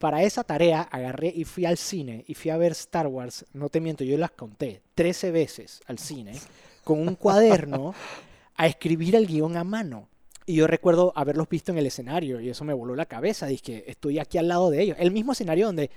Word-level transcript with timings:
para 0.00 0.22
esa 0.22 0.42
tarea 0.44 0.80
agarré 0.80 1.28
y 1.36 1.44
fui 1.44 1.66
al 1.66 1.76
cine 1.76 2.24
y 2.26 2.34
fui 2.34 2.50
a 2.50 2.56
ver 2.56 2.72
Star 2.72 3.06
Wars, 3.06 3.44
no 3.52 3.68
te 3.68 3.80
miento, 3.80 4.02
yo 4.02 4.16
las 4.16 4.30
conté 4.30 4.80
13 4.94 5.30
veces 5.30 5.82
al 5.86 5.98
cine 5.98 6.32
con 6.84 6.98
un 7.06 7.14
cuaderno 7.16 7.94
a 8.56 8.66
escribir 8.66 9.14
el 9.14 9.26
guion 9.26 9.56
a 9.58 9.62
mano. 9.62 10.08
Y 10.46 10.54
yo 10.54 10.66
recuerdo 10.66 11.12
haberlos 11.14 11.48
visto 11.50 11.70
en 11.70 11.76
el 11.78 11.86
escenario 11.86 12.40
y 12.40 12.48
eso 12.48 12.64
me 12.64 12.72
voló 12.72 12.96
la 12.96 13.04
cabeza. 13.04 13.46
Dije, 13.46 13.84
estoy 13.88 14.18
aquí 14.18 14.38
al 14.38 14.48
lado 14.48 14.70
de 14.70 14.80
ellos. 14.82 14.96
El 14.98 15.10
mismo 15.12 15.32
escenario 15.32 15.66
donde 15.66 15.90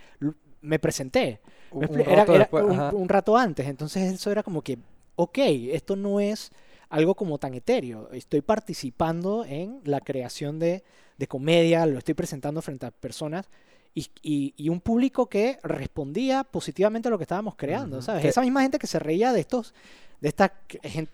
me 0.62 0.80
presenté. 0.80 1.40
Un 1.72 1.84
expli- 1.86 2.02
era- 2.06 2.16
rato 2.18 2.32
era 2.36 2.40
después, 2.40 2.64
un, 2.66 2.80
un 2.94 3.10
rato 3.10 3.38
antes. 3.38 3.66
Entonces 3.68 4.14
eso 4.14 4.32
era 4.32 4.44
como 4.44 4.62
que, 4.62 4.78
ok, 5.16 5.38
esto 5.72 5.96
no 5.96 6.20
es 6.20 6.52
algo 6.90 7.16
como 7.16 7.38
tan 7.38 7.54
etéreo. 7.54 8.12
Estoy 8.12 8.42
participando 8.42 9.46
en 9.46 9.80
la 9.86 10.02
creación 10.02 10.60
de, 10.60 10.84
de 11.18 11.28
comedia, 11.28 11.86
lo 11.86 11.98
estoy 11.98 12.14
presentando 12.14 12.62
frente 12.62 12.86
a 12.86 12.92
personas 12.92 13.48
y, 13.96 14.08
y- 14.22 14.54
y 14.58 14.70
un 14.70 14.82
público 14.82 15.28
que 15.28 15.60
respondía 15.64 16.44
positivamente 16.44 17.08
a 17.08 17.12
lo 17.12 17.18
que 17.18 17.24
estábamos 17.26 17.56
creando, 17.56 17.98
Ujú. 17.98 18.06
¿sabes? 18.06 18.22
Que- 18.24 18.30
Esa 18.30 18.42
misma 18.42 18.62
gente 18.62 18.80
que 18.80 18.88
se 18.88 19.00
reía 19.00 19.32
de 19.34 19.40
estos, 19.42 19.74
de 20.22 20.30
estas 20.30 20.52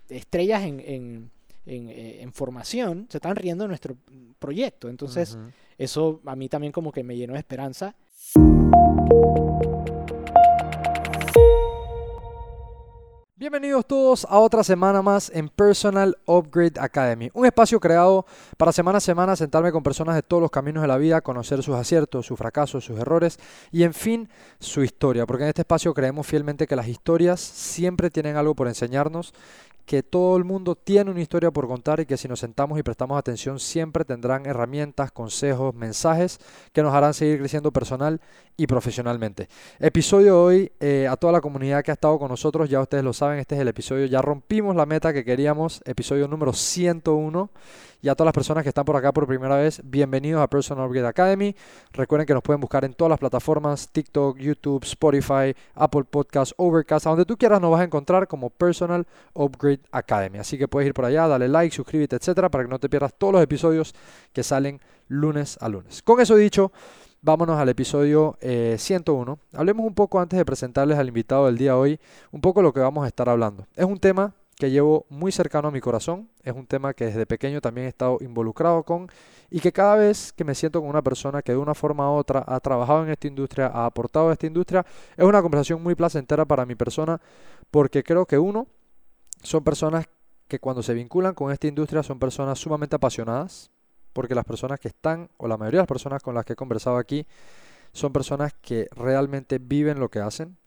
estrellas 0.09 0.63
en, 0.63 0.79
en- 0.79 1.31
en, 1.65 1.89
eh, 1.89 2.21
en 2.21 2.31
formación, 2.33 3.07
se 3.09 3.17
están 3.17 3.35
riendo 3.35 3.63
de 3.65 3.67
nuestro 3.67 3.95
proyecto. 4.39 4.89
Entonces, 4.89 5.35
Ujú. 5.35 5.51
eso 5.77 6.21
a 6.25 6.35
mí 6.35 6.47
también 6.49 6.71
como 6.71 6.91
que 6.91 7.03
me 7.03 7.15
llenó 7.17 7.33
de 7.33 7.39
esperanza. 7.39 7.95
Bienvenidos 13.39 13.85
todos 13.85 14.25
a 14.29 14.37
otra 14.37 14.65
semana 14.65 15.01
más 15.01 15.31
en 15.33 15.47
Personal 15.47 16.17
Upgrade 16.25 16.77
Academy, 16.77 17.31
un 17.33 17.45
espacio 17.45 17.79
creado 17.79 18.25
para 18.57 18.73
semana 18.73 18.97
a 18.97 18.99
semana 18.99 19.33
sentarme 19.37 19.71
con 19.71 19.81
personas 19.81 20.15
de 20.15 20.23
todos 20.23 20.41
los 20.41 20.51
caminos 20.51 20.81
de 20.81 20.89
la 20.89 20.97
vida, 20.97 21.21
conocer 21.21 21.63
sus 21.63 21.75
aciertos, 21.75 22.25
sus 22.25 22.37
fracasos, 22.37 22.83
sus 22.83 22.99
errores 22.99 23.39
y 23.71 23.83
en 23.83 23.93
fin 23.93 24.27
su 24.59 24.83
historia, 24.83 25.25
porque 25.25 25.43
en 25.43 25.49
este 25.49 25.61
espacio 25.61 25.93
creemos 25.93 26.27
fielmente 26.27 26.67
que 26.67 26.75
las 26.75 26.89
historias 26.89 27.39
siempre 27.39 28.09
tienen 28.09 28.35
algo 28.35 28.55
por 28.55 28.67
enseñarnos, 28.67 29.33
que 29.85 30.03
todo 30.03 30.35
el 30.35 30.43
mundo 30.43 30.75
tiene 30.75 31.09
una 31.09 31.21
historia 31.21 31.49
por 31.49 31.65
contar 31.67 32.01
y 32.01 32.05
que 32.05 32.17
si 32.17 32.27
nos 32.27 32.41
sentamos 32.41 32.77
y 32.77 32.83
prestamos 32.83 33.17
atención 33.17 33.57
siempre 33.57 34.03
tendrán 34.03 34.45
herramientas, 34.47 35.13
consejos, 35.13 35.73
mensajes 35.73 36.39
que 36.73 36.83
nos 36.83 36.93
harán 36.93 37.13
seguir 37.13 37.39
creciendo 37.39 37.71
personal 37.71 38.19
y 38.59 38.67
profesionalmente. 38.67 39.47
Episodio 39.79 40.43
hoy, 40.43 40.69
eh, 40.81 41.07
a 41.09 41.15
toda 41.15 41.31
la 41.31 41.39
comunidad 41.39 41.81
que 41.81 41.91
ha 41.91 41.93
estado 41.93 42.19
con 42.19 42.27
nosotros, 42.27 42.69
ya 42.69 42.81
ustedes 42.81 43.05
lo 43.05 43.13
saben, 43.13 43.39
este 43.39 43.55
es 43.55 43.61
el 43.61 43.69
episodio, 43.69 44.05
ya 44.05 44.21
rompimos 44.21 44.75
la 44.75 44.85
meta 44.85 45.13
que 45.13 45.23
queríamos, 45.23 45.81
episodio 45.85 46.27
número 46.27 46.51
101. 46.51 47.49
Y 48.01 48.07
a 48.07 48.15
todas 48.15 48.27
las 48.27 48.33
personas 48.33 48.63
que 48.63 48.69
están 48.69 48.85
por 48.85 48.95
acá 48.95 49.13
por 49.13 49.27
primera 49.27 49.57
vez, 49.57 49.81
bienvenidos 49.83 50.41
a 50.41 50.47
Personal 50.47 50.87
Upgrade 50.87 51.07
Academy. 51.07 51.55
Recuerden 51.91 52.25
que 52.25 52.33
nos 52.33 52.43
pueden 52.43 52.61
buscar 52.61 52.85
en 52.85 52.93
todas 52.93 53.09
las 53.09 53.19
plataformas, 53.19 53.89
TikTok, 53.89 54.37
YouTube, 54.37 54.83
Spotify, 54.83 55.53
Apple 55.75 56.03
Podcasts, 56.03 56.53
Overcast, 56.57 57.07
a 57.07 57.09
donde 57.11 57.25
tú 57.25 57.37
quieras 57.37 57.59
nos 57.61 57.71
vas 57.71 57.81
a 57.81 57.83
encontrar 57.85 58.27
como 58.27 58.49
Personal 58.49 59.05
Upgrade 59.33 59.81
Academy. 59.91 60.37
Así 60.37 60.57
que 60.57 60.67
puedes 60.67 60.87
ir 60.87 60.93
por 60.93 61.05
allá, 61.05 61.27
dale 61.27 61.47
like, 61.47 61.75
suscríbete, 61.75 62.17
etcétera, 62.17 62.49
para 62.49 62.65
que 62.65 62.69
no 62.69 62.79
te 62.79 62.89
pierdas 62.89 63.13
todos 63.17 63.33
los 63.33 63.43
episodios 63.43 63.93
que 64.33 64.43
salen 64.43 64.81
lunes 65.09 65.57
a 65.59 65.67
lunes. 65.67 66.01
Con 66.01 66.21
eso 66.21 66.37
dicho, 66.37 66.71
Vámonos 67.21 67.59
al 67.59 67.67
episodio 67.67 68.37
eh, 68.39 68.77
101. 68.79 69.39
Hablemos 69.53 69.85
un 69.85 69.93
poco 69.93 70.21
antes 70.21 70.37
de 70.37 70.45
presentarles 70.45 70.97
al 70.97 71.09
invitado 71.09 71.47
del 71.47 71.57
día 71.57 71.71
de 71.71 71.77
hoy, 71.77 71.99
un 72.31 72.39
poco 72.39 72.61
lo 72.61 72.71
que 72.71 72.79
vamos 72.79 73.03
a 73.03 73.07
estar 73.07 73.27
hablando. 73.27 73.67
Es 73.75 73.83
un 73.83 73.99
tema 73.99 74.33
que 74.55 74.71
llevo 74.71 75.05
muy 75.09 75.33
cercano 75.33 75.67
a 75.67 75.71
mi 75.71 75.81
corazón, 75.81 76.29
es 76.43 76.53
un 76.53 76.65
tema 76.65 76.93
que 76.93 77.05
desde 77.05 77.25
pequeño 77.25 77.59
también 77.59 77.87
he 77.87 77.89
estado 77.89 78.19
involucrado 78.21 78.83
con 78.83 79.07
y 79.49 79.59
que 79.59 79.73
cada 79.73 79.97
vez 79.97 80.31
que 80.31 80.45
me 80.45 80.55
siento 80.55 80.79
con 80.79 80.89
una 80.89 81.01
persona 81.01 81.41
que 81.41 81.51
de 81.51 81.57
una 81.57 81.73
forma 81.73 82.09
u 82.09 82.15
otra 82.15 82.43
ha 82.47 82.57
trabajado 82.61 83.03
en 83.03 83.09
esta 83.09 83.27
industria, 83.27 83.67
ha 83.67 83.85
aportado 83.85 84.29
a 84.29 84.33
esta 84.33 84.47
industria, 84.47 84.85
es 85.17 85.25
una 85.25 85.41
conversación 85.41 85.83
muy 85.83 85.95
placentera 85.95 86.45
para 86.45 86.65
mi 86.65 86.75
persona 86.75 87.19
porque 87.69 88.01
creo 88.01 88.25
que 88.25 88.37
uno, 88.37 88.67
son 89.43 89.63
personas 89.65 90.07
que 90.47 90.59
cuando 90.59 90.83
se 90.83 90.93
vinculan 90.93 91.33
con 91.33 91.51
esta 91.51 91.67
industria 91.67 92.01
son 92.01 92.17
personas 92.17 92.59
sumamente 92.59 92.95
apasionadas, 92.95 93.71
porque 94.13 94.35
las 94.35 94.45
personas 94.45 94.79
que 94.79 94.89
están, 94.89 95.29
o 95.37 95.47
la 95.47 95.57
mayoría 95.57 95.77
de 95.77 95.83
las 95.83 95.87
personas 95.87 96.21
con 96.21 96.35
las 96.35 96.45
que 96.45 96.53
he 96.53 96.55
conversado 96.55 96.97
aquí, 96.97 97.25
son 97.93 98.13
personas 98.13 98.53
que 98.61 98.87
realmente 98.95 99.57
viven 99.59 99.99
lo 99.99 100.09
que 100.09 100.19
hacen. 100.19 100.57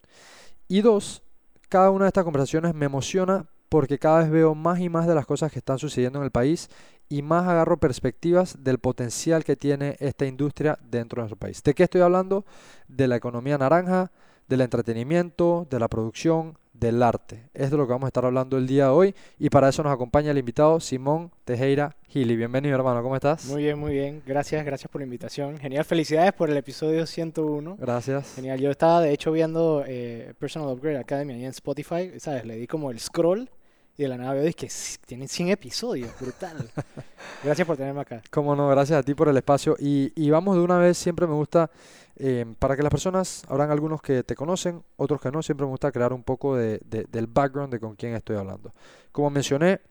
Y 0.67 0.81
dos, 0.81 1.23
cada 1.69 1.89
una 1.89 2.05
de 2.05 2.09
estas 2.09 2.23
conversaciones 2.23 2.73
me 2.73 2.85
emociona 2.85 3.45
porque 3.69 3.97
cada 3.97 4.19
vez 4.19 4.29
veo 4.29 4.53
más 4.53 4.79
y 4.79 4.89
más 4.89 5.07
de 5.07 5.15
las 5.15 5.25
cosas 5.25 5.51
que 5.51 5.59
están 5.59 5.79
sucediendo 5.79 6.19
en 6.19 6.25
el 6.25 6.31
país 6.31 6.69
y 7.09 7.21
más 7.21 7.47
agarro 7.47 7.77
perspectivas 7.77 8.63
del 8.63 8.77
potencial 8.77 9.43
que 9.43 9.55
tiene 9.55 9.97
esta 9.99 10.25
industria 10.25 10.77
dentro 10.81 11.17
de 11.17 11.21
nuestro 11.23 11.39
país. 11.39 11.63
¿De 11.63 11.73
qué 11.73 11.83
estoy 11.83 12.01
hablando? 12.01 12.45
De 12.87 13.07
la 13.07 13.15
economía 13.15 13.57
naranja, 13.57 14.11
del 14.47 14.61
entretenimiento, 14.61 15.67
de 15.69 15.79
la 15.79 15.87
producción, 15.87 16.57
del 16.83 17.01
arte. 17.01 17.49
Es 17.53 17.71
de 17.71 17.77
lo 17.77 17.87
que 17.87 17.93
vamos 17.93 18.07
a 18.07 18.09
estar 18.09 18.25
hablando 18.25 18.57
el 18.57 18.67
día 18.67 18.85
de 18.85 18.89
hoy 18.89 19.15
y 19.39 19.49
para 19.49 19.69
eso 19.69 19.81
nos 19.83 19.93
acompaña 19.93 20.31
el 20.31 20.37
invitado 20.37 20.81
Simón 20.81 21.31
Tejera 21.45 21.95
Gili. 22.09 22.35
Bienvenido 22.35 22.75
hermano, 22.75 23.01
¿cómo 23.01 23.15
estás? 23.15 23.45
Muy 23.45 23.63
bien, 23.63 23.79
muy 23.79 23.93
bien. 23.93 24.21
Gracias, 24.25 24.65
gracias 24.65 24.91
por 24.91 24.99
la 24.99 25.05
invitación. 25.05 25.57
Genial, 25.59 25.85
felicidades 25.85 26.33
por 26.33 26.49
el 26.49 26.57
episodio 26.57 27.05
101. 27.05 27.77
Gracias. 27.79 28.35
Genial, 28.35 28.59
yo 28.59 28.69
estaba 28.69 28.99
de 28.99 29.13
hecho 29.13 29.31
viendo 29.31 29.85
eh, 29.87 30.33
Personal 30.37 30.73
Upgrade 30.73 30.97
Academy 30.97 31.33
ahí 31.33 31.45
en 31.45 31.51
Spotify, 31.51 32.19
¿sabes? 32.19 32.43
Le 32.43 32.57
di 32.57 32.67
como 32.67 32.91
el 32.91 32.99
scroll 32.99 33.49
y 33.95 34.03
de 34.03 34.09
la 34.09 34.17
nada 34.17 34.33
veo 34.33 34.47
y 34.47 34.53
que 34.53 34.69
tienen 35.05 35.29
100 35.29 35.49
episodios, 35.49 36.11
brutal. 36.19 36.69
Gracias 37.45 37.65
por 37.65 37.77
tenerme 37.77 38.01
acá. 38.01 38.21
Como 38.29 38.55
no, 38.57 38.67
gracias 38.67 38.99
a 38.99 39.03
ti 39.03 39.13
por 39.13 39.29
el 39.29 39.37
espacio. 39.37 39.77
Y, 39.79 40.11
y 40.15 40.29
vamos 40.29 40.57
de 40.57 40.63
una 40.63 40.77
vez, 40.79 40.97
siempre 40.97 41.27
me 41.27 41.33
gusta, 41.33 41.69
eh, 42.17 42.45
para 42.59 42.75
que 42.75 42.83
las 42.83 42.91
personas, 42.91 43.43
habrán 43.49 43.71
algunos 43.71 44.01
que 44.01 44.23
te 44.23 44.35
conocen, 44.35 44.83
otros 44.97 45.19
que 45.21 45.31
no, 45.31 45.41
siempre 45.41 45.65
me 45.65 45.71
gusta 45.71 45.91
crear 45.91 46.13
un 46.13 46.23
poco 46.23 46.55
de, 46.55 46.79
de- 46.85 47.05
del 47.11 47.27
background 47.27 47.71
de 47.73 47.79
con 47.79 47.95
quién 47.95 48.13
estoy 48.15 48.35
hablando. 48.37 48.71
Como 49.11 49.29
mencioné, 49.29 49.81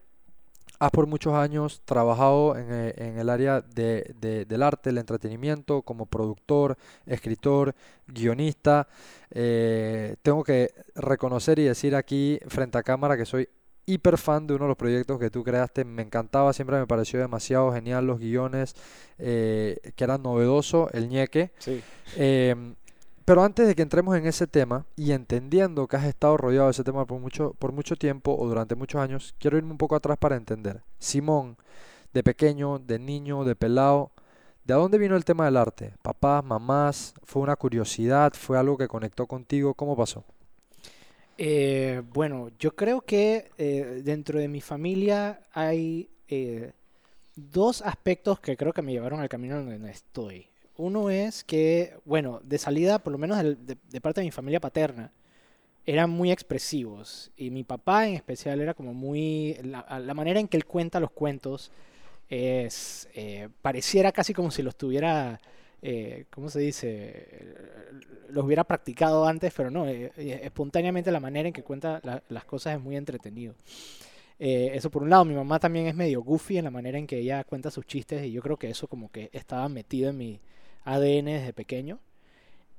has 0.79 0.91
por 0.91 1.07
muchos 1.07 1.35
años 1.35 1.81
trabajado 1.85 2.57
en, 2.57 2.67
eh, 2.71 3.15
el 3.21 3.29
área 3.31 3.61
de- 3.61 4.15
de- 4.21 4.45
del 4.47 4.63
arte, 4.63 4.91
el 4.91 4.99
entretenimiento, 4.99 5.83
como 5.83 6.07
productor, 6.07 6.77
escritor, 7.07 7.75
guionista. 8.07 8.89
Eh, 9.31 10.17
tengo 10.23 10.43
que 10.43 10.71
reconocer 10.97 11.59
y 11.59 11.65
decir 11.65 11.95
aquí 11.95 12.39
frente 12.49 12.79
a 12.79 12.83
cámara 12.83 13.17
que 13.17 13.25
soy 13.27 13.49
hiper 13.87 14.19
fan 14.19 14.47
de 14.47 14.55
uno 14.55 14.65
de 14.65 14.69
los 14.69 14.77
proyectos 14.77 15.19
que 15.19 15.31
tú 15.31 15.43
creaste. 15.43 15.85
Me 15.85 16.03
encantaba, 16.03 16.53
siempre 16.53 16.79
me 16.79 16.87
pareció 16.87 17.21
demasiado 17.21 17.73
genial 17.73 18.07
los 18.07 18.19
guiones, 18.19 18.75
eh, 19.19 19.79
que 19.97 20.05
eran 20.05 20.23
novedoso, 20.23 20.89
el 20.93 21.09
ñeque. 21.09 21.53
Sí. 21.59 21.83
Em, 22.17 22.75
pero 23.25 23.45
antes 23.45 23.67
de 23.67 23.75
que 23.75 23.83
entremos 23.83 24.17
en 24.17 24.27
ese 24.27 24.47
tema 24.47 24.85
y 24.97 25.13
entendiendo 25.13 25.87
que 25.87 25.97
has 25.97 26.05
estado 26.05 26.37
rodeado 26.37 26.67
de 26.67 26.73
ese 26.73 26.85
tema 26.85 27.07
por 27.07 27.21
mucho, 27.21 27.55
por 27.59 27.73
mucho 27.73 27.97
tiempo 27.97 28.37
o 28.37 28.49
durante 28.49 28.75
muchos 28.75 29.01
años, 29.01 29.35
quiero 29.39 29.57
irme 29.57 29.71
un 29.71 29.79
poco 29.79 29.95
atrás 29.95 30.19
para 30.19 30.37
entender. 30.37 30.83
Simón, 30.99 31.57
de 32.13 32.23
pequeño, 32.23 32.79
de 32.79 32.99
niño, 32.99 33.45
de 33.45 33.55
pelado, 33.55 34.11
¿de 34.65 34.75
dónde 34.75 34.99
vino 34.99 35.17
el 35.17 35.25
tema 35.25 35.45
del 35.45 35.57
arte? 35.57 35.95
¿Papás, 36.03 36.45
mamás? 36.45 37.15
¿Fue 37.25 37.43
una 37.43 37.57
curiosidad? 37.57 38.33
¿Fue 38.35 38.59
algo 38.59 38.77
que 38.77 38.89
conectó 38.89 39.27
contigo? 39.27 39.75
¿Cómo 39.75 39.97
pasó? 39.97 40.25
Eh, 41.45 42.03
bueno, 42.15 42.51
yo 42.61 42.77
creo 42.77 43.01
que 43.01 43.51
eh, 43.59 44.01
dentro 44.05 44.39
de 44.39 44.47
mi 44.47 44.61
familia 44.61 45.41
hay 45.53 46.09
eh, 46.29 46.71
dos 47.35 47.83
aspectos 47.83 48.39
que 48.39 48.57
creo 48.57 48.73
que 48.73 48.81
me 48.81 48.93
llevaron 48.93 49.19
al 49.19 49.29
camino 49.29 49.57
donde 49.57 49.91
estoy. 49.91 50.47
Uno 50.77 51.11
es 51.11 51.43
que, 51.43 51.97
bueno, 52.05 52.41
de 52.45 52.59
salida, 52.59 53.01
por 53.01 53.13
lo 53.13 53.19
menos 53.19 53.43
de, 53.43 53.57
de 53.57 54.01
parte 54.01 54.21
de 54.21 54.27
mi 54.27 54.31
familia 54.31 54.61
paterna, 54.61 55.11
eran 55.85 56.11
muy 56.11 56.31
expresivos. 56.31 57.33
Y 57.37 57.51
mi 57.51 57.65
papá 57.65 58.07
en 58.07 58.15
especial 58.15 58.61
era 58.61 58.73
como 58.73 58.95
muy... 58.95 59.57
La, 59.65 59.99
la 59.99 60.15
manera 60.15 60.39
en 60.39 60.47
que 60.47 60.57
él 60.57 60.65
cuenta 60.65 61.01
los 61.01 61.11
cuentos 61.11 61.73
es... 62.29 63.09
eh, 63.15 63.49
pareciera 63.63 64.13
casi 64.13 64.33
como 64.33 64.53
si 64.53 64.63
los 64.63 64.77
tuviera... 64.77 65.41
eh, 65.83 66.27
¿cómo 66.31 66.49
se 66.51 66.61
dice? 66.61 67.55
Los 68.31 68.45
hubiera 68.45 68.65
practicado 68.65 69.27
antes, 69.27 69.53
pero 69.57 69.71
no. 69.71 69.89
eh, 69.89 70.13
eh, 70.17 70.41
espontáneamente 70.45 71.11
la 71.13 71.21
manera 71.21 71.49
en 71.49 71.55
que 71.55 71.63
cuenta 71.63 72.01
la- 72.05 72.23
las 72.29 72.45
cosas 72.45 72.77
es 72.77 72.83
muy 72.83 72.97
entretenido. 72.97 73.55
Eh, 74.39 74.73
eso 74.75 74.91
por 74.91 75.03
un 75.03 75.11
lado, 75.11 75.25
mi 75.25 75.35
mamá 75.35 75.61
también 75.61 75.87
es 75.87 75.95
medio 75.95 76.23
goofy 76.23 76.59
en 76.59 76.65
la 76.65 76.71
manera 76.71 76.99
en 76.99 77.07
que 77.07 77.19
ella 77.19 77.45
cuenta 77.45 77.71
sus 77.71 77.87
chistes 77.87 78.25
y 78.27 78.33
yo 78.33 78.43
creo 78.43 78.57
que 78.59 78.71
eso 78.71 78.89
como 78.89 79.11
que 79.11 79.31
estaba 79.33 79.69
metido 79.69 80.11
en 80.11 80.19
mi 80.19 80.41
ADN 80.85 81.33
desde 81.33 81.53
pequeño. 81.53 82.01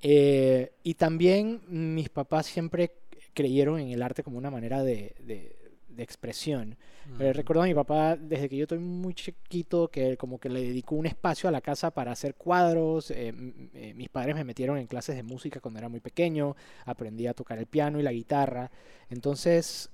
Eh, 0.01 0.71
y 0.83 0.95
también 0.95 1.61
mis 1.69 2.09
papás 2.09 2.45
siempre 2.47 2.93
creyeron 3.33 3.79
en 3.79 3.89
el 3.91 4.01
arte 4.03 4.23
como 4.23 4.37
una 4.37 4.51
manera 4.51 4.83
de, 4.83 5.15
de- 5.19 5.55
de 5.95 6.03
expresión. 6.03 6.77
Eh, 7.19 7.33
recuerdo 7.33 7.63
a 7.63 7.65
mi 7.65 7.73
papá 7.73 8.15
desde 8.15 8.47
que 8.49 8.57
yo 8.57 8.63
estoy 8.63 8.79
muy 8.79 9.13
chiquito 9.13 9.89
que 9.89 10.17
como 10.17 10.39
que 10.39 10.49
le 10.49 10.61
dedicó 10.61 10.95
un 10.95 11.05
espacio 11.05 11.49
a 11.49 11.51
la 11.51 11.61
casa 11.61 11.91
para 11.91 12.11
hacer 12.11 12.35
cuadros. 12.35 13.11
eh, 13.11 13.33
eh, 13.73 13.93
mis 13.95 14.09
padres 14.09 14.35
me 14.35 14.43
metieron 14.43 14.77
en 14.77 14.87
clases 14.87 15.15
de 15.15 15.23
música 15.23 15.59
cuando 15.59 15.79
era 15.79 15.89
muy 15.89 15.99
pequeño. 15.99 16.55
Aprendí 16.85 17.27
a 17.27 17.33
tocar 17.33 17.57
el 17.59 17.67
piano 17.67 17.99
y 17.99 18.03
la 18.03 18.11
guitarra. 18.11 18.71
Entonces, 19.09 19.89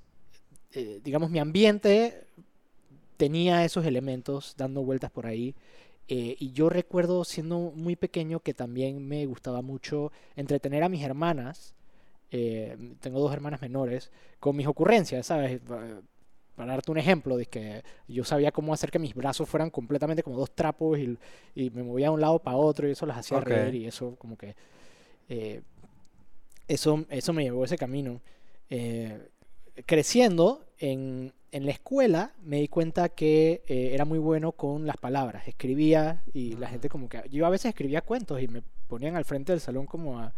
eh, 0.71 0.99
digamos, 1.03 1.29
mi 1.29 1.39
ambiente 1.39 2.25
tenía 3.17 3.65
esos 3.65 3.85
elementos 3.85 4.55
dando 4.57 4.83
vueltas 4.83 5.11
por 5.11 5.25
ahí. 5.25 5.55
Eh, 6.07 6.35
y 6.39 6.51
yo 6.53 6.69
recuerdo 6.69 7.23
siendo 7.23 7.71
muy 7.75 7.95
pequeño 7.95 8.39
que 8.39 8.53
también 8.53 9.07
me 9.07 9.25
gustaba 9.27 9.61
mucho 9.61 10.11
entretener 10.35 10.83
a 10.83 10.89
mis 10.89 11.03
hermanas. 11.03 11.75
Eh, 12.31 12.77
tengo 12.99 13.19
dos 13.19 13.33
hermanas 13.33 13.61
menores 13.61 14.11
con 14.39 14.55
mis 14.55 14.67
ocurrencias, 14.67 15.25
¿sabes? 15.27 15.59
Pa- 15.61 16.01
Para 16.55 16.73
darte 16.73 16.91
un 16.91 16.97
ejemplo, 16.97 17.37
de 17.37 17.45
que 17.45 17.83
yo 18.07 18.23
sabía 18.25 18.51
cómo 18.51 18.73
hacer 18.73 18.91
que 18.91 18.99
mis 18.99 19.15
brazos 19.15 19.47
fueran 19.47 19.69
completamente 19.69 20.23
como 20.23 20.37
dos 20.37 20.51
trapos 20.53 20.99
y, 20.99 21.17
y 21.55 21.69
me 21.69 21.83
movía 21.83 22.07
de 22.07 22.13
un 22.15 22.21
lado 22.21 22.39
para 22.39 22.57
otro 22.57 22.87
y 22.87 22.91
eso 22.91 23.05
las 23.05 23.17
hacía 23.17 23.39
Ok. 23.39 23.47
reír 23.49 23.75
y 23.75 23.87
eso 23.87 24.15
como 24.17 24.37
que... 24.37 24.55
eh, 25.29 25.61
eso, 26.67 27.05
eso 27.09 27.33
me 27.33 27.43
llevó 27.43 27.63
a 27.63 27.65
ese 27.65 27.77
camino. 27.77 28.21
Eh, 28.69 29.29
creciendo 29.85 30.65
en, 30.77 31.33
en 31.51 31.65
la 31.65 31.71
escuela 31.71 32.33
me 32.43 32.57
di 32.59 32.67
cuenta 32.67 33.09
que 33.09 33.63
eh, 33.67 33.91
era 33.93 34.05
muy 34.05 34.19
bueno 34.19 34.51
con 34.51 34.85
las 34.85 34.97
palabras. 34.97 35.47
Escribía 35.47 36.23
y 36.33 36.55
la 36.57 36.67
gente 36.67 36.89
como 36.89 37.09
que... 37.09 37.23
Yo 37.31 37.45
a 37.45 37.49
veces 37.49 37.69
escribía 37.69 38.01
cuentos 38.01 38.41
y 38.41 38.47
me 38.47 38.61
ponían 38.87 39.15
al 39.15 39.25
frente 39.25 39.51
del 39.53 39.61
salón 39.61 39.85
como 39.85 40.19
a, 40.19 40.33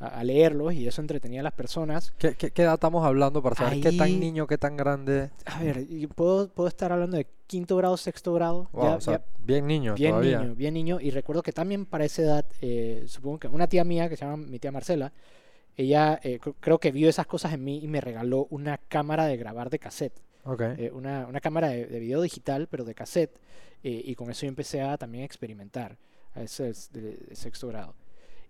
a- 0.00 0.06
a 0.20 0.24
leerlos 0.24 0.74
y 0.74 0.86
eso 0.86 1.00
entretenía 1.00 1.40
a 1.40 1.42
las 1.44 1.52
personas. 1.52 2.12
¿Qué, 2.18 2.34
qué, 2.34 2.50
qué 2.50 2.62
edad 2.62 2.74
estamos 2.74 3.04
hablando 3.04 3.42
para 3.42 3.56
saber 3.56 3.80
qué 3.80 3.92
tan 3.92 4.02
Ahí- 4.02 4.16
niño, 4.18 4.46
qué 4.46 4.58
tan 4.58 4.76
grande? 4.76 5.30
A 5.46 5.62
ver, 5.62 5.86
puedo, 6.14 6.48
puedo 6.48 6.68
estar 6.68 6.92
hablando 6.92 7.16
de 7.16 7.26
quinto 7.46 7.76
grado, 7.76 7.96
sexto 7.96 8.32
grado. 8.34 8.68
Wow, 8.72 8.84
ya- 8.84 8.96
o 8.96 9.00
sea, 9.00 9.12
ya- 9.18 9.24
bien 9.44 9.66
niño 9.66 9.94
bien 9.94 10.10
todavía. 10.12 10.38
niño, 10.40 10.54
bien 10.54 10.74
niño. 10.74 11.00
Y 11.00 11.10
recuerdo 11.10 11.42
que 11.42 11.52
también 11.52 11.86
para 11.86 12.04
esa 12.04 12.22
edad, 12.22 12.44
eh, 12.60 13.04
supongo 13.06 13.38
que 13.38 13.48
una 13.48 13.66
tía 13.68 13.84
mía, 13.84 14.08
que 14.08 14.16
se 14.16 14.24
llama 14.24 14.36
mi 14.36 14.58
tía 14.58 14.72
Marcela, 14.72 15.12
ella 15.76 16.20
eh, 16.22 16.38
cr- 16.40 16.54
creo 16.60 16.78
que 16.78 16.92
vio 16.92 17.08
esas 17.08 17.26
cosas 17.26 17.52
en 17.52 17.64
mí 17.64 17.80
y 17.82 17.88
me 17.88 18.00
regaló 18.00 18.46
una 18.50 18.78
cámara 18.78 19.26
de 19.26 19.36
grabar 19.36 19.70
de 19.70 19.78
cassette. 19.78 20.20
Ok. 20.46 20.60
eh, 20.60 20.90
una, 20.92 21.26
una 21.26 21.40
cámara 21.40 21.68
de, 21.68 21.86
de 21.86 21.98
video 22.00 22.20
digital, 22.20 22.68
pero 22.70 22.84
de 22.84 22.94
cassette. 22.94 23.38
eh, 23.82 24.02
y 24.04 24.14
con 24.14 24.30
eso 24.30 24.42
yo 24.46 24.48
empecé 24.48 24.80
a 24.82 24.96
también 24.98 25.24
experimentar. 25.24 25.96
A 26.34 26.42
ese 26.42 26.68
es 26.70 26.90
de, 26.92 27.16
de 27.16 27.36
sexto 27.36 27.68
grado. 27.68 27.94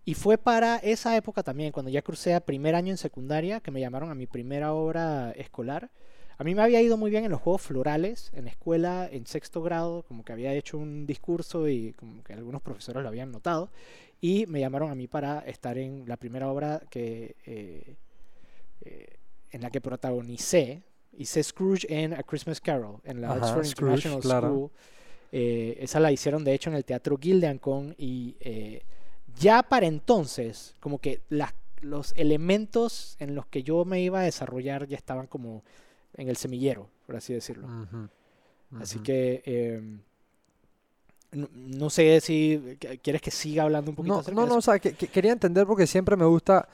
Y 0.04 0.14
fue 0.14 0.36
para 0.36 0.76
esa 0.76 1.16
época 1.16 1.42
también, 1.42 1.72
cuando 1.72 1.90
ya 1.90 2.02
crucé 2.02 2.34
a 2.34 2.40
primer 2.40 2.74
año 2.74 2.90
en 2.90 2.98
secundaria, 2.98 3.60
que 3.60 3.70
me 3.70 3.80
llamaron 3.80 4.10
a 4.10 4.14
mi 4.14 4.26
primera 4.26 4.74
obra 4.74 5.32
escolar. 5.32 5.90
A 6.36 6.44
mí 6.44 6.54
me 6.54 6.62
había 6.62 6.82
ido 6.82 6.96
muy 6.96 7.10
bien 7.10 7.24
en 7.24 7.30
los 7.30 7.40
juegos 7.40 7.62
florales, 7.62 8.30
en 8.34 8.44
la 8.44 8.50
escuela, 8.50 9.08
en 9.10 9.26
sexto 9.26 9.62
grado, 9.62 10.02
como 10.02 10.24
que 10.24 10.32
había 10.32 10.52
hecho 10.52 10.78
un 10.78 11.06
discurso 11.06 11.68
y 11.68 11.92
como 11.92 12.22
que 12.22 12.32
algunos 12.34 12.60
profesores 12.60 13.02
lo 13.02 13.08
habían 13.08 13.30
notado. 13.30 13.70
Y 14.20 14.46
me 14.46 14.60
llamaron 14.60 14.90
a 14.90 14.94
mí 14.94 15.06
para 15.06 15.40
estar 15.40 15.78
en 15.78 16.04
la 16.06 16.16
primera 16.16 16.50
obra 16.50 16.82
que, 16.90 17.36
eh, 17.46 17.96
eh, 18.82 19.16
en 19.52 19.60
la 19.62 19.70
que 19.70 19.80
protagonicé. 19.80 20.82
Hice 21.16 21.42
Scrooge 21.44 21.86
en 21.88 22.12
A 22.12 22.24
Christmas 22.24 22.60
Carol, 22.60 22.96
en 23.04 23.20
la 23.20 23.30
Ajá, 23.30 23.38
Oxford 23.38 23.66
Scrooge, 23.66 23.94
International 23.94 24.20
claro. 24.20 24.48
School. 24.48 24.70
Eh, 25.30 25.78
esa 25.80 26.00
la 26.00 26.12
hicieron 26.12 26.44
de 26.44 26.54
hecho 26.54 26.70
en 26.70 26.76
el 26.76 26.84
Teatro 26.84 27.16
Gildeancon 27.20 27.94
y 27.98 28.36
eh, 28.40 28.82
ya 29.38 29.62
para 29.62 29.86
entonces, 29.86 30.74
como 30.80 30.98
que 30.98 31.20
las, 31.28 31.52
los 31.80 32.12
elementos 32.16 33.16
en 33.20 33.34
los 33.34 33.46
que 33.46 33.62
yo 33.62 33.84
me 33.84 34.00
iba 34.00 34.20
a 34.20 34.22
desarrollar 34.24 34.86
ya 34.86 34.96
estaban 34.96 35.26
como 35.26 35.62
en 36.16 36.28
el 36.28 36.36
semillero, 36.36 36.88
por 37.06 37.16
así 37.16 37.32
decirlo. 37.34 37.68
Así 38.80 38.98
que 39.00 39.42
em, 39.44 40.00
no, 41.32 41.48
no 41.54 41.90
sé 41.90 42.20
si 42.20 42.58
qu- 42.80 43.00
quieres 43.02 43.20
que 43.22 43.30
siga 43.30 43.64
hablando 43.64 43.90
un 43.90 43.96
poquito 43.96 44.14
No, 44.14 44.20
acerca 44.20 44.40
no, 44.40 44.46
de 44.46 44.52
no, 44.52 44.56
o 44.56 44.62
sea, 44.62 44.78
que, 44.78 44.94
que- 44.94 45.08
quería 45.08 45.32
entender 45.32 45.66
porque 45.66 45.86
siempre 45.86 46.16
me 46.16 46.24
gusta, 46.24 46.68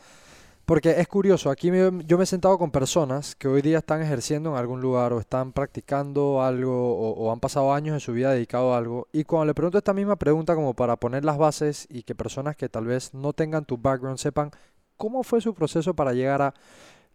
porque 0.71 1.01
es 1.01 1.09
curioso, 1.09 1.51
aquí 1.51 1.73
me- 1.73 2.05
yo 2.07 2.17
me 2.17 2.23
he 2.23 2.27
sentado 2.27 2.57
con 2.57 2.71
personas 2.71 3.35
que 3.35 3.49
hoy 3.49 3.61
día 3.61 3.79
están 3.79 4.03
ejerciendo 4.03 4.51
en 4.51 4.57
algún 4.57 4.81
lugar 4.81 5.13
o 5.13 5.19
están 5.19 5.53
practicando 5.53 6.41
algo 6.45 6.95
o, 6.97 7.11
o 7.11 7.33
han 7.33 7.41
pasado 7.41 7.75
años 7.75 7.95
de 7.95 7.99
su 7.99 8.13
vida 8.13 8.31
dedicado 8.31 8.73
a 8.73 8.79
algo. 8.79 9.09
Y 9.13 9.25
cuando 9.25 9.47
le 9.47 9.55
pregunto 9.55 9.79
esta 9.79 9.93
misma 9.93 10.15
pregunta 10.15 10.55
como 10.55 10.75
para 10.75 10.95
poner 10.95 11.25
las 11.25 11.39
bases 11.39 11.89
y 11.91 12.05
que 12.05 12.15
personas 12.15 12.55
que 12.55 12.69
tal 12.69 12.85
vez 12.85 13.13
no 13.15 13.33
tengan 13.33 13.65
tu 13.65 13.79
background 13.79 14.19
sepan 14.19 14.53
cómo 14.97 15.25
fue 15.25 15.41
su 15.41 15.55
proceso 15.55 15.93
para 15.95 16.13
llegar 16.13 16.41
a... 16.41 16.55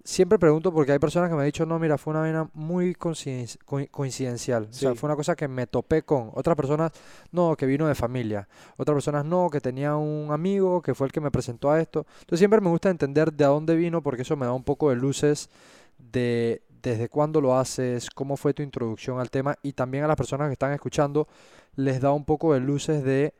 Siempre 0.07 0.37
pregunto 0.37 0.71
porque 0.71 0.91
hay 0.91 0.99
personas 0.99 1.29
que 1.29 1.35
me 1.35 1.41
han 1.41 1.47
dicho, 1.47 1.65
no, 1.65 1.79
mira, 1.79 1.97
fue 1.97 2.11
una 2.11 2.19
vaina 2.21 2.47
muy 2.53 2.93
coinciden- 2.93 3.57
coi- 3.65 3.87
coincidencial. 3.89 4.67
O 4.69 4.73
sea, 4.73 4.93
fue 4.95 5.07
una 5.07 5.15
cosa 5.15 5.35
que 5.35 5.47
me 5.47 5.65
topé 5.65 6.03
con. 6.03 6.29
Otras 6.35 6.55
personas, 6.55 6.91
no, 7.31 7.55
que 7.55 7.65
vino 7.65 7.87
de 7.87 7.95
familia. 7.95 8.47
Otras 8.77 8.93
personas, 8.93 9.25
no, 9.25 9.49
que 9.49 9.59
tenía 9.61 9.95
un 9.95 10.27
amigo 10.31 10.83
que 10.83 10.93
fue 10.93 11.07
el 11.07 11.11
que 11.11 11.21
me 11.21 11.31
presentó 11.31 11.71
a 11.71 11.81
esto. 11.81 12.05
Entonces 12.19 12.37
siempre 12.37 12.61
me 12.61 12.69
gusta 12.69 12.91
entender 12.91 13.33
de 13.33 13.45
dónde 13.45 13.75
vino 13.75 14.03
porque 14.03 14.21
eso 14.21 14.37
me 14.37 14.45
da 14.45 14.53
un 14.53 14.63
poco 14.63 14.91
de 14.91 14.95
luces 14.95 15.49
de 15.97 16.61
desde 16.83 17.09
cuándo 17.09 17.41
lo 17.41 17.57
haces, 17.57 18.11
cómo 18.11 18.37
fue 18.37 18.53
tu 18.53 18.61
introducción 18.61 19.19
al 19.19 19.31
tema 19.31 19.55
y 19.63 19.73
también 19.73 20.03
a 20.03 20.07
las 20.07 20.15
personas 20.17 20.49
que 20.49 20.53
están 20.53 20.71
escuchando 20.71 21.27
les 21.75 21.99
da 21.99 22.11
un 22.11 22.25
poco 22.25 22.53
de 22.53 22.59
luces 22.59 23.03
de 23.03 23.33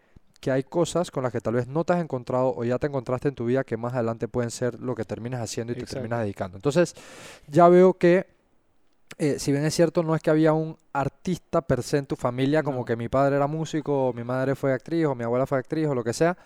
que 0.45 0.51
hay 0.51 0.61
cosas 0.61 1.09
con 1.09 1.23
las 1.23 1.31
que 1.31 1.41
tal 1.41 1.55
vez 1.55 1.65
no 1.65 1.83
te 1.85 1.93
has 1.93 1.99
encontrado 2.03 2.53
o 2.55 2.63
ya 2.63 2.77
te 2.77 2.85
encontraste 2.85 3.29
en 3.29 3.33
tu 3.33 3.45
vida 3.45 3.63
que 3.63 3.77
más 3.77 3.95
adelante 3.95 4.27
pueden 4.27 4.51
ser 4.51 4.79
lo 4.79 4.93
que 4.93 5.03
terminas 5.03 5.41
haciendo 5.41 5.73
y 5.73 5.75
te 5.75 5.87
terminas 5.87 6.19
dedicando. 6.19 6.55
Entonces, 6.55 6.93
ya 7.47 7.67
veo 7.67 7.95
que, 7.95 8.27
eh, 9.17 9.39
si 9.39 9.51
bien 9.51 9.65
es 9.65 9.73
cierto, 9.73 10.03
no 10.03 10.13
es 10.13 10.21
que 10.21 10.29
había 10.29 10.53
un 10.53 10.77
artista 10.93 11.61
per 11.61 11.81
se 11.81 11.97
en 11.97 12.05
tu 12.05 12.15
familia, 12.15 12.61
como 12.61 12.77
No. 12.81 12.85
que 12.85 12.95
mi 12.95 13.09
padre 13.09 13.37
era 13.37 13.47
músico, 13.47 14.09
o 14.09 14.13
mi 14.13 14.23
madre 14.23 14.53
fue 14.53 14.71
actriz, 14.71 15.07
o 15.07 15.15
mi 15.15 15.23
abuela 15.23 15.47
fue 15.47 15.57
actriz, 15.57 15.87
o 15.87 15.95
lo 15.95 16.03
que 16.03 16.13
sea, 16.13 16.37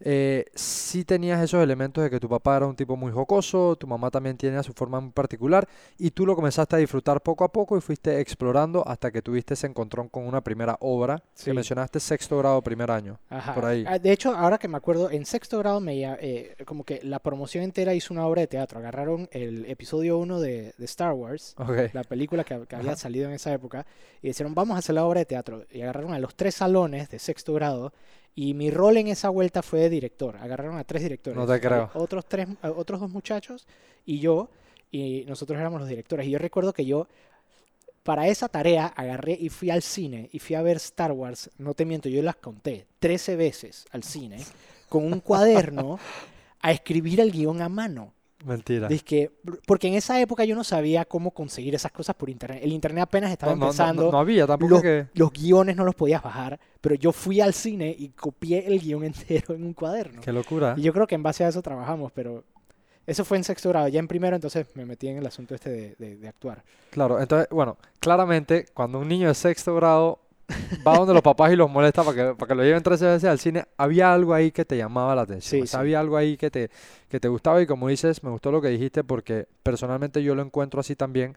eh, 0.00 0.44
sí 0.54 1.04
tenías 1.04 1.42
esos 1.42 1.62
elementos 1.62 2.02
de 2.04 2.10
que 2.10 2.20
tu 2.20 2.28
papá 2.28 2.56
era 2.56 2.66
un 2.66 2.76
tipo 2.76 2.96
muy 2.96 3.12
jocoso, 3.12 3.76
tu 3.76 3.86
mamá 3.86 4.10
también 4.10 4.36
tenía 4.36 4.62
su 4.62 4.72
forma 4.72 5.00
muy 5.00 5.10
particular, 5.12 5.68
y 5.98 6.10
tú 6.10 6.24
lo 6.26 6.34
comenzaste 6.36 6.76
a 6.76 6.78
disfrutar 6.78 7.20
poco 7.22 7.44
a 7.44 7.52
poco 7.52 7.76
y 7.76 7.80
fuiste 7.80 8.20
explorando 8.20 8.86
hasta 8.86 9.10
que 9.10 9.22
tuviste 9.22 9.54
ese 9.54 9.66
encontrón 9.66 10.08
con 10.08 10.26
una 10.26 10.40
primera 10.42 10.76
obra 10.80 11.22
Sí. 11.34 11.46
que 11.46 11.54
mencionaste 11.54 12.00
sexto 12.00 12.38
grado, 12.38 12.62
primer 12.62 12.90
año. 12.90 13.18
Ajá. 13.30 13.54
por 13.54 13.64
ahí. 13.64 13.84
Ah, 13.86 13.98
De 13.98 14.12
hecho, 14.12 14.34
ahora 14.34 14.58
que 14.58 14.68
me 14.68 14.76
acuerdo, 14.76 15.10
en 15.10 15.24
sexto 15.26 15.58
grado 15.58 15.80
me 15.80 15.98
eh, 16.02 16.54
como 16.66 16.84
que 16.84 17.00
la 17.02 17.18
promoción 17.18 17.64
entera 17.64 17.94
hizo 17.94 18.12
una 18.14 18.26
obra 18.26 18.40
de 18.42 18.46
teatro. 18.46 18.78
Agarraron 18.78 19.28
el 19.32 19.64
episodio 19.66 20.18
1 20.18 20.40
de, 20.40 20.74
de 20.76 20.84
Star 20.84 21.12
Wars, 21.12 21.54
la 21.92 22.04
película 22.04 22.44
que, 22.44 22.66
que 22.66 22.76
había 22.76 22.96
salido 22.96 23.28
en 23.28 23.34
esa 23.34 23.52
época, 23.52 23.86
y 24.22 24.28
dijeron, 24.28 24.54
vamos 24.54 24.76
a 24.76 24.78
hacer 24.78 24.94
la 24.94 25.04
obra 25.04 25.20
de 25.20 25.26
teatro. 25.26 25.64
Y 25.70 25.80
agarraron 25.82 26.12
a 26.12 26.18
los 26.18 26.34
tres 26.34 26.54
salones 26.54 27.08
de 27.10 27.18
sexto 27.18 27.52
grado, 27.54 27.92
y 28.34 28.54
mi 28.54 28.70
rol 28.70 28.96
en 28.98 29.08
esa 29.08 29.28
vuelta 29.30 29.62
fue 29.62 29.80
de 29.80 29.90
director. 29.90 30.36
Agarraron 30.36 30.78
a 30.78 30.84
tres 30.84 31.02
directores. 31.02 31.36
No 31.36 31.46
te 31.46 31.60
creo. 31.60 31.90
Otros, 31.94 32.26
tres, 32.26 32.48
otros 32.62 33.00
dos 33.00 33.10
muchachos 33.10 33.66
y 34.04 34.20
yo, 34.20 34.48
y 34.90 35.24
nosotros 35.26 35.58
éramos 35.58 35.80
los 35.80 35.88
directores. 35.88 36.26
Y 36.26 36.30
yo 36.30 36.38
recuerdo 36.38 36.72
que 36.72 36.86
yo, 36.86 37.08
para 38.02 38.28
esa 38.28 38.48
tarea, 38.48 38.86
agarré 38.86 39.36
y 39.38 39.48
fui 39.48 39.70
al 39.70 39.82
cine, 39.82 40.28
y 40.32 40.38
fui 40.38 40.56
a 40.56 40.62
ver 40.62 40.76
Star 40.76 41.12
Wars, 41.12 41.50
no 41.58 41.74
te 41.74 41.84
miento, 41.84 42.08
yo 42.08 42.22
las 42.22 42.36
conté 42.36 42.86
13 43.00 43.36
veces 43.36 43.86
al 43.92 44.02
cine, 44.02 44.38
con 44.88 45.04
un 45.04 45.20
cuaderno, 45.20 45.98
a 46.60 46.72
escribir 46.72 47.20
el 47.20 47.30
guion 47.30 47.60
a 47.60 47.68
mano. 47.68 48.14
Mentira. 48.44 48.88
Dizque- 48.88 49.30
porque 49.66 49.88
en 49.88 49.94
esa 49.94 50.20
época 50.20 50.44
yo 50.44 50.54
no 50.54 50.62
sabía 50.64 51.04
cómo 51.04 51.32
conseguir 51.32 51.74
esas 51.74 51.90
cosas 51.92 52.14
por 52.14 52.30
internet. 52.30 52.60
El 52.62 52.72
internet 52.72 53.02
apenas 53.02 53.32
estaba 53.32 53.54
No, 53.54 53.66
empezando. 53.66 54.04
no, 54.06 54.12
no 54.12 54.18
había 54.18 54.46
tampoco 54.46 54.74
los, 54.74 54.82
que... 54.82 55.06
los 55.14 55.32
guiones 55.32 55.74
no 55.76 55.84
los 55.84 55.94
podías 55.96 56.22
bajar, 56.22 56.58
pero 56.80 56.94
yo 56.94 57.12
fui 57.12 57.40
al 57.40 57.52
cine 57.52 57.94
y 57.98 58.10
copié 58.10 58.66
el 58.66 58.78
guion 58.80 59.02
entero 59.04 59.54
en 59.54 59.64
un 59.64 59.72
cuaderno. 59.74 60.20
Qué 60.22 60.32
locura. 60.32 60.74
Y 60.76 60.82
yo 60.82 60.92
creo 60.92 61.06
que 61.06 61.16
en 61.16 61.22
base 61.22 61.44
a 61.44 61.48
eso 61.48 61.60
trabajamos, 61.62 62.12
pero 62.12 62.44
eso 63.06 63.24
fue 63.24 63.38
en 63.38 63.44
sexto 63.44 63.70
grado. 63.70 63.88
Ya 63.88 63.98
en 63.98 64.06
primero 64.06 64.36
entonces 64.36 64.66
me 64.74 64.84
metí 64.86 65.08
en 65.08 65.16
el 65.18 65.26
asunto 65.26 65.54
este 65.54 65.70
de, 65.70 65.94
de- 65.98 66.16
de 66.16 66.28
actuar. 66.28 66.62
Claro, 66.90 67.20
entonces, 67.20 67.48
bueno, 67.50 67.76
claramente 67.98 68.66
cuando 68.72 68.98
un 69.00 69.08
niño 69.08 69.28
de 69.28 69.34
sexto 69.34 69.74
grado 69.74 70.20
va 70.86 70.96
donde 70.96 71.14
los 71.14 71.22
papás 71.22 71.52
y 71.52 71.56
los 71.56 71.70
molesta 71.70 72.02
para 72.02 72.16
que, 72.16 72.34
para 72.34 72.48
que 72.48 72.54
lo 72.54 72.62
lleven 72.62 72.82
13 72.82 73.06
veces 73.06 73.28
al 73.28 73.38
cine, 73.38 73.64
había 73.76 74.12
algo 74.12 74.34
ahí 74.34 74.50
que 74.50 74.64
te 74.64 74.76
llamaba 74.76 75.14
la 75.14 75.22
atención. 75.22 75.60
Sí, 75.60 75.64
o 75.64 75.66
sea, 75.66 75.78
sí. 75.78 75.82
había 75.82 76.00
algo 76.00 76.16
ahí 76.16 76.36
que 76.36 76.50
te, 76.50 76.70
que 77.08 77.20
te 77.20 77.28
gustaba 77.28 77.60
y 77.60 77.66
como 77.66 77.88
dices, 77.88 78.22
me 78.22 78.30
gustó 78.30 78.50
lo 78.50 78.60
que 78.60 78.68
dijiste 78.68 79.04
porque 79.04 79.46
personalmente 79.62 80.22
yo 80.22 80.34
lo 80.34 80.42
encuentro 80.42 80.80
así 80.80 80.96
también. 80.96 81.36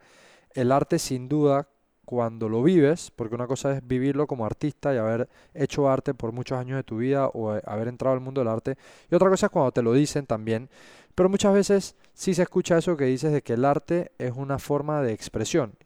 El 0.54 0.72
arte 0.72 1.00
sin 1.00 1.30
duda, 1.30 1.68
cuando 2.06 2.50
lo 2.50 2.62
vives, 2.62 3.12
porque 3.16 3.36
una 3.36 3.48
cosa 3.48 3.74
es 3.74 3.88
vivirlo 3.88 4.28
como 4.28 4.46
artista 4.46 4.94
y 4.94 4.98
haber 4.98 5.30
hecho 5.54 5.90
arte 5.90 6.14
por 6.14 6.34
muchos 6.34 6.58
años 6.58 6.76
de 6.76 6.84
tu 6.84 6.98
vida 6.98 7.28
o 7.28 7.52
haber 7.52 7.88
entrado 7.88 8.14
al 8.14 8.20
mundo 8.20 8.42
del 8.42 8.50
arte, 8.50 8.76
y 9.10 9.16
otra 9.16 9.30
cosa 9.30 9.46
es 9.46 9.52
cuando 9.52 9.72
te 9.72 9.82
lo 9.82 9.94
dicen 9.94 10.26
también. 10.26 10.70
Pero 11.16 11.30
muchas 11.30 11.54
veces 11.54 11.96
sí 12.14 12.34
se 12.34 12.44
escucha 12.44 12.78
eso 12.78 12.98
que 12.98 13.06
dices 13.06 13.32
de 13.32 13.42
que 13.42 13.54
el 13.54 13.66
arte 13.66 14.12
es 14.18 14.34
una 14.36 14.60
forma 14.60 15.02
de 15.02 15.14
expresión 15.14 15.78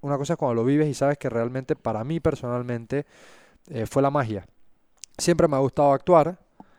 una 0.00 0.16
cosa 0.16 0.34
es 0.34 0.38
cuando 0.38 0.54
lo 0.54 0.64
vives 0.64 0.88
y 0.88 0.94
sabes 0.94 1.18
que 1.18 1.28
realmente 1.28 1.76
para 1.76 2.04
mí 2.04 2.20
personalmente 2.20 3.06
eh, 3.68 3.86
fue 3.86 4.02
la 4.02 4.10
magia. 4.10 4.46
Siempre 5.16 5.48
me 5.48 5.56
ha 5.56 5.58
gustado 5.58 5.92
actuar, 5.92 6.38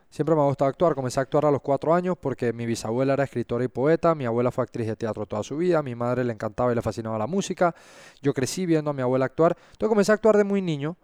siempre 0.09 0.35
me 0.35 0.41
ha 0.41 0.45
gustado 0.45 0.69
actuar. 0.69 0.95
Comencé 0.95 1.19
a 1.19 1.23
actuar 1.23 1.45
a 1.45 1.51
los 1.51 1.61
cuatro 1.61 1.93
años 1.93 2.17
porque 2.19 2.53
mi 2.53 2.65
bisabuela 2.65 3.13
era 3.13 3.25
escritora 3.25 3.63
y 3.63 3.67
poeta, 3.67 4.15
mi 4.15 4.25
abuela 4.25 4.51
fue 4.51 4.63
actriz 4.63 4.87
de 4.87 4.95
teatro 4.95 5.25
toda 5.25 5.43
su 5.43 5.57
vida, 5.57 5.83
mi 5.83 5.95
madre 5.95 6.23
le 6.23 6.33
encantaba 6.33 6.71
y 6.71 6.75
le 6.75 6.81
fascinaba 6.81 7.17
la 7.17 7.27
música. 7.27 7.75
Yo 8.21 8.33
crecí 8.33 8.65
viendo 8.65 8.91
a 8.91 8.93
mi 8.93 9.01
abuela 9.01 9.25
actuar, 9.25 9.57
entonces 9.57 9.89
comencé 9.89 10.11
a 10.11 10.15
actuar 10.15 10.37
de 10.37 10.45
muy 10.45 10.61
niño, 10.61 10.95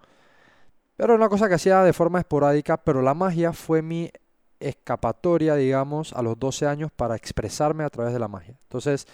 pero 0.95 1.13
era 1.13 1.21
una 1.21 1.29
cosa 1.29 1.49
que 1.49 1.55
hacía 1.55 1.83
de 1.83 1.91
forma 1.91 2.19
esporádica, 2.19 2.77
pero 2.77 3.01
la 3.01 3.13
magia 3.13 3.51
fue 3.51 3.81
mi 3.81 4.09
escapatoria, 4.67 5.55
digamos, 5.55 6.13
a 6.13 6.21
los 6.21 6.37
12 6.39 6.65
años 6.67 6.91
para 6.95 7.15
expresarme 7.15 7.83
a 7.83 7.89
través 7.89 8.13
de 8.13 8.19
la 8.19 8.27
magia. 8.27 8.57
Entonces, 8.63 9.07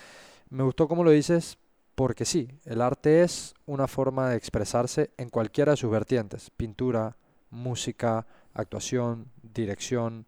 me 0.49 0.63
gustó 0.63 0.87
como 0.87 1.03
lo 1.03 1.11
dices, 1.11 1.57
porque 1.95 2.25
sí, 2.25 2.49
el 2.65 2.81
arte 2.81 3.21
es 3.23 3.53
una 3.65 3.87
forma 3.87 4.29
de 4.29 4.37
expresarse 4.37 5.11
en 5.17 5.29
cualquiera 5.29 5.71
de 5.71 5.77
sus 5.77 5.91
vertientes, 5.91 6.49
pintura, 6.51 7.17
música, 7.49 8.25
actuación, 8.53 9.27
dirección, 9.43 10.25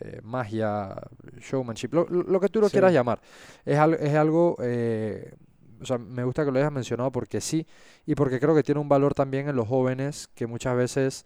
eh, 0.00 0.20
magia, 0.22 0.94
showmanship, 1.40 1.88
lo, 1.94 2.06
lo- 2.08 2.38
que 2.40 2.48
tú 2.48 2.60
lo 2.60 2.68
Sí. 2.68 2.72
quieras 2.72 2.92
llamar. 2.92 3.20
Es, 3.64 3.78
al- 3.78 3.94
es 3.94 4.14
algo, 4.14 4.56
eh, 4.60 5.34
o 5.80 5.84
sea, 5.86 5.96
me 5.98 6.22
gusta 6.24 6.44
que 6.44 6.50
lo 6.50 6.58
hayas 6.58 6.72
mencionado 6.72 7.10
porque 7.10 7.40
sí, 7.40 7.66
y 8.04 8.14
porque 8.14 8.38
creo 8.38 8.54
que 8.54 8.62
tiene 8.62 8.80
un 8.80 8.88
valor 8.88 9.14
también 9.14 9.48
en 9.48 9.56
los 9.56 9.66
jóvenes 9.68 10.28
que 10.34 10.46
muchas 10.46 10.76
veces 10.76 11.24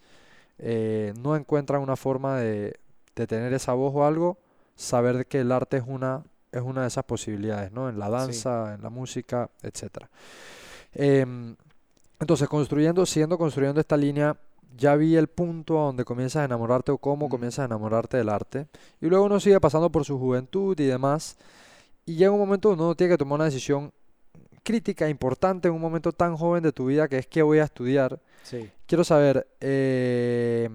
eh, 0.58 1.12
no 1.20 1.36
encuentran 1.36 1.82
una 1.82 1.96
forma 1.96 2.38
de, 2.38 2.78
de 3.20 3.26
tener 3.26 3.52
esa 3.52 3.72
voz 3.74 3.92
o 3.94 4.04
algo, 4.04 4.38
saber 4.74 5.26
que 5.26 5.40
el 5.40 5.52
arte 5.52 5.76
es 5.76 5.84
una, 5.86 6.22
es 6.52 6.62
una 6.62 6.82
de 6.82 6.88
esas 6.88 7.04
posibilidades, 7.04 7.70
¿no? 7.72 7.88
En 7.88 7.98
la 7.98 8.06
Sí. 8.06 8.12
danza, 8.12 8.74
en 8.74 8.82
la 8.82 8.90
música, 8.90 9.50
etcétera. 9.62 10.08
Em, 10.92 11.54
entonces, 12.18 12.48
construyendo, 12.48 13.06
siguiendo 13.06 13.38
construyendo 13.38 13.80
esta 13.80 13.96
línea, 13.96 14.36
ya 14.76 14.94
vi 14.96 15.16
el 15.16 15.26
punto 15.28 15.80
a 15.80 15.86
donde 15.86 16.04
comienzas 16.04 16.42
a 16.42 16.44
enamorarte 16.44 16.92
o 16.92 16.98
cómo 16.98 17.28
comienzas 17.28 17.60
a 17.60 17.64
enamorarte 17.66 18.16
del 18.16 18.28
arte. 18.28 18.66
Y 19.00 19.06
luego 19.06 19.24
uno 19.24 19.40
sigue 19.40 19.60
pasando 19.60 19.90
por 19.90 20.04
su 20.04 20.18
juventud 20.18 20.78
y 20.78 20.86
demás. 20.86 21.36
Y 22.06 22.16
llega 22.16 22.30
un 22.30 22.38
momento 22.38 22.68
donde 22.70 22.84
uno 22.84 22.94
tiene 22.94 23.12
que 23.14 23.18
tomar 23.18 23.36
una 23.36 23.44
decisión 23.46 23.92
crítica, 24.62 25.08
importante, 25.08 25.68
en 25.68 25.74
un 25.74 25.80
momento 25.80 26.12
tan 26.12 26.36
joven 26.36 26.62
de 26.62 26.72
tu 26.72 26.86
vida 26.86 27.08
que 27.08 27.18
es 27.18 27.26
qué 27.26 27.42
voy 27.42 27.58
a 27.58 27.64
estudiar. 27.64 28.20
Sí. 28.42 28.70
Quiero 28.86 29.04
saber, 29.04 29.46
eh, 29.60 30.68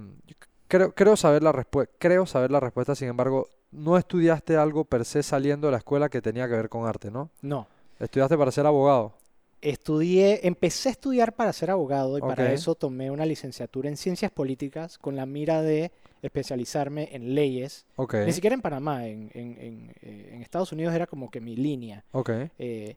creo, 0.68 0.94
creo 0.94 1.16
saber 1.16 1.44
la 1.44 1.52
respuesta, 1.52 1.94
creo 2.00 2.26
saber 2.26 2.52
la 2.52 2.60
respuesta, 2.60 2.96
sin 2.96 3.08
embargo, 3.10 3.48
no 3.72 3.98
estudiaste 3.98 4.56
algo 4.58 4.86
per 4.86 5.06
se 5.06 5.24
saliendo 5.24 5.68
de 5.68 5.72
la 5.72 5.78
escuela 5.80 6.10
que 6.10 6.22
tenía 6.22 6.48
que 6.48 6.56
ver 6.56 6.70
con 6.70 6.88
arte, 6.88 7.12
¿no? 7.12 7.30
No. 7.42 7.68
Estudiaste 8.00 8.38
para 8.38 8.52
ser 8.52 8.66
abogado. 8.66 9.14
Estudié, 9.62 10.42
empecé 10.48 10.90
a 10.90 10.92
estudiar 10.92 11.34
para 11.34 11.52
ser 11.52 11.72
abogado 11.72 12.18
y 12.18 12.22
para 12.22 12.52
eso 12.54 12.76
tomé 12.76 13.10
una 13.10 13.26
licenciatura 13.26 13.90
en 13.90 13.98
ciencias 13.98 14.32
políticas 14.32 14.98
con 15.00 15.16
la 15.16 15.26
mira 15.26 15.62
de 15.64 15.92
especializarme 16.22 17.10
en 17.14 17.34
leyes. 17.34 17.86
Ok, 17.96 18.14
Ni 18.26 18.32
siquiera 18.34 18.54
en 18.54 18.62
Panamá, 18.62 19.08
en, 19.08 19.32
en- 19.34 19.58
en, 19.60 19.94
eh, 20.02 20.30
en 20.34 20.42
Estados 20.42 20.72
Unidos 20.72 20.94
era 20.94 21.08
como 21.08 21.32
que 21.32 21.42
mi 21.42 21.56
línea. 21.56 22.04
ok, 22.12 22.30
Eh, 22.60 22.96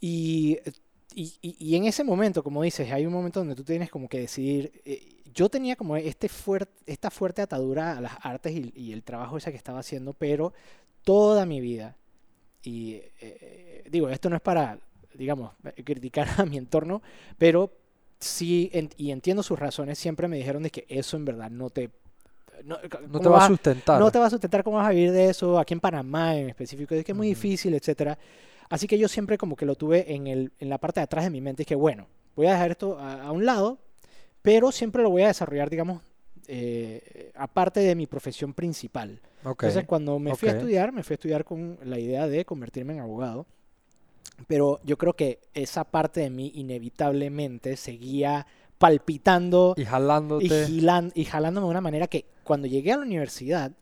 y, 0.00 0.58
y, 1.14 1.34
y- 1.42 1.56
y 1.58 1.76
en 1.76 1.84
ese 1.86 2.04
momento, 2.04 2.42
como 2.42 2.62
dices, 2.62 2.90
hay 2.92 3.06
un 3.06 3.12
momento 3.12 3.40
donde 3.40 3.54
tú 3.54 3.64
tienes 3.64 3.90
como 3.90 4.08
que 4.08 4.20
decidir. 4.20 4.72
eh, 4.84 5.10
yo 5.34 5.48
tenía 5.48 5.74
como 5.76 5.96
este 5.96 6.28
esta 6.86 7.10
fuerte 7.10 7.42
atadura 7.42 7.96
a 7.98 8.00
las 8.00 8.12
artes 8.22 8.52
y, 8.54 8.72
y 8.76 8.92
el 8.92 9.02
trabajo 9.02 9.36
ese 9.36 9.50
que 9.50 9.56
estaba 9.56 9.80
haciendo, 9.80 10.12
pero 10.12 10.52
toda 11.04 11.46
mi 11.46 11.60
vida. 11.60 11.96
Y 12.62 12.94
eh, 13.20 13.84
digo, 13.90 14.08
esto 14.10 14.30
no 14.30 14.36
es 14.36 14.42
para, 14.42 14.78
digamos, 15.14 15.52
criticar 15.84 16.28
a 16.38 16.46
mi 16.46 16.58
entorno, 16.58 17.02
pero 17.38 17.72
sí, 18.20 18.70
en- 18.72 18.90
y 18.96 19.10
entiendo 19.12 19.42
sus 19.42 19.58
razones, 19.58 19.98
siempre 19.98 20.28
me 20.28 20.36
dijeron 20.38 20.62
de 20.64 20.70
que 20.70 20.86
eso 20.88 21.16
en 21.16 21.24
verdad 21.26 21.50
no 21.50 21.70
te... 21.70 21.90
No, 22.64 22.78
no 23.08 23.20
¿cómo 23.20 23.20
te 23.20 23.28
va 23.28 23.38
a 23.38 23.40
sustentar. 23.40 24.02
no 24.02 24.10
te 24.10 24.18
va 24.18 24.26
a 24.26 24.30
sustentar 24.30 24.62
cómo 24.64 24.76
vas 24.76 24.86
a 24.86 24.90
vivir 24.90 25.12
de 25.12 25.28
eso, 25.30 25.58
aquí 25.58 25.74
en 25.74 25.80
Panamá 25.80 26.36
en 26.36 26.48
específico, 26.48 26.94
es 26.94 27.04
que 27.04 27.12
es 27.12 27.16
muy 27.16 27.26
Ujú. 27.26 27.28
difícil, 27.28 27.74
etcétera. 27.74 28.16
Así 28.70 28.86
que 28.86 28.98
yo 28.98 29.08
siempre 29.08 29.38
como 29.38 29.56
que 29.56 29.66
lo 29.66 29.74
tuve 29.76 30.14
en, 30.14 30.26
el, 30.26 30.52
en 30.58 30.68
la 30.68 30.78
parte 30.78 31.00
de 31.00 31.04
atrás 31.04 31.24
de 31.24 31.30
mi 31.30 31.40
mente, 31.40 31.62
es 31.62 31.66
que 31.66 31.74
bueno, 31.74 32.06
voy 32.36 32.46
a 32.46 32.52
dejar 32.52 32.70
esto 32.72 32.98
a, 32.98 33.24
a 33.24 33.32
un 33.32 33.44
lado, 33.44 33.78
pero 34.42 34.72
siempre 34.72 35.02
lo 35.02 35.10
voy 35.10 35.22
a 35.22 35.28
desarrollar, 35.28 35.70
digamos, 35.70 36.02
eh, 36.48 37.32
aparte 37.36 37.80
de 37.80 37.94
mi 37.94 38.06
profesión 38.06 38.52
principal. 38.52 39.20
Entonces, 39.68 39.86
cuando 39.86 40.18
me 40.18 40.30
fui 40.36 40.48
a 40.48 40.52
estudiar, 40.58 40.92
me 40.92 41.02
fui 41.02 41.14
a 41.14 41.16
estudiar 41.16 41.44
con 41.44 41.78
la 41.84 41.98
idea 41.98 42.26
de 42.28 42.44
convertirme 42.44 42.94
en 42.94 43.00
abogado. 43.00 43.46
Pero 44.46 44.80
yo 44.84 44.98
creo 44.98 45.14
que 45.14 45.38
esa 45.54 45.84
parte 45.84 46.20
de 46.20 46.30
mí 46.30 46.50
inevitablemente 46.54 47.76
seguía 47.76 48.46
palpitando 48.78 49.74
y 49.76 49.82
y, 49.82 49.84
jalándote. 49.84 50.66
gilan- 50.66 51.12
y 51.14 51.24
jalándome 51.24 51.66
de 51.66 51.70
una 51.70 51.80
manera 51.80 52.06
que 52.08 52.24
cuando 52.42 52.66
llegué 52.66 52.92
a 52.92 52.96
la 52.96 53.04
universidad, 53.04 53.72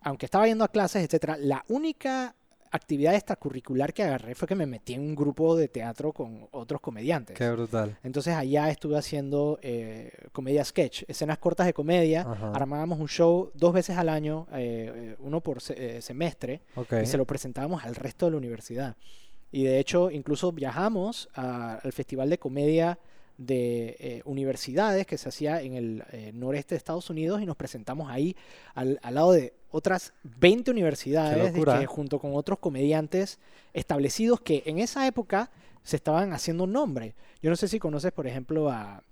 aunque 0.00 0.26
estaba 0.26 0.46
yendo 0.46 0.64
a 0.64 0.68
clases, 0.68 1.04
etcétera, 1.04 1.36
la 1.38 1.64
única 1.68 2.34
actividad 2.70 3.14
extracurricular 3.14 3.92
que 3.92 4.02
agarré 4.02 4.34
fue 4.34 4.46
que 4.48 4.54
me 4.54 4.66
metí 4.66 4.94
en 4.94 5.00
un 5.00 5.14
grupo 5.14 5.56
de 5.56 5.68
teatro 5.68 6.12
con 6.12 6.48
otros 6.52 6.80
comediantes. 6.80 7.36
Qué 7.36 7.50
brutal. 7.50 7.96
Entonces 8.02 8.34
allá 8.34 8.70
estuve 8.70 8.96
haciendo 8.98 9.58
eh, 9.62 10.12
comedia 10.32 10.64
sketch, 10.64 11.04
escenas 11.08 11.38
cortas 11.38 11.66
de 11.66 11.72
comedia. 11.74 12.22
Ajá. 12.22 12.52
Armábamos 12.52 12.98
un 13.00 13.08
show 13.08 13.50
dos 13.54 13.72
veces 13.72 13.96
al 13.96 14.08
año, 14.08 14.46
eh, 14.52 14.92
eh, 14.94 15.16
uno 15.20 15.40
por 15.40 15.60
se- 15.60 16.00
semestre, 16.02 16.62
y 17.02 17.06
se 17.06 17.16
lo 17.16 17.24
presentábamos 17.24 17.84
al 17.84 17.94
resto 17.94 18.26
de 18.26 18.32
la 18.32 18.38
universidad. 18.38 18.96
Y 19.52 19.64
de 19.64 19.78
hecho, 19.78 20.10
incluso 20.10 20.52
viajamos 20.52 21.28
a- 21.34 21.74
al 21.76 21.92
Festival 21.92 22.28
de 22.30 22.38
Comedia 22.38 22.98
de 23.38 23.96
eh, 24.00 24.22
Universidades 24.24 25.06
que 25.06 25.18
se 25.18 25.28
hacía 25.28 25.60
en 25.60 25.74
el 25.74 26.02
noreste 26.32 26.74
de 26.74 26.78
Estados 26.78 27.10
Unidos 27.10 27.42
y 27.42 27.46
nos 27.46 27.54
presentamos 27.56 28.10
ahí 28.10 28.34
al, 28.74 28.98
al 29.02 29.14
lado 29.14 29.32
de 29.32 29.52
otras 29.76 30.14
20 30.22 30.70
universidades 30.70 31.52
que, 31.52 31.86
junto 31.86 32.18
con 32.18 32.34
otros 32.34 32.58
comediantes 32.58 33.38
establecidos 33.74 34.40
que 34.40 34.62
en 34.64 34.78
esa 34.78 35.06
época 35.06 35.50
se 35.82 35.96
estaban 35.96 36.32
haciendo 36.32 36.66
nombre. 36.66 37.14
Yo 37.42 37.50
no 37.50 37.56
sé 37.56 37.68
si 37.68 37.78
conoces, 37.78 38.10
por 38.10 38.26
ejemplo, 38.26 38.70
a, 38.70 39.02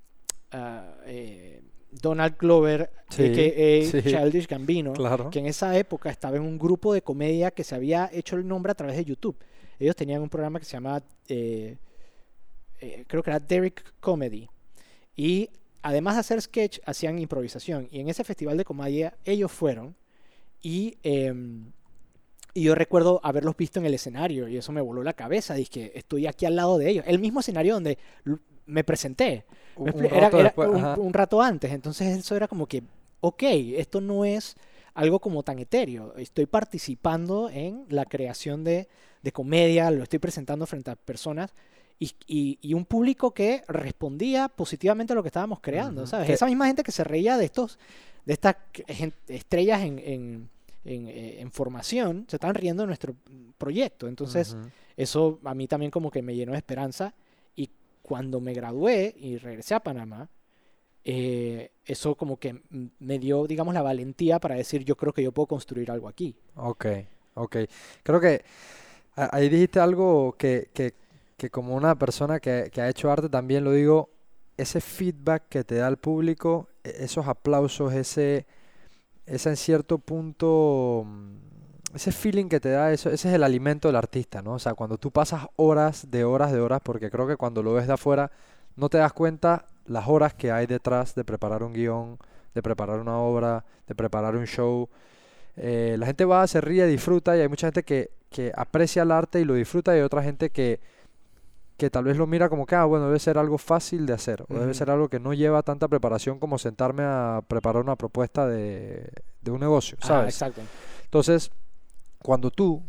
a, 0.51 0.95
eh, 1.05 1.63
Donald 1.91 2.37
Glover, 2.39 2.91
Sí, 3.11 3.27
a.k.a. 3.27 4.03
sí. 4.03 4.11
Childish 4.11 4.49
Gambino, 4.49 4.95
claro. 4.95 5.29
que 5.31 5.39
en 5.39 5.47
esa 5.47 5.77
época 5.77 6.09
estaba 6.11 6.37
en 6.37 6.43
un 6.43 6.59
grupo 6.59 6.95
de 6.95 7.03
comedia 7.03 7.51
que 7.51 7.63
se 7.63 7.75
había 7.75 8.09
hecho 8.13 8.37
el 8.37 8.49
nombre 8.49 8.73
a 8.73 8.75
través 8.75 8.97
de 8.97 9.05
YouTube. 9.05 9.37
Ellos 9.79 9.95
tenían 9.95 10.23
un 10.23 10.31
programa 10.31 10.59
que 10.59 10.65
se 10.65 10.73
llamaba, 10.73 11.03
eh, 11.29 11.77
eh, 12.81 13.05
creo 13.07 13.23
que 13.23 13.31
era 13.31 13.39
Derek 13.39 13.95
Comedy. 14.01 14.49
Y 15.15 15.51
además 15.83 16.15
de 16.15 16.21
hacer 16.21 16.41
sketch, 16.41 16.81
hacían 16.87 17.19
improvisación. 17.19 17.87
Y 17.91 18.01
en 18.01 18.09
ese 18.09 18.25
festival 18.25 18.57
de 18.57 18.65
comedia 18.65 19.15
ellos 19.25 19.53
fueron. 19.53 19.95
Y, 20.65 20.97
em, 21.03 21.71
y 22.55 22.63
yo 22.63 22.75
recuerdo 22.75 23.21
haberlos 23.23 23.57
visto 23.57 23.79
en 23.79 23.87
el 23.87 23.95
escenario 23.95 24.49
y 24.49 24.57
eso 24.57 24.73
me 24.73 24.81
voló 24.81 25.03
la 25.03 25.13
cabeza. 25.13 25.55
Dije, 25.55 25.97
estoy 25.97 26.27
aquí 26.27 26.47
al 26.47 26.57
lado 26.57 26.79
de 26.79 26.89
ellos. 26.91 27.05
El 27.07 27.19
mismo 27.19 27.41
escenario 27.41 27.75
donde 27.75 27.99
me 28.67 28.83
presenté. 28.83 29.45
Un, 29.77 29.93
Me 30.01 30.07
era- 30.07 30.31
rato 30.31 30.41
era 30.41 30.95
un 30.97 31.13
rato 31.13 31.43
antes. 31.43 31.71
Entonces 31.73 32.17
eso 32.19 32.35
era 32.35 32.49
como 32.49 32.67
que, 32.67 32.83
ok, 33.21 33.43
esto 33.77 34.01
no 34.01 34.25
es 34.25 34.57
algo 34.95 35.21
como 35.21 35.43
tan 35.43 35.59
etéreo. 35.59 36.15
Estoy 36.17 36.47
participando 36.47 37.51
en 37.51 37.85
la 37.91 38.07
creación 38.07 38.65
de, 38.65 38.89
de 39.23 39.33
comedia, 39.33 39.91
lo 39.91 40.03
estoy 40.05 40.19
presentando 40.19 40.67
frente 40.67 40.91
a 40.93 40.97
personas 40.97 41.53
y, 41.99 42.11
y- 42.27 42.59
y 42.61 42.75
un 42.75 42.85
público 42.85 43.33
que 43.33 43.63
respondía 43.69 44.49
positivamente 44.49 45.13
a 45.13 45.17
lo 45.17 45.23
que 45.23 45.29
estábamos 45.29 45.61
creando, 45.61 46.03
Ujú. 46.03 46.11
¿sabes? 46.11 46.27
Que- 46.27 46.33
Esa 46.35 46.47
misma 46.47 46.67
gente 46.67 46.83
que 46.83 46.93
se 46.93 47.05
reía 47.05 47.37
de 47.37 47.45
estos, 47.45 47.79
de 48.25 48.33
estas 48.33 48.57
estrellas 49.29 49.83
en, 49.83 49.99
en- 49.99 50.51
en, 50.85 51.09
eh, 51.09 51.41
en 51.41 51.51
formación, 51.51 52.27
se 52.29 52.37
estaban 52.37 52.55
riendo 52.57 52.83
de 52.83 52.89
nuestro 52.89 53.15
proyecto. 53.57 54.07
Entonces, 54.09 54.55
Ujú. 54.55 54.69
eso 54.97 55.39
a 55.45 55.55
mí 55.55 55.67
también 55.67 55.91
como 55.91 56.11
que 56.11 56.21
me 56.21 56.35
llenó 56.35 56.53
de 56.53 56.59
esperanza. 56.59 57.15
Y 57.57 57.71
cuando 58.03 58.39
me 58.41 58.53
gradué 58.53 59.15
y 59.17 59.39
regresé 59.39 59.75
a 59.75 59.81
Panamá, 59.81 60.29
eh, 61.05 61.71
eso 61.85 62.15
como 62.17 62.39
que 62.39 62.61
me 62.99 63.19
dio, 63.19 63.47
digamos, 63.47 63.73
la 63.75 63.83
valentía 63.83 64.39
para 64.41 64.55
decir, 64.57 64.85
yo 64.85 64.97
creo 64.97 65.13
que 65.13 65.23
yo 65.23 65.33
puedo 65.33 65.47
construir 65.47 65.91
algo 65.91 66.09
aquí. 66.09 66.35
Ok, 66.57 66.87
ok. 67.35 67.57
Creo 68.03 68.21
que 68.21 68.43
ahí 69.15 69.49
dijiste 69.49 69.81
algo 69.81 70.35
que, 70.39 70.69
que, 70.73 70.95
que 71.45 71.51
como 71.51 71.75
una 71.75 71.95
persona 71.97 72.41
que, 72.41 72.71
ha 72.75 72.89
hecho 72.89 73.11
arte 73.11 73.29
también 73.29 73.65
lo 73.65 73.73
digo, 73.73 74.11
ese 74.57 74.81
feedback 74.81 75.49
que 75.51 75.65
te 75.65 75.77
da 75.77 75.89
el 75.89 75.99
público, 75.99 76.69
e- 76.83 77.05
esos 77.05 77.29
aplausos, 77.29 77.93
ese, 77.93 78.47
ese 79.27 79.51
en 79.51 79.57
cierto 79.57 79.99
punto, 79.99 81.05
mm, 81.07 81.37
ese 81.97 82.13
feeling 82.13 82.49
que 82.49 82.61
te 82.61 82.71
da, 82.71 82.93
eso, 82.93 83.11
ese 83.11 83.29
es 83.29 83.35
el 83.35 83.43
alimento 83.43 83.89
del 83.89 83.97
artista, 83.97 84.41
¿no? 84.43 84.55
O 84.55 84.59
sea, 84.59 84.75
cuando 84.75 84.97
tú 84.99 85.11
pasas 85.11 85.47
horas 85.57 86.11
de 86.11 86.25
horas 86.25 86.51
de 86.53 86.61
horas, 86.61 86.81
porque 86.83 87.11
creo 87.11 87.27
que 87.27 87.37
cuando 87.37 87.63
lo 87.63 87.75
ves 87.75 87.87
de 87.87 87.93
afuera, 87.95 88.31
no 88.77 88.89
te 88.89 88.99
das 88.99 89.13
cuenta 89.13 89.67
las 89.87 90.09
horas 90.09 90.35
que 90.35 90.51
hay 90.51 90.67
detrás 90.67 91.15
de 91.15 91.25
preparar 91.25 91.63
un 91.63 91.75
guion, 91.75 92.19
de 92.55 92.63
preparar 92.63 93.01
una 93.01 93.19
obra, 93.19 93.65
de 93.87 93.95
preparar 93.95 94.35
un 94.37 94.47
show. 94.47 94.89
Eh, 95.57 95.97
la 95.99 96.07
gente 96.07 96.25
va, 96.25 96.47
se 96.47 96.61
ríe, 96.61 96.87
disfruta 96.87 97.37
y 97.37 97.41
hay 97.41 97.49
mucha 97.49 97.67
gente 97.67 97.83
que, 97.83 98.11
que 98.31 98.53
aprecia 98.57 99.03
el 99.03 99.13
arte 99.13 99.41
y 99.41 99.45
lo 99.45 99.55
disfruta 99.55 99.93
y 99.95 99.99
hay 99.99 100.03
otra 100.03 100.23
gente 100.23 100.51
que, 100.51 100.81
que 101.77 101.91
tal 101.91 102.05
vez 102.05 102.17
lo 102.17 102.27
mira 102.27 102.49
como 102.49 102.67
que, 102.67 102.75
ah, 102.75 102.85
bueno, 102.85 103.07
debe 103.07 103.19
ser 103.19 103.37
algo 103.37 103.59
fácil 103.59 104.07
de 104.07 104.13
hacer 104.13 104.43
o 104.49 104.55
debe 104.55 104.75
ser 104.75 104.91
algo 104.91 105.09
que 105.09 105.19
no 105.19 105.35
lleva 105.35 105.63
tanta 105.63 105.89
preparación 105.89 106.39
como 106.39 106.59
sentarme 106.59 107.03
a 107.05 107.43
preparar 107.47 107.83
una 107.83 107.97
propuesta 107.97 108.47
de, 108.47 109.11
de 109.41 109.51
un 109.51 109.61
negocio, 109.61 109.99
¿sabes? 110.01 110.35
exacto. 110.35 110.61
Entonces, 111.05 111.51
cuando 112.23 112.51
tú, 112.51 112.83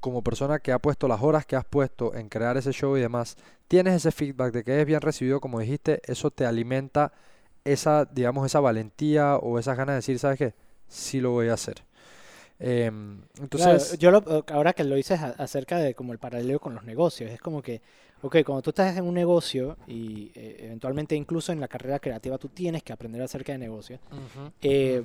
como 0.00 0.22
persona 0.22 0.58
que 0.58 0.72
ha 0.72 0.78
puesto 0.78 1.08
las 1.08 1.22
horas 1.22 1.46
que 1.46 1.56
has 1.56 1.64
puesto 1.64 2.14
en 2.14 2.28
crear 2.28 2.56
ese 2.56 2.72
show 2.72 2.96
y 2.96 3.00
demás, 3.00 3.36
tienes 3.68 3.94
ese 3.94 4.12
feedback 4.12 4.52
de 4.52 4.64
que 4.64 4.80
es 4.80 4.86
bien 4.86 5.00
recibido, 5.00 5.40
como 5.40 5.58
dijiste, 5.60 6.00
eso 6.04 6.30
te 6.30 6.44
alimenta 6.44 7.12
esa, 7.64 8.04
digamos, 8.04 8.46
esa 8.46 8.60
valentía 8.60 9.36
o 9.36 9.58
esas 9.58 9.76
ganas 9.76 9.94
de 9.94 9.96
decir, 9.96 10.18
¿sabes 10.18 10.38
qué? 10.38 10.54
Sí 10.88 11.20
lo 11.20 11.32
voy 11.32 11.48
a 11.48 11.54
hacer. 11.54 11.84
Em, 12.60 13.20
Claro, 13.20 13.72
entonces, 13.76 13.98
yo 13.98 14.10
lo- 14.10 14.44
ahora 14.48 14.72
que 14.72 14.82
lo 14.84 14.96
dices 14.96 15.20
acerca 15.20 15.78
de 15.78 15.94
como 15.94 16.12
el 16.12 16.18
paralelo 16.18 16.58
con 16.58 16.74
los 16.74 16.84
negocios, 16.84 17.30
es 17.30 17.40
como 17.40 17.62
que, 17.62 17.80
ok, 18.22 18.38
cuando 18.44 18.62
tú 18.62 18.70
estás 18.70 18.96
en 18.96 19.04
un 19.04 19.14
negocio 19.14 19.76
y 19.86 20.32
eh, 20.34 20.56
eventualmente 20.64 21.14
incluso 21.14 21.52
en 21.52 21.60
la 21.60 21.68
carrera 21.68 21.98
creativa 22.00 22.36
tú 22.38 22.48
tienes 22.48 22.82
que 22.82 22.92
aprender 22.92 23.22
acerca 23.22 23.52
de 23.52 23.58
negocios, 23.58 24.00
eh, 24.60 25.02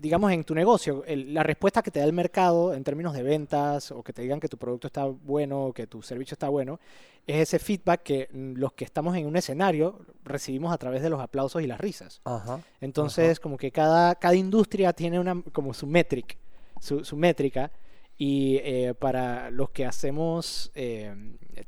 digamos 0.00 0.32
en 0.32 0.44
tu 0.44 0.54
negocio, 0.54 1.04
el- 1.06 1.32
la 1.32 1.42
respuesta 1.42 1.82
que 1.82 1.90
te 1.90 2.00
da 2.00 2.04
el 2.06 2.12
mercado 2.12 2.74
en 2.74 2.82
términos 2.84 3.14
de 3.14 3.22
ventas 3.22 3.90
o 3.92 4.02
que 4.02 4.12
te 4.12 4.22
digan 4.22 4.40
que 4.40 4.48
tu 4.48 4.58
producto 4.58 4.86
está 4.88 5.04
bueno 5.04 5.66
o 5.66 5.72
que 5.72 5.86
tu 5.86 6.02
servicio 6.02 6.34
está 6.34 6.48
bueno, 6.48 6.80
es 7.26 7.36
ese 7.48 7.58
feedback 7.58 8.02
que 8.02 8.28
mm, 8.32 8.54
los 8.56 8.72
que 8.72 8.84
estamos 8.84 9.16
en 9.16 9.26
un 9.26 9.36
escenario 9.36 10.00
recibimos 10.24 10.72
a 10.72 10.78
través 10.78 11.02
de 11.02 11.10
los 11.10 11.20
aplausos 11.20 11.62
y 11.62 11.66
las 11.66 11.80
risas. 11.80 12.20
Ajá. 12.24 12.60
Entonces, 12.80 13.38
como 13.40 13.56
que 13.56 13.70
cada, 13.70 14.14
cada 14.16 14.34
industria 14.34 14.92
tiene 14.92 15.20
una, 15.20 15.42
como 15.52 15.72
su 15.74 15.86
metric, 15.86 16.36
su, 16.80 17.04
su 17.04 17.16
métrica. 17.16 17.70
Y 18.20 18.56
eh, 18.64 18.94
para 18.98 19.48
los 19.52 19.70
que 19.70 19.86
hacemos 19.86 20.72
eh, 20.74 21.14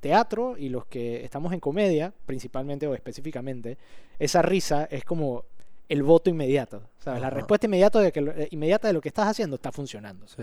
teatro 0.00 0.56
y 0.58 0.68
los 0.68 0.84
que 0.86 1.24
estamos 1.24 1.52
en 1.52 1.60
comedia, 1.60 2.12
principalmente 2.26 2.88
o 2.88 2.94
específicamente, 2.94 3.78
esa 4.18 4.42
risa 4.42 4.88
es 4.90 5.04
como 5.04 5.44
el 5.90 6.02
voto 6.02 6.30
inmediato. 6.30 6.82
¿sabes? 6.98 7.20
La 7.20 7.28
respuesta 7.30 7.66
inmediata 7.66 8.00
de, 8.00 8.10
que, 8.12 8.20
lo- 8.22 8.32
eh, 8.32 8.48
inmediata 8.50 8.88
de 8.88 8.94
lo 8.94 9.00
que 9.02 9.08
estás 9.08 9.26
haciendo 9.28 9.56
está 9.56 9.70
funcionando. 9.72 10.26
Sí. 10.26 10.42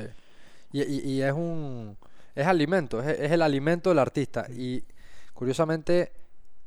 Y, 0.71 0.81
y- 0.83 0.99
y 1.13 1.21
es 1.23 1.33
un 1.33 1.97
es 2.35 2.45
alimento, 2.45 3.01
es, 3.01 3.19
es 3.19 3.31
el 3.31 3.41
alimento 3.41 3.89
del 3.89 3.99
artista. 3.99 4.45
Y 4.49 4.83
curiosamente, 5.33 6.11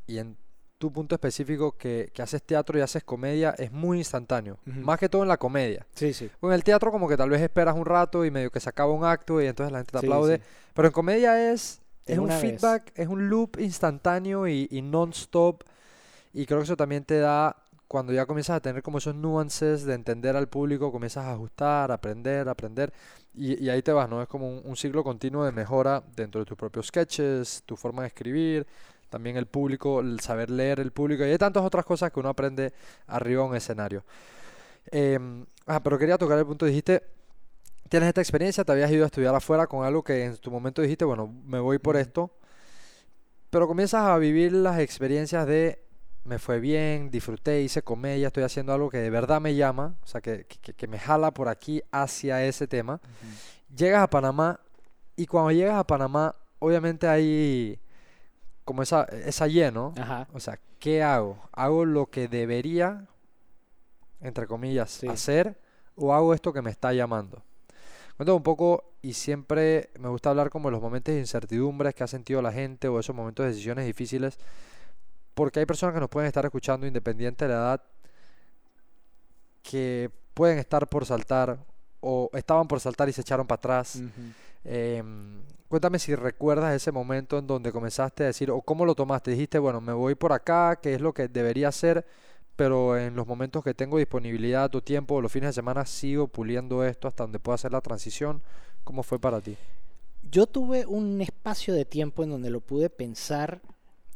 y 0.06 0.18
en 0.18 0.36
tu 0.78 0.90
punto 0.92 1.14
específico 1.14 1.72
que, 1.76 2.10
que 2.14 2.22
haces 2.22 2.42
teatro 2.42 2.78
y 2.78 2.80
haces 2.80 3.04
comedia, 3.04 3.54
es 3.58 3.70
muy 3.70 3.98
instantáneo. 3.98 4.58
Más 4.64 4.98
que 4.98 5.08
todo 5.10 5.22
en 5.22 5.28
la 5.28 5.36
comedia. 5.36 5.86
Sí, 5.94 6.14
sí. 6.14 6.30
En 6.42 6.52
el 6.52 6.64
teatro 6.64 6.90
como 6.90 7.06
que 7.08 7.16
tal 7.16 7.28
vez 7.28 7.42
esperas 7.42 7.74
un 7.76 7.84
rato 7.84 8.24
y 8.24 8.30
medio 8.30 8.50
que 8.50 8.60
se 8.60 8.68
acaba 8.70 8.92
un 8.92 9.04
acto 9.04 9.42
y 9.42 9.46
entonces 9.46 9.72
la 9.72 9.78
gente 9.80 9.92
te 9.92 9.98
Sí, 10.00 10.06
aplaude. 10.06 10.36
sí. 10.38 10.42
Pero 10.72 10.88
en 10.88 10.92
comedia 10.92 11.52
es, 11.52 11.82
es 12.06 12.18
un 12.18 12.28
vez. 12.28 12.40
feedback, 12.40 12.92
es 12.94 13.08
un 13.08 13.28
loop 13.28 13.58
instantáneo 13.60 14.48
y, 14.48 14.68
y 14.70 14.80
non-stop. 14.80 15.64
Y 16.32 16.46
creo 16.46 16.60
que 16.60 16.64
eso 16.64 16.76
también 16.76 17.04
te 17.04 17.18
da, 17.18 17.56
cuando 17.90 18.12
ya 18.12 18.24
comienzas 18.24 18.58
a 18.58 18.60
tener 18.60 18.84
como 18.84 18.98
esos 18.98 19.16
nuances 19.16 19.84
de 19.84 19.94
entender 19.94 20.36
al 20.36 20.48
público, 20.48 20.92
comienzas 20.92 21.24
a 21.24 21.32
ajustar, 21.32 21.90
aprender, 21.90 22.48
aprender. 22.48 22.92
Y, 23.34 23.64
y 23.64 23.68
ahí 23.68 23.82
te 23.82 23.90
vas, 23.90 24.08
¿no? 24.08 24.22
Es 24.22 24.28
como 24.28 24.48
un, 24.48 24.62
un 24.64 24.76
ciclo 24.76 25.02
continuo 25.02 25.44
de 25.44 25.50
mejora 25.50 26.00
dentro 26.14 26.40
de 26.40 26.44
tus 26.44 26.56
propios 26.56 26.86
sketches, 26.86 27.64
tu 27.66 27.74
forma 27.76 28.02
de 28.02 28.06
escribir, 28.06 28.64
también 29.08 29.36
el 29.36 29.46
público, 29.46 29.98
el 29.98 30.20
saber 30.20 30.50
leer 30.50 30.78
el 30.78 30.92
público. 30.92 31.26
Y 31.26 31.30
hay 31.30 31.38
tantas 31.38 31.64
otras 31.64 31.84
cosas 31.84 32.12
que 32.12 32.20
uno 32.20 32.28
aprende 32.28 32.72
arriba 33.08 33.42
en 33.42 33.50
un 33.50 33.56
escenario. 33.56 34.04
Em, 34.92 35.44
ah, 35.66 35.82
pero 35.82 35.98
quería 35.98 36.16
tocar 36.16 36.38
el 36.38 36.46
punto, 36.46 36.66
dijiste, 36.66 37.02
tienes 37.88 38.06
esta 38.06 38.20
experiencia, 38.20 38.62
te 38.62 38.70
habías 38.70 38.92
ido 38.92 39.02
a 39.02 39.06
estudiar 39.06 39.34
afuera 39.34 39.66
con 39.66 39.84
algo 39.84 40.04
que 40.04 40.26
en 40.26 40.36
tu 40.36 40.52
momento 40.52 40.80
dijiste, 40.80 41.04
bueno, 41.04 41.26
me 41.26 41.58
voy 41.58 41.78
por 41.78 41.96
esto, 41.96 42.30
pero 43.50 43.66
comienzas 43.66 44.02
a 44.02 44.16
vivir 44.16 44.52
las 44.52 44.78
experiencias 44.78 45.44
de, 45.44 45.89
me 46.24 46.38
fue 46.38 46.60
bien, 46.60 47.10
disfruté, 47.10 47.62
hice 47.62 47.82
comedia, 47.82 48.26
estoy 48.28 48.42
haciendo 48.44 48.72
algo 48.72 48.90
que 48.90 48.98
de 48.98 49.10
verdad 49.10 49.40
me 49.40 49.54
llama, 49.54 49.96
o 50.02 50.06
sea, 50.06 50.20
que, 50.20 50.44
que, 50.44 50.74
que 50.74 50.86
me 50.86 50.98
jala 50.98 51.32
por 51.32 51.48
aquí 51.48 51.82
hacia 51.90 52.44
ese 52.44 52.66
tema. 52.66 53.00
Llegas 53.74 54.02
a 54.02 54.10
Panamá 54.10 54.60
y 55.16 55.26
cuando 55.26 55.50
llegas 55.52 55.76
a 55.76 55.84
Panamá, 55.86 56.34
obviamente 56.58 57.08
hay 57.08 57.78
como 58.64 58.82
esa, 58.82 59.04
esa 59.04 59.46
lleno. 59.46 59.94
Ajá. 59.96 60.28
O 60.32 60.40
sea, 60.40 60.58
¿qué 60.78 61.02
hago? 61.02 61.38
¿Hago 61.52 61.84
lo 61.84 62.06
que 62.06 62.28
debería, 62.28 63.06
entre 64.20 64.46
comillas, 64.46 64.90
Sí. 64.90 65.08
hacer 65.08 65.58
o 65.96 66.14
hago 66.14 66.34
esto 66.34 66.52
que 66.52 66.62
me 66.62 66.70
está 66.70 66.92
llamando? 66.92 67.42
Cuéntame 68.16 68.36
un 68.36 68.42
poco 68.42 68.92
y 69.02 69.14
siempre 69.14 69.90
me 69.98 70.08
gusta 70.10 70.28
hablar 70.30 70.50
como 70.50 70.68
de 70.68 70.72
los 70.72 70.82
momentos 70.82 71.14
de 71.14 71.20
incertidumbres 71.20 71.94
que 71.94 72.04
ha 72.04 72.06
sentido 72.06 72.42
la 72.42 72.52
gente 72.52 72.86
o 72.88 73.00
esos 73.00 73.16
momentos 73.16 73.44
de 73.44 73.50
decisiones 73.52 73.86
difíciles, 73.86 74.38
porque 75.40 75.58
hay 75.58 75.64
personas 75.64 75.94
que 75.94 76.00
nos 76.00 76.10
pueden 76.10 76.26
estar 76.26 76.44
escuchando 76.44 76.86
independiente 76.86 77.46
de 77.46 77.54
la 77.54 77.60
edad 77.60 77.82
que 79.62 80.10
pueden 80.34 80.58
estar 80.58 80.86
por 80.86 81.06
saltar 81.06 81.58
o 82.00 82.28
estaban 82.34 82.68
por 82.68 82.78
saltar 82.78 83.08
y 83.08 83.14
se 83.14 83.22
echaron 83.22 83.46
para 83.46 83.56
atrás. 83.56 84.02
Em, 84.62 85.40
cuéntame 85.66 85.98
si 85.98 86.14
recuerdas 86.14 86.74
ese 86.74 86.92
momento 86.92 87.38
en 87.38 87.46
donde 87.46 87.72
comenzaste 87.72 88.24
a 88.24 88.26
decir, 88.26 88.50
o 88.50 88.60
cómo 88.60 88.84
lo 88.84 88.94
tomaste. 88.94 89.30
Dijiste, 89.30 89.58
bueno, 89.58 89.80
me 89.80 89.94
voy 89.94 90.14
por 90.14 90.34
acá, 90.34 90.76
que 90.76 90.92
es 90.92 91.00
lo 91.00 91.14
que 91.14 91.26
debería 91.26 91.68
hacer, 91.68 92.04
pero 92.54 92.98
en 92.98 93.16
los 93.16 93.26
momentos 93.26 93.64
que 93.64 93.72
tengo 93.72 93.96
disponibilidad 93.96 94.74
o 94.74 94.82
tiempo, 94.82 95.14
o 95.14 95.22
los 95.22 95.32
fines 95.32 95.48
de 95.48 95.54
semana, 95.54 95.86
sigo 95.86 96.28
puliendo 96.28 96.84
esto 96.84 97.08
hasta 97.08 97.24
donde 97.24 97.38
pueda 97.38 97.54
hacer 97.54 97.72
la 97.72 97.80
transición. 97.80 98.42
¿Cómo 98.84 99.02
fue 99.02 99.18
para 99.18 99.40
ti? 99.40 99.56
Yo 100.30 100.46
tuve 100.46 100.84
un 100.84 101.22
espacio 101.22 101.72
de 101.72 101.86
tiempo 101.86 102.24
en 102.24 102.28
donde 102.28 102.50
lo 102.50 102.60
pude 102.60 102.90
pensar 102.90 103.62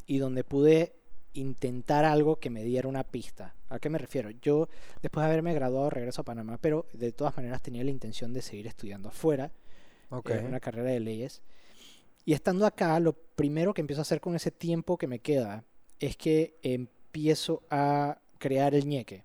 y 0.06 0.18
donde 0.18 0.44
pude 0.44 0.92
intentar 1.34 2.04
algo 2.04 2.36
que 2.36 2.50
me 2.50 2.62
diera 2.62 2.88
una 2.88 3.04
pista. 3.04 3.54
¿A 3.68 3.78
qué 3.78 3.90
me 3.90 3.98
refiero? 3.98 4.30
Yo, 4.30 4.68
después 5.02 5.22
de 5.22 5.30
haberme 5.30 5.54
graduado, 5.54 5.90
regreso 5.90 6.22
a 6.22 6.24
Panamá, 6.24 6.58
pero 6.60 6.86
de 6.92 7.12
todas 7.12 7.36
maneras 7.36 7.62
tenía 7.62 7.84
la 7.84 7.90
intención 7.90 8.32
de 8.32 8.42
seguir 8.42 8.66
estudiando 8.66 9.08
afuera, 9.08 9.50
eh, 10.26 10.44
una 10.46 10.60
carrera 10.60 10.90
de 10.90 11.00
leyes. 11.00 11.42
Y 12.24 12.32
estando 12.32 12.66
acá, 12.66 12.98
lo 13.00 13.12
primero 13.12 13.74
que 13.74 13.80
empiezo 13.80 14.00
a 14.00 14.02
hacer 14.02 14.20
con 14.20 14.34
ese 14.34 14.50
tiempo 14.50 14.96
que 14.96 15.06
me 15.06 15.18
queda 15.18 15.64
es 16.00 16.16
que 16.16 16.56
empiezo 16.62 17.62
a 17.70 18.18
crear 18.38 18.74
el 18.74 18.86
ñeque. 18.86 19.24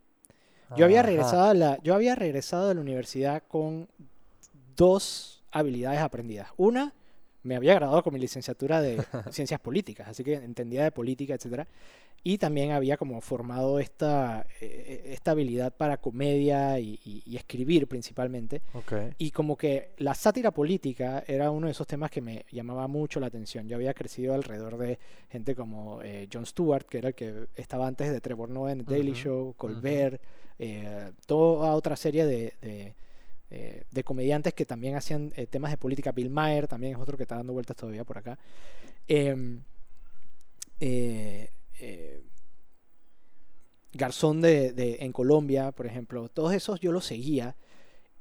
Yo 0.76 0.86
había 0.86 1.02
regresado 1.02 1.50
a 1.50 1.54
la, 1.54 1.82
yo 1.82 1.96
había 1.96 2.14
regresado 2.16 2.68
de 2.68 2.76
la 2.76 2.82
universidad 2.82 3.42
con 3.48 3.88
dos 4.76 5.44
habilidades 5.52 6.00
aprendidas. 6.00 6.50
Una, 6.58 6.94
me 7.50 7.56
había 7.56 7.74
graduado 7.74 8.04
con 8.04 8.14
mi 8.14 8.20
licenciatura 8.20 8.80
de 8.82 8.96
ciencias 9.32 9.60
políticas, 9.60 10.08
así 10.08 10.24
que 10.24 10.36
entendía 10.36 10.84
de 10.84 10.92
política, 10.92 11.34
etcétera. 11.34 11.68
Y 12.24 12.38
también 12.38 12.72
había 12.72 12.98
como 12.98 13.22
formado 13.22 13.80
esta, 13.80 14.46
eh, 14.62 15.12
esta 15.14 15.32
habilidad 15.32 15.74
para 15.74 15.98
comedia 15.98 16.78
y, 16.80 17.00
y- 17.06 17.24
y 17.26 17.38
escribir 17.38 17.88
principalmente. 17.88 18.62
Ok. 18.74 18.94
Y 19.18 19.32
como 19.32 19.58
que 19.58 19.90
la 19.98 20.14
sátira 20.14 20.52
política 20.52 21.24
era 21.28 21.50
uno 21.52 21.68
de 21.68 21.72
esos 21.72 21.88
temas 21.88 22.12
que 22.12 22.22
me 22.22 22.46
llamaba 22.52 22.88
mucho 22.88 23.20
la 23.20 23.28
atención. 23.28 23.68
Yo 23.68 23.76
había 23.78 23.94
crecido 23.94 24.34
alrededor 24.34 24.78
de 24.78 25.00
gente 25.30 25.56
como 25.56 26.02
eh, 26.04 26.28
Jon 26.32 26.46
Stewart, 26.46 26.86
que 26.86 26.98
era 27.00 27.10
el 27.10 27.16
que 27.16 27.48
estaba 27.56 27.88
antes 27.88 28.12
de 28.12 28.22
Trevor 28.22 28.50
Noah 28.50 28.74
en 28.74 28.86
The 28.86 28.94
Daily 28.96 29.12
Ujú, 29.12 29.22
Show, 29.22 29.54
Colbert, 29.58 30.22
eh, 30.60 31.12
toda 31.26 31.74
otra 31.74 31.96
serie 31.96 32.26
de, 32.26 32.54
de, 32.62 32.94
eh, 33.52 33.84
de 33.90 34.04
comediantes 34.04 34.54
que 34.54 34.66
también 34.66 34.96
hacían 34.96 35.34
eh, 35.36 35.48
temas 35.48 35.72
de 35.72 35.78
política. 35.78 36.12
Bill 36.12 36.30
Maher 36.30 36.68
también 36.68 36.94
es 36.94 37.00
otro 37.00 37.18
que 37.18 37.24
está 37.24 37.36
dando 37.36 37.54
vueltas 37.54 37.76
todavía 37.78 38.04
por 38.04 38.18
acá. 38.18 38.38
Em, 39.08 39.62
eh, 40.80 41.50
eh, 41.80 42.22
Garzón 43.94 44.42
de, 44.42 44.72
de- 44.74 44.98
en 45.02 45.12
Colombia, 45.12 45.72
por 45.72 45.86
ejemplo, 45.88 46.30
todos 46.30 46.54
esos 46.54 46.80
yo 46.80 46.92
los 46.92 47.06
seguía. 47.06 47.56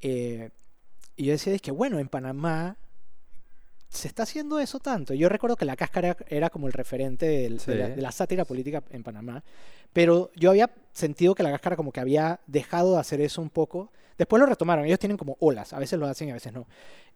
eh, 0.00 0.50
y 1.16 1.24
yo 1.26 1.32
decía, 1.32 1.52
es 1.52 1.60
que 1.60 1.72
bueno, 1.72 1.98
en 1.98 2.08
Panamá 2.08 2.76
se 3.88 4.06
está 4.06 4.22
haciendo 4.22 4.60
eso 4.60 4.78
tanto. 4.78 5.12
Yo 5.14 5.28
recuerdo 5.28 5.56
que 5.56 5.64
la 5.64 5.74
cáscara 5.76 6.16
era 6.28 6.48
como 6.50 6.68
el 6.68 6.72
referente 6.72 7.26
del- 7.26 7.58
de, 7.58 7.74
la, 7.74 7.86
Sí. 7.86 7.92
de 7.94 8.02
la 8.02 8.12
sátira 8.12 8.44
política 8.44 8.84
en 8.90 9.02
Panamá. 9.02 9.42
Pero 9.92 10.30
yo 10.36 10.50
había 10.50 10.70
sentido 10.98 11.34
que 11.34 11.42
la 11.42 11.50
cáscara 11.50 11.76
como 11.76 11.92
que 11.92 12.00
había 12.00 12.40
dejado 12.46 12.94
de 12.94 13.00
hacer 13.00 13.20
eso 13.20 13.40
un 13.40 13.50
poco. 13.50 13.90
Después 14.18 14.40
lo 14.40 14.46
retomaron. 14.46 14.84
Ellos 14.84 14.98
tienen 14.98 15.16
como 15.16 15.36
olas. 15.40 15.72
A 15.72 15.78
veces 15.78 15.98
lo 15.98 16.06
hacen 16.06 16.28
y 16.28 16.30
a 16.32 16.34
veces 16.34 16.52
no. 16.52 16.66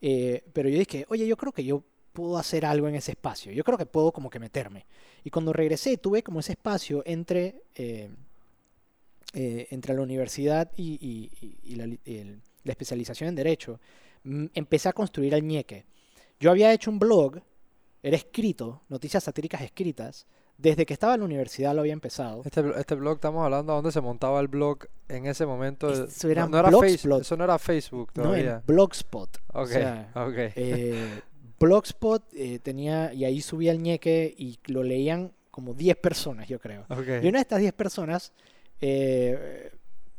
Eh, 0.00 0.44
pero 0.52 0.68
yo 0.68 0.78
dije, 0.78 1.04
oye, 1.08 1.26
yo 1.26 1.36
creo 1.36 1.52
que 1.52 1.64
yo 1.64 1.82
puedo 2.12 2.38
hacer 2.38 2.64
algo 2.64 2.88
en 2.88 2.94
ese 2.94 3.12
espacio. 3.12 3.52
Yo 3.52 3.64
creo 3.64 3.76
que 3.76 3.86
puedo 3.86 4.12
como 4.12 4.30
que 4.30 4.38
meterme. 4.38 4.86
Y 5.24 5.30
cuando 5.30 5.52
regresé 5.52 5.96
tuve 5.98 6.22
como 6.22 6.40
ese 6.40 6.52
espacio 6.52 7.02
entre, 7.04 7.62
eh, 7.74 8.08
eh, 9.34 9.66
entre 9.70 9.94
la 9.94 10.02
universidad 10.02 10.70
y, 10.76 11.30
la, 11.74 11.86
la 11.86 12.72
especialización 12.72 13.28
en 13.28 13.34
Derecho. 13.34 13.80
Mm, 14.24 14.46
Empecé 14.54 14.88
a 14.88 14.92
construir 14.92 15.34
el 15.34 15.44
ñeque. 15.44 15.84
Yo 16.38 16.50
había 16.50 16.72
hecho 16.72 16.90
un 16.90 16.98
blog, 16.98 17.40
era 18.02 18.16
escrito, 18.16 18.82
noticias 18.88 19.24
satíricas 19.24 19.62
escritas. 19.62 20.26
Desde 20.62 20.86
que 20.86 20.92
estaba 20.94 21.14
en 21.14 21.20
la 21.20 21.26
universidad 21.26 21.74
lo 21.74 21.80
había 21.80 21.92
empezado. 21.92 22.42
Este, 22.44 22.62
este 22.78 22.94
blog, 22.94 23.14
estamos 23.16 23.44
hablando 23.44 23.72
de 23.72 23.76
dónde 23.76 23.90
se 23.92 24.00
montaba 24.00 24.38
el 24.40 24.48
blog 24.48 24.78
en 25.08 25.26
ese 25.26 25.44
momento. 25.44 25.90
Eso 25.92 26.28
no, 26.34 26.48
no 26.48 26.58
era. 26.60 26.70
Facebook, 26.78 27.20
eso 27.22 27.36
no 27.36 27.44
era 27.44 27.58
Facebook 27.58 28.12
todavía. 28.12 28.62
Blogspot. 28.66 29.38
Ok, 29.48 29.60
O 29.62 29.66
sea, 29.66 30.10
ok. 30.14 30.34
eh, 30.54 31.20
Blogspot 31.58 32.22
eh, 32.32 32.58
tenía, 32.60 33.12
y 33.12 33.24
ahí 33.24 33.40
subía 33.40 33.72
el 33.72 33.82
ñeque 33.82 34.32
y 34.36 34.58
lo 34.66 34.82
leían 34.82 35.32
como 35.50 35.74
10 35.74 35.96
personas, 35.96 36.48
yo 36.48 36.58
creo. 36.60 36.86
Y 37.22 37.26
una 37.28 37.38
de 37.38 37.42
estas 37.42 37.60
10 37.60 37.72
personas 37.74 38.32
eh, 38.80 39.70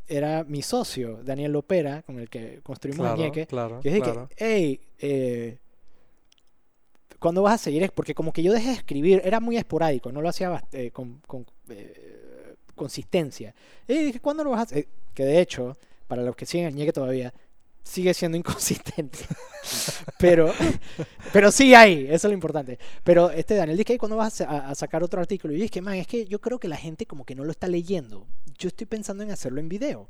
era 0.07 0.43
mi 0.43 0.61
socio, 0.61 1.21
Daniel 1.23 1.51
Lopera, 1.53 2.01
con 2.03 2.19
el 2.19 2.29
que 2.29 2.59
construimos 2.63 2.99
Claro, 3.05 3.15
el 3.15 3.21
ñeque. 3.21 3.47
claro, 3.47 3.81
Yo 3.81 3.91
dije 3.91 4.01
claro. 4.01 4.29
hey, 4.37 4.79
eh, 4.99 5.57
¿cuándo 7.23 7.41
vas 7.41 7.53
a 7.53 7.63
seguir? 7.63 7.89
Porque 7.95 8.13
como 8.13 8.33
que 8.33 8.43
yo 8.43 8.51
dejé 8.51 8.67
de 8.67 8.73
escribir, 8.73 9.21
era 9.23 9.39
muy 9.39 9.55
esporádico, 9.55 10.11
no 10.11 10.21
lo 10.21 10.27
hacía 10.27 10.61
eh, 10.73 10.91
con, 10.91 11.21
con, 11.25 11.45
eh, 11.69 12.55
consistencia. 12.75 13.55
Y 13.87 13.93
dije, 13.93 14.19
¿cuándo 14.19 14.43
lo 14.43 14.49
vas 14.49 14.59
a 14.59 14.63
hacer? 14.63 14.87
Que 15.13 15.23
de 15.23 15.39
hecho, 15.39 15.77
para 16.05 16.21
los 16.21 16.35
que 16.35 16.45
siguen 16.45 16.67
el 16.67 16.75
ñeque 16.75 16.91
todavía, 16.91 17.33
sigue 17.81 18.13
siendo 18.13 18.37
inconsistente. 18.37 19.19
pero, 20.19 20.53
pero 21.31 21.49
sí 21.49 21.73
hay, 21.73 22.07
eso 22.07 22.15
es 22.15 22.23
lo 22.25 22.33
importante. 22.33 22.77
Pero 23.05 23.31
este 23.31 23.55
Daniel 23.55 23.77
dice 23.77 23.93
que 23.93 23.97
cuando 23.97 24.17
vas 24.17 24.41
a, 24.41 24.67
a 24.67 24.75
sacar 24.75 25.01
otro 25.01 25.21
artículo, 25.21 25.53
y 25.53 25.63
es 25.63 25.71
que, 25.71 25.79
man, 25.79 25.95
es 25.95 26.07
que 26.07 26.25
yo 26.25 26.41
creo 26.41 26.59
que 26.59 26.67
la 26.67 26.75
gente 26.75 27.05
como 27.05 27.23
que 27.23 27.35
no 27.35 27.45
lo 27.45 27.51
está 27.51 27.69
leyendo. 27.69 28.27
Yo 28.57 28.67
estoy 28.67 28.85
pensando 28.85 29.23
en 29.23 29.31
hacerlo 29.31 29.61
en 29.61 29.69
video. 29.69 30.09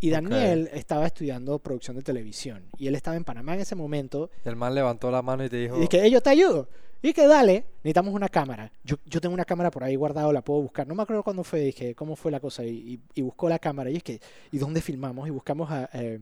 Y 0.00 0.10
Daniel 0.10 0.68
estaba 0.72 1.06
estudiando 1.06 1.58
producción 1.58 1.96
de 1.96 2.02
televisión. 2.02 2.64
Y 2.76 2.88
él 2.88 2.94
estaba 2.94 3.16
en 3.16 3.24
Panamá 3.24 3.54
en 3.54 3.60
ese 3.60 3.74
momento. 3.74 4.30
El 4.44 4.56
man 4.56 4.74
levantó 4.74 5.10
la 5.10 5.22
mano 5.22 5.44
y 5.44 5.48
te 5.48 5.56
dijo... 5.56 5.82
Y 5.82 5.88
que 5.88 6.10
yo 6.10 6.20
te 6.20 6.30
ayudo. 6.30 6.68
Y 7.04 7.12
que 7.12 7.26
dale, 7.26 7.66
necesitamos 7.82 8.14
una 8.14 8.30
cámara. 8.30 8.72
Yo, 8.82 8.96
yo 9.04 9.20
tengo 9.20 9.34
una 9.34 9.44
cámara 9.44 9.70
por 9.70 9.84
ahí 9.84 9.94
guardada, 9.94 10.32
la 10.32 10.42
puedo 10.42 10.62
buscar. 10.62 10.86
No 10.86 10.94
me 10.94 11.02
acuerdo 11.02 11.22
cuándo 11.22 11.44
fue, 11.44 11.60
dije, 11.60 11.94
cómo 11.94 12.16
fue 12.16 12.30
la 12.30 12.40
cosa. 12.40 12.64
Y, 12.64 12.98
y, 13.14 13.22
buscó 13.22 13.46
la 13.48 13.58
cámara. 13.58 13.90
Y 13.90 13.96
es 13.96 14.02
que, 14.02 14.20
¿y 14.50 14.56
dónde 14.56 14.80
filmamos? 14.80 15.28
Y 15.28 15.30
buscamos 15.30 15.70
a, 15.70 15.90
eh, 15.92 16.20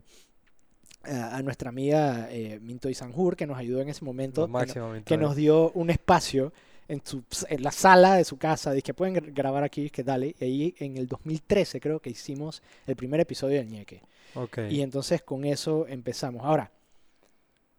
a, 1.05 1.37
a, 1.37 1.43
nuestra 1.43 1.69
amiga 1.69 2.27
eh, 2.33 2.59
Minto 2.61 2.89
y 2.89 2.95
Sanjur, 2.95 3.37
que 3.37 3.47
nos 3.47 3.59
ayudó 3.59 3.81
en 3.81 3.91
ese 3.91 4.05
momento. 4.05 4.49
Máximo, 4.49 4.93
que, 4.93 5.03
que 5.03 5.17
nos 5.17 5.37
dio 5.37 5.71
un 5.71 5.91
espacio 5.91 6.53
en, 6.93 7.01
su, 7.05 7.25
en, 7.49 7.63
la 7.63 7.73
sala 7.73 8.17
de 8.17 8.25
su 8.25 8.37
casa. 8.37 8.73
Dije, 8.73 8.93
pueden 8.93 9.35
grabar 9.35 9.65
aquí, 9.65 9.89
que 9.89 10.03
dale. 10.03 10.35
Y 10.39 10.45
ahí 10.45 10.75
en 10.79 10.99
el 10.99 11.09
2013 11.09 11.81
creo 11.81 12.01
que 12.01 12.11
hicimos 12.11 12.63
el 12.87 12.97
primer 12.97 13.21
episodio 13.21 13.59
del 13.59 13.69
ñeque. 13.69 14.03
Okay. 14.35 14.75
Y 14.75 14.83
entonces 14.83 15.23
con 15.23 15.45
eso 15.45 15.87
empezamos. 15.89 16.45
Ahora, 16.45 16.71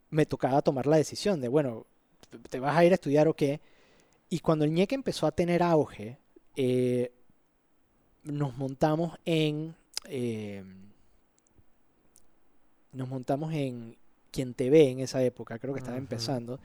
me 0.09 0.25
tocaba 0.25 0.61
tomar 0.61 0.87
la 0.87 0.97
decisión 0.97 1.39
de, 1.41 1.47
bueno, 1.47 1.85
¿te 2.49 2.59
vas 2.59 2.75
a 2.75 2.83
ir 2.85 2.91
a 2.91 2.95
estudiar 2.95 3.27
o 3.27 3.35
qué? 3.35 3.61
Y 4.29 4.39
cuando 4.39 4.65
el 4.65 4.73
ñeque 4.73 4.95
empezó 4.95 5.27
a 5.27 5.31
tener 5.31 5.61
auge, 5.61 6.17
eh, 6.55 7.11
nos 8.23 8.57
montamos 8.57 9.17
en... 9.25 9.75
Eh, 10.05 10.63
nos 12.91 13.09
montamos 13.09 13.53
en 13.53 13.95
Quien 14.33 14.55
te 14.55 14.71
ve 14.71 14.89
en 14.89 14.99
esa 14.99 15.23
época, 15.23 15.59
creo 15.59 15.73
que 15.73 15.79
estaba 15.79 15.95
uh 15.95 15.99
-huh. 15.99 16.03
empezando. 16.03 16.59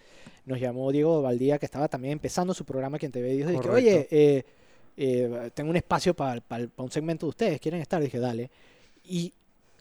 Nos 0.46 0.58
llamó 0.58 0.90
Diego 0.90 1.20
Valdía, 1.20 1.58
que 1.58 1.66
estaba 1.66 1.86
también 1.86 2.12
empezando 2.12 2.54
su 2.54 2.64
programa 2.64 2.98
Quien 2.98 3.12
te 3.12 3.20
ve, 3.20 3.34
y 3.34 3.36
dijo, 3.36 3.50
dije, 3.50 3.68
oye, 3.68 4.08
eh, 4.10 4.44
eh, 4.96 5.50
tengo 5.54 5.68
un 5.68 5.76
espacio 5.76 6.14
para 6.14 6.40
pa, 6.40 6.58
pa 6.74 6.82
un 6.82 6.90
segmento 6.90 7.26
de 7.26 7.30
ustedes, 7.30 7.60
¿quieren 7.60 7.82
estar? 7.82 8.02
dije, 8.02 8.18
dale. 8.18 8.50
Y 9.04 9.34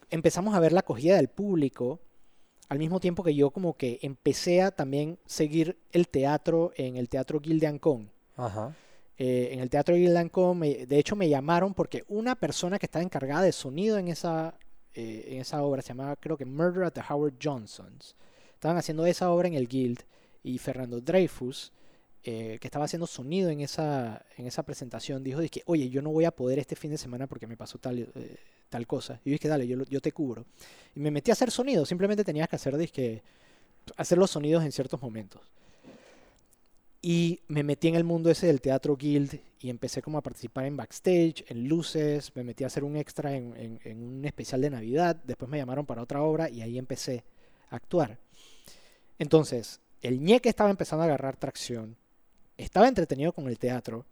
empezamos 0.10 0.54
a 0.54 0.60
ver 0.60 0.74
la 0.74 0.82
acogida 0.82 1.16
del 1.16 1.30
público 1.30 2.00
al 2.68 2.80
mismo 2.80 3.00
tiempo 3.00 3.24
que 3.24 3.34
yo 3.34 3.52
como 3.52 3.78
que 3.78 4.00
empecé 4.02 4.62
a 4.62 4.72
también 4.72 5.18
seguir 5.26 5.78
el 5.94 6.10
teatro 6.10 6.74
en 6.76 6.98
el 6.98 7.08
Teatro 7.08 7.40
Gildeancón. 7.40 8.12
Ajá. 8.36 8.76
Eh, 9.18 9.50
en 9.54 9.62
el 9.62 9.70
Teatro 9.70 9.96
Gildeancón, 9.96 10.60
de 10.60 11.00
hecho 11.00 11.16
me 11.16 11.30
llamaron 11.30 11.74
porque 11.74 12.04
una 12.10 12.36
persona 12.36 12.78
que 12.78 12.86
estaba 12.86 13.04
encargada 13.04 13.42
de 13.44 13.54
sonido 13.54 13.98
en 13.98 14.10
esa, 14.10 14.54
eh, 15.00 15.34
en 15.34 15.42
esa 15.42 15.62
obra 15.62 15.84
se 15.84 15.90
llamaba 15.90 16.16
creo 16.16 16.36
que 16.36 16.46
Murder 16.46 16.86
at 16.86 16.94
the 16.94 17.02
Howard 17.08 17.36
Johnsons. 17.42 18.16
Estaban 18.56 18.78
haciendo 18.78 19.06
esa 19.06 19.30
obra 19.30 19.48
en 19.48 19.54
el 19.54 19.68
Guild 19.68 20.00
y 20.42 20.58
Fernando 20.58 21.00
Dreyfus, 21.00 21.72
eh, 22.24 22.58
que 22.60 22.68
estaba 22.68 22.86
haciendo 22.86 23.06
sonido 23.06 23.52
en 23.52 23.62
esa, 23.62 24.26
en 24.38 24.48
esa 24.48 24.64
presentación, 24.64 25.24
dijo, 25.24 25.40
que 25.52 25.62
oye, 25.68 25.90
yo 25.90 26.02
no 26.02 26.10
voy 26.10 26.26
a 26.26 26.32
poder 26.32 26.58
este 26.58 26.76
fin 26.76 26.90
de 26.90 26.98
semana 26.98 27.28
porque 27.28 27.46
me 27.46 27.56
pasó 27.56 27.78
tal 27.78 28.00
eh, 28.00 28.38
tal 28.70 28.88
cosa. 28.88 29.22
Y 29.24 29.30
dije, 29.30 29.48
dale, 29.48 29.68
yo, 29.68 29.84
yo 29.86 30.02
te 30.02 30.12
cubro. 30.12 30.46
Y 30.96 31.00
me 31.00 31.12
metí 31.12 31.32
a 31.32 31.34
hacer 31.34 31.52
sonido, 31.52 31.86
simplemente 31.86 32.24
tenías 32.24 32.50
que 32.50 32.56
hacer, 32.56 32.76
dije, 32.76 33.22
hacer 33.98 34.18
los 34.18 34.32
sonidos 34.32 34.64
en 34.64 34.72
ciertos 34.72 35.00
momentos. 35.00 35.42
Y 37.10 37.40
me 37.48 37.64
metí 37.64 37.88
en 37.88 37.96
el 37.96 38.04
mundo 38.04 38.30
ese 38.30 38.48
del 38.48 38.60
teatro 38.60 38.98
guild 38.98 39.40
y 39.62 39.70
empecé 39.70 40.02
como 40.02 40.18
a 40.18 40.22
participar 40.22 40.66
en 40.66 40.76
backstage, 40.76 41.46
en 41.48 41.70
luces, 41.70 42.36
me 42.36 42.44
metí 42.44 42.66
a 42.66 42.68
hacer 42.68 42.84
un 42.84 42.98
extra 42.98 43.34
en, 43.34 43.80
en, 43.82 44.04
un 44.04 44.26
especial 44.26 44.60
de 44.60 44.72
Navidad, 44.72 45.16
después 45.24 45.50
me 45.50 45.58
llamaron 45.58 45.86
para 45.86 46.02
otra 46.02 46.22
obra 46.22 46.50
y 46.50 46.62
ahí 46.62 46.78
empecé 46.78 47.24
a 47.70 47.78
actuar. 47.78 48.20
Entonces, 49.20 49.80
el 50.02 50.20
ñeque 50.20 50.50
estaba 50.50 50.70
empezando 50.70 51.04
a 51.04 51.06
agarrar 51.06 51.38
tracción, 51.38 51.96
estaba 52.58 52.90
entretenido 52.90 53.32
con 53.32 53.48
el 53.48 53.58
teatro 53.58 54.06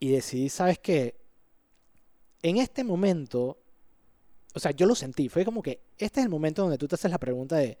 y 0.00 0.10
decidí, 0.10 0.48
¿sabes 0.48 0.80
qué? 0.80 1.14
en 2.42 2.56
este 2.56 2.82
momento, 2.82 3.56
o 4.52 4.58
sea, 4.58 4.72
yo 4.72 4.84
lo 4.84 4.96
sentí, 4.96 5.28
fue 5.28 5.44
como 5.44 5.62
que 5.62 5.78
este 5.96 6.18
es 6.18 6.26
el 6.26 6.28
momento 6.28 6.62
donde 6.62 6.76
tú 6.76 6.88
te 6.88 6.96
haces 6.96 7.12
la 7.12 7.18
pregunta 7.18 7.54
de, 7.54 7.78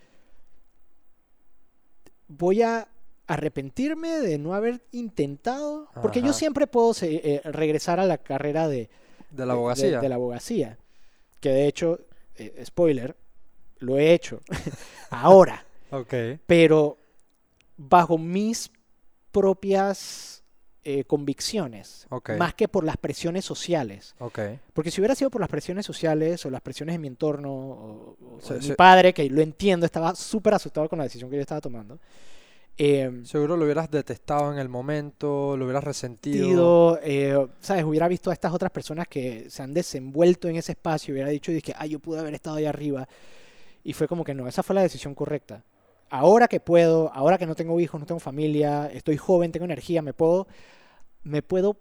¿voy 2.28 2.62
a 2.62 2.86
arrepentirme 3.34 4.20
de 4.20 4.38
no 4.38 4.54
haber 4.54 4.82
intentado? 4.92 5.88
Porque 6.00 6.20
Ajá. 6.20 6.28
yo 6.28 6.32
siempre 6.32 6.66
puedo 6.66 6.92
eh, 7.02 7.40
regresar 7.44 8.00
a 8.00 8.06
la 8.06 8.18
carrera 8.18 8.68
de, 8.68 8.90
de 9.30 9.46
la 9.46 9.54
abogacía. 9.54 9.90
De, 9.96 10.00
de, 10.00 10.08
la 10.08 10.14
abogacía, 10.16 10.78
que 11.40 11.50
de 11.50 11.66
hecho, 11.66 12.00
eh, 12.36 12.62
spoiler, 12.64 13.16
lo 13.78 13.98
he 13.98 14.12
hecho 14.12 14.40
ahora. 15.10 15.64
Okay. 15.90 16.40
Pero 16.46 16.98
bajo 17.76 18.16
mis 18.16 18.70
propias 19.30 20.42
eh, 20.84 21.04
convicciones, 21.04 22.06
okay. 22.10 22.36
más 22.38 22.54
que 22.54 22.68
por 22.68 22.84
las 22.84 22.96
presiones 22.96 23.44
sociales. 23.44 24.14
Okay. 24.18 24.58
Porque 24.72 24.90
si 24.90 25.00
hubiera 25.00 25.14
sido 25.14 25.30
por 25.30 25.40
las 25.40 25.50
presiones 25.50 25.86
sociales 25.86 26.44
o 26.46 26.50
las 26.50 26.60
presiones 26.60 26.94
de 26.94 26.98
mi 26.98 27.08
entorno 27.08 27.52
o, 27.52 28.16
o 28.20 28.40
sí, 28.40 28.54
de 28.54 28.62
sí. 28.62 28.68
mi 28.70 28.74
padre, 28.74 29.12
que 29.12 29.28
lo 29.28 29.42
entiendo, 29.42 29.86
estaba 29.86 30.14
súper 30.14 30.54
asustado 30.54 30.88
con 30.88 30.98
la 30.98 31.04
decisión 31.04 31.30
que 31.30 31.36
yo 31.36 31.42
estaba 31.42 31.60
tomando. 31.60 31.98
Eh, 32.78 33.20
Seguro 33.24 33.56
lo 33.56 33.64
hubieras 33.64 33.90
detestado 33.90 34.52
en 34.52 34.58
el 34.58 34.68
momento, 34.68 35.56
lo 35.56 35.64
hubieras 35.64 35.84
resentido. 35.84 36.98
Eh, 37.02 37.46
¿Sabes? 37.60 37.84
Hubiera 37.84 38.08
visto 38.08 38.30
a 38.30 38.32
estas 38.32 38.52
otras 38.52 38.70
personas 38.70 39.06
que 39.08 39.50
se 39.50 39.62
han 39.62 39.74
desenvuelto 39.74 40.48
en 40.48 40.56
ese 40.56 40.72
espacio, 40.72 41.12
hubiera 41.12 41.28
dicho, 41.28 41.52
dije, 41.52 41.74
ay, 41.76 41.90
yo 41.90 41.98
pude 41.98 42.20
haber 42.20 42.34
estado 42.34 42.56
ahí 42.56 42.64
arriba. 42.64 43.06
Y 43.84 43.92
fue 43.92 44.08
como 44.08 44.24
que 44.24 44.34
no, 44.34 44.48
esa 44.48 44.62
fue 44.62 44.74
la 44.74 44.82
decisión 44.82 45.14
correcta 45.14 45.64
ahora 46.12 46.46
que 46.46 46.60
puedo, 46.60 47.10
ahora 47.14 47.38
que 47.38 47.46
no 47.46 47.54
tengo 47.54 47.80
hijos, 47.80 47.98
no 47.98 48.06
tengo 48.06 48.20
familia, 48.20 48.86
estoy 48.86 49.16
joven, 49.16 49.50
tengo 49.50 49.64
energía, 49.64 50.02
me 50.02 50.12
puedo, 50.12 50.46
me 51.24 51.40
puedo 51.42 51.78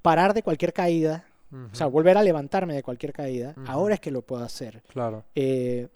parar 0.00 0.32
de 0.32 0.42
cualquier 0.42 0.72
caída, 0.72 1.26
uh 1.52 1.56
-huh. 1.56 1.72
o 1.72 1.74
sea, 1.74 1.86
volver 1.86 2.16
a 2.16 2.22
levantarme 2.22 2.74
de 2.74 2.82
cualquier 2.82 3.12
caída, 3.12 3.54
uh 3.54 3.60
-huh. 3.60 3.68
ahora 3.68 3.94
es 3.94 4.00
que 4.00 4.10
lo 4.10 4.22
puedo 4.22 4.42
hacer. 4.42 4.82
Claro. 4.88 5.24
Eh, 5.34 5.88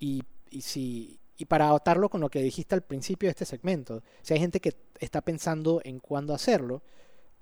y, 0.00 0.22
y, 0.50 0.62
si, 0.62 1.20
y 1.36 1.44
para 1.44 1.70
atarlo 1.70 2.08
con 2.08 2.20
lo 2.20 2.30
que 2.30 2.42
dijiste 2.42 2.74
al 2.74 2.82
principio 2.82 3.26
de 3.26 3.30
este 3.30 3.44
segmento, 3.44 4.02
si 4.22 4.34
hay 4.34 4.40
gente 4.40 4.60
que 4.60 4.74
está 4.98 5.20
pensando 5.20 5.80
en 5.84 6.00
cuándo 6.00 6.34
hacerlo, 6.34 6.82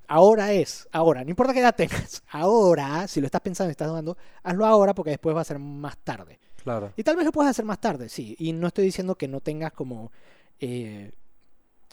ahora 0.08 0.52
es, 0.52 0.88
ahora, 0.92 1.24
no 1.24 1.30
importa 1.30 1.52
qué 1.52 1.60
edad 1.60 1.74
tengas, 1.74 2.22
ahora, 2.30 3.06
si 3.08 3.20
lo 3.20 3.26
estás 3.26 3.40
pensando 3.40 3.70
y 3.70 3.72
estás 3.72 3.88
dudando, 3.88 4.16
hazlo 4.42 4.66
ahora 4.66 4.94
porque 4.94 5.10
después 5.10 5.36
va 5.36 5.40
a 5.40 5.44
ser 5.44 5.58
más 5.58 5.96
tarde. 5.98 6.40
Claro. 6.62 6.92
Y 6.96 7.02
tal 7.02 7.16
vez 7.16 7.26
lo 7.26 7.32
puedas 7.32 7.50
hacer 7.50 7.64
más 7.64 7.80
tarde, 7.80 8.08
sí. 8.08 8.34
Y 8.38 8.52
no 8.52 8.68
estoy 8.68 8.86
diciendo 8.86 9.16
que 9.16 9.28
no 9.28 9.40
tengas 9.40 9.72
como 9.72 10.10
eh, 10.58 11.12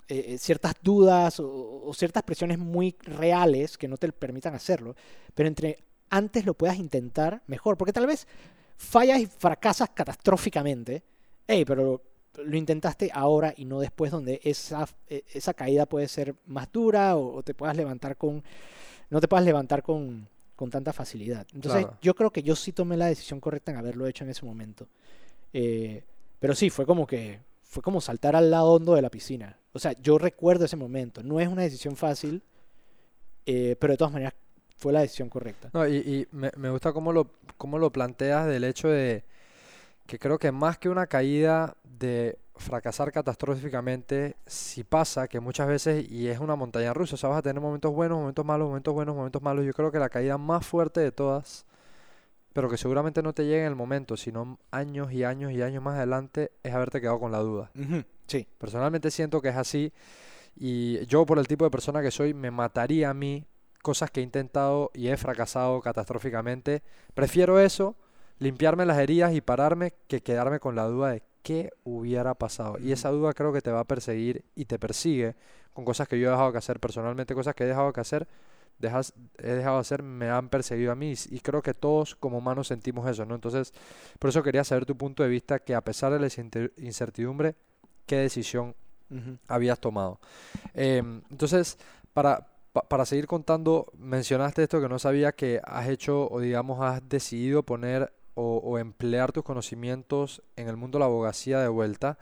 eh, 0.08 0.38
ciertas 0.38 0.76
dudas 0.82 1.42
o, 1.42 1.84
o, 1.86 1.94
ciertas 1.94 2.24
presiones 2.24 2.58
muy 2.58 2.96
reales 3.02 3.78
que 3.78 3.90
no 3.90 3.98
te 3.98 4.10
permitan 4.14 4.56
hacerlo. 4.56 4.96
Pero 5.34 5.48
entre 5.48 5.84
antes 6.10 6.46
lo 6.46 6.54
puedas 6.54 6.78
intentar, 6.78 7.44
mejor. 7.48 7.78
Porque 7.78 7.92
tal 7.92 8.08
vez 8.08 8.28
fallas 8.78 9.20
y 9.20 9.26
fracasas 9.26 9.90
catastróficamente. 9.90 11.04
Hey, 11.52 11.66
pero 11.66 12.02
lo 12.44 12.58
intentaste 12.58 13.10
ahora 13.14 13.54
y 13.56 13.66
no 13.66 13.80
después, 13.80 14.12
donde 14.12 14.40
esa, 14.44 14.88
e, 15.08 15.24
esa 15.34 15.54
caída 15.54 15.86
puede 15.86 16.08
ser 16.08 16.36
más 16.46 16.72
dura 16.72 17.16
o, 17.16 17.36
o 17.36 17.44
te 17.44 17.54
puedas 17.54 17.76
levantar 17.76 18.18
con. 18.18 18.44
No 19.10 19.20
te 19.20 19.28
puedas 19.28 19.46
levantar 19.46 19.84
con 19.84 20.28
con 20.62 20.70
tanta 20.70 20.94
facilidad. 20.94 21.48
Entonces 21.56 21.82
claro. 21.82 21.98
yo 22.04 22.14
creo 22.14 22.30
que 22.30 22.44
yo 22.44 22.56
sí 22.56 22.72
tomé 22.72 22.96
la 22.96 23.08
decisión 23.08 23.40
correcta 23.40 23.72
en 23.72 23.80
haberlo 23.80 24.06
hecho 24.06 24.24
en 24.24 24.30
ese 24.30 24.46
momento. 24.46 24.88
Eh, 25.54 26.04
pero 26.40 26.54
sí, 26.54 26.70
fue 26.70 26.86
como 26.86 27.08
que 27.08 27.40
fue 27.64 27.82
como 27.82 28.00
saltar 28.00 28.36
al 28.36 28.52
lado 28.52 28.74
hondo 28.74 28.94
de 28.94 29.02
la 29.02 29.10
piscina. 29.10 29.58
O 29.74 29.80
sea, 29.80 29.94
yo 29.94 30.20
recuerdo 30.20 30.66
ese 30.66 30.76
momento. 30.76 31.24
No 31.24 31.40
es 31.40 31.48
una 31.48 31.64
decisión 31.64 31.96
fácil, 31.96 32.44
eh, 33.48 33.76
pero 33.80 33.94
de 33.94 33.98
todas 33.98 34.14
maneras 34.14 34.36
fue 34.78 34.94
la 34.94 35.02
decisión 35.02 35.30
correcta. 35.30 35.72
No, 35.74 35.88
y, 35.88 35.96
y 35.96 36.28
me, 36.30 36.52
me, 36.56 36.70
gusta 36.70 36.94
cómo 36.94 37.12
lo, 37.12 37.32
cómo 37.58 37.80
lo 37.80 37.92
planteas 37.92 38.46
del 38.46 38.64
hecho 38.64 38.88
de 38.88 39.24
que 40.12 40.20
creo 40.20 40.38
que 40.38 40.52
más 40.52 40.78
que 40.78 40.90
una 40.90 41.08
caída 41.08 41.78
de 41.86 42.38
fracasar 42.58 43.14
catastróficamente, 43.14 44.36
si 44.46 44.84
pasa 44.84 45.30
que 45.30 45.40
muchas 45.40 45.70
veces, 45.70 46.06
y 46.12 46.28
es 46.28 46.38
una 46.40 46.58
montaña 46.58 46.94
rusa, 46.94 47.16
o 47.16 47.18
sea, 47.18 47.30
vas 47.30 47.40
a 47.40 47.42
tener 47.42 47.62
momentos 47.62 47.94
buenos, 47.94 48.20
momentos 48.20 48.44
malos, 48.44 48.68
momentos 48.68 48.94
buenos, 48.94 49.16
momentos 49.16 49.42
malos. 49.42 49.66
Yo 49.66 49.72
creo 49.72 49.90
que 49.90 50.00
la 50.00 50.10
caída 50.10 50.38
más 50.38 50.66
fuerte 50.66 51.00
de 51.00 51.14
todas, 51.14 51.66
pero 52.52 52.70
que 52.70 52.76
seguramente 52.76 53.24
no 53.24 53.32
te 53.32 53.46
llegue 53.46 53.62
en 53.62 53.68
el 53.68 53.76
momento, 53.78 54.18
sino 54.18 54.60
años 54.70 55.14
y 55.14 55.24
años 55.24 55.54
y 55.54 55.62
años 55.62 55.82
más 55.82 55.96
adelante, 55.96 56.52
es 56.62 56.74
haberte 56.74 57.00
quedado 57.00 57.18
con 57.18 57.32
la 57.32 57.40
duda. 57.40 57.72
Uh 57.74 57.80
-huh. 57.80 58.06
Sí. 58.28 58.46
Personalmente 58.58 59.12
siento 59.12 59.42
que 59.42 59.48
es 59.48 59.56
así, 59.56 59.94
y 60.58 61.06
yo 61.06 61.26
por 61.26 61.40
el 61.40 61.48
tipo 61.48 61.64
de 61.64 61.72
persona 61.72 62.02
que 62.02 62.12
soy, 62.12 62.34
me 62.34 62.52
mataría 62.52 63.12
a 63.12 63.14
mí 63.14 63.46
cosas 63.82 64.12
que 64.12 64.20
he 64.20 64.24
intentado 64.24 64.92
y 64.94 65.08
he 65.08 65.16
fracasado 65.16 65.80
catastróficamente. 65.80 66.84
Prefiero 67.14 67.62
eso, 67.62 67.96
limpiarme 68.42 68.86
las 68.86 68.98
heridas 68.98 69.34
y 69.34 69.42
pararme, 69.42 69.94
que 70.08 70.22
quedarme 70.22 70.60
con 70.60 70.76
la 70.76 70.86
duda 70.86 71.12
de 71.12 71.24
qué 71.44 71.72
hubiera 71.84 72.34
pasado. 72.34 72.78
Y 72.80 72.92
esa 72.92 73.10
duda 73.12 73.34
creo 73.34 73.54
que 73.54 73.62
te 73.62 73.72
va 73.72 73.82
a 73.82 73.86
perseguir 73.86 74.44
y 74.56 74.66
te 74.66 74.80
persigue 74.80 75.36
con 75.74 75.86
cosas 75.86 76.08
que 76.08 76.20
yo 76.20 76.28
he 76.28 76.32
dejado 76.32 76.52
que 76.52 76.58
hacer 76.58 76.80
personalmente, 76.80 77.36
cosas 77.36 77.56
que 77.56 77.64
he 77.64 77.68
dejado 77.68 77.94
que 77.94 78.02
hacer 78.02 78.28
dejas, 78.80 79.14
he 79.38 79.52
dejado 79.52 79.76
de 79.76 79.82
hacer 79.82 80.02
me 80.02 80.30
han 80.30 80.50
perseguido 80.50 80.92
a 80.92 80.96
mí 80.96 81.14
y 81.30 81.40
creo 81.40 81.62
que 81.62 81.76
todos 81.76 82.16
como 82.16 82.40
humanos 82.40 82.68
sentimos 82.68 83.08
eso, 83.08 83.26
¿no? 83.26 83.36
Entonces, 83.36 83.74
por 84.20 84.32
eso 84.32 84.42
quería 84.44 84.64
saber 84.64 84.86
tu 84.88 84.98
punto 84.98 85.22
de 85.24 85.30
vista, 85.30 85.60
que 85.60 85.76
a 85.76 85.82
pesar 85.82 86.12
de 86.12 86.20
la 86.20 86.28
incer- 86.28 86.72
incertidumbre, 86.78 87.56
¿qué 88.08 88.18
decisión 88.18 88.76
habías 89.48 89.80
tomado? 89.80 90.20
Em, 90.74 91.22
entonces, 91.30 91.78
para, 92.14 92.48
pa- 92.74 92.84
para 92.88 93.06
seguir 93.06 93.28
contando, 93.28 93.92
mencionaste 93.98 94.64
esto 94.64 94.82
que 94.82 94.90
no 94.90 95.00
sabía 95.00 95.34
que 95.34 95.62
has 95.64 95.88
hecho 95.90 96.30
o 96.30 96.40
digamos 96.40 96.82
has 96.82 97.08
decidido 97.10 97.64
poner 97.64 98.12
o, 98.36 98.78
emplear 98.78 99.32
tus 99.32 99.44
conocimientos 99.44 100.42
en 100.56 100.68
el 100.68 100.78
mundo 100.78 100.98
de 100.98 101.02
la 101.02 101.06
abogacía 101.06 101.60
de 101.60 101.68
vuelta, 101.68 102.18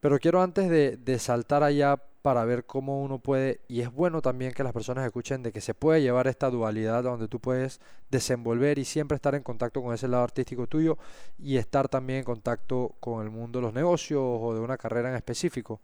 pero 0.00 0.18
quiero 0.18 0.42
antes 0.42 0.68
de, 0.68 0.96
de 0.96 1.18
saltar 1.18 1.62
allá 1.62 2.00
para 2.24 2.46
ver 2.46 2.64
cómo 2.64 3.02
uno 3.02 3.18
puede, 3.18 3.60
y 3.68 3.82
es 3.82 3.92
bueno 3.92 4.22
también 4.22 4.52
que 4.52 4.64
las 4.64 4.72
personas 4.72 5.04
escuchen 5.04 5.42
de 5.42 5.52
que 5.52 5.60
se 5.60 5.74
puede 5.74 6.00
llevar 6.00 6.26
esta 6.26 6.48
dualidad 6.48 7.02
donde 7.02 7.28
tú 7.28 7.38
puedes 7.38 7.82
desenvolver 8.10 8.78
y 8.78 8.86
siempre 8.86 9.16
estar 9.16 9.34
en 9.34 9.42
contacto 9.42 9.82
con 9.82 9.92
ese 9.92 10.08
lado 10.08 10.24
artístico 10.24 10.66
tuyo 10.66 10.96
y 11.38 11.58
estar 11.58 11.86
también 11.86 12.20
en 12.20 12.24
contacto 12.24 12.94
con 12.98 13.22
el 13.22 13.28
mundo 13.28 13.58
de 13.58 13.66
los 13.66 13.74
negocios 13.74 14.22
o 14.22 14.54
de 14.54 14.60
una 14.60 14.78
carrera 14.78 15.10
en 15.10 15.16
específico. 15.16 15.82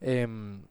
Em, 0.00 0.62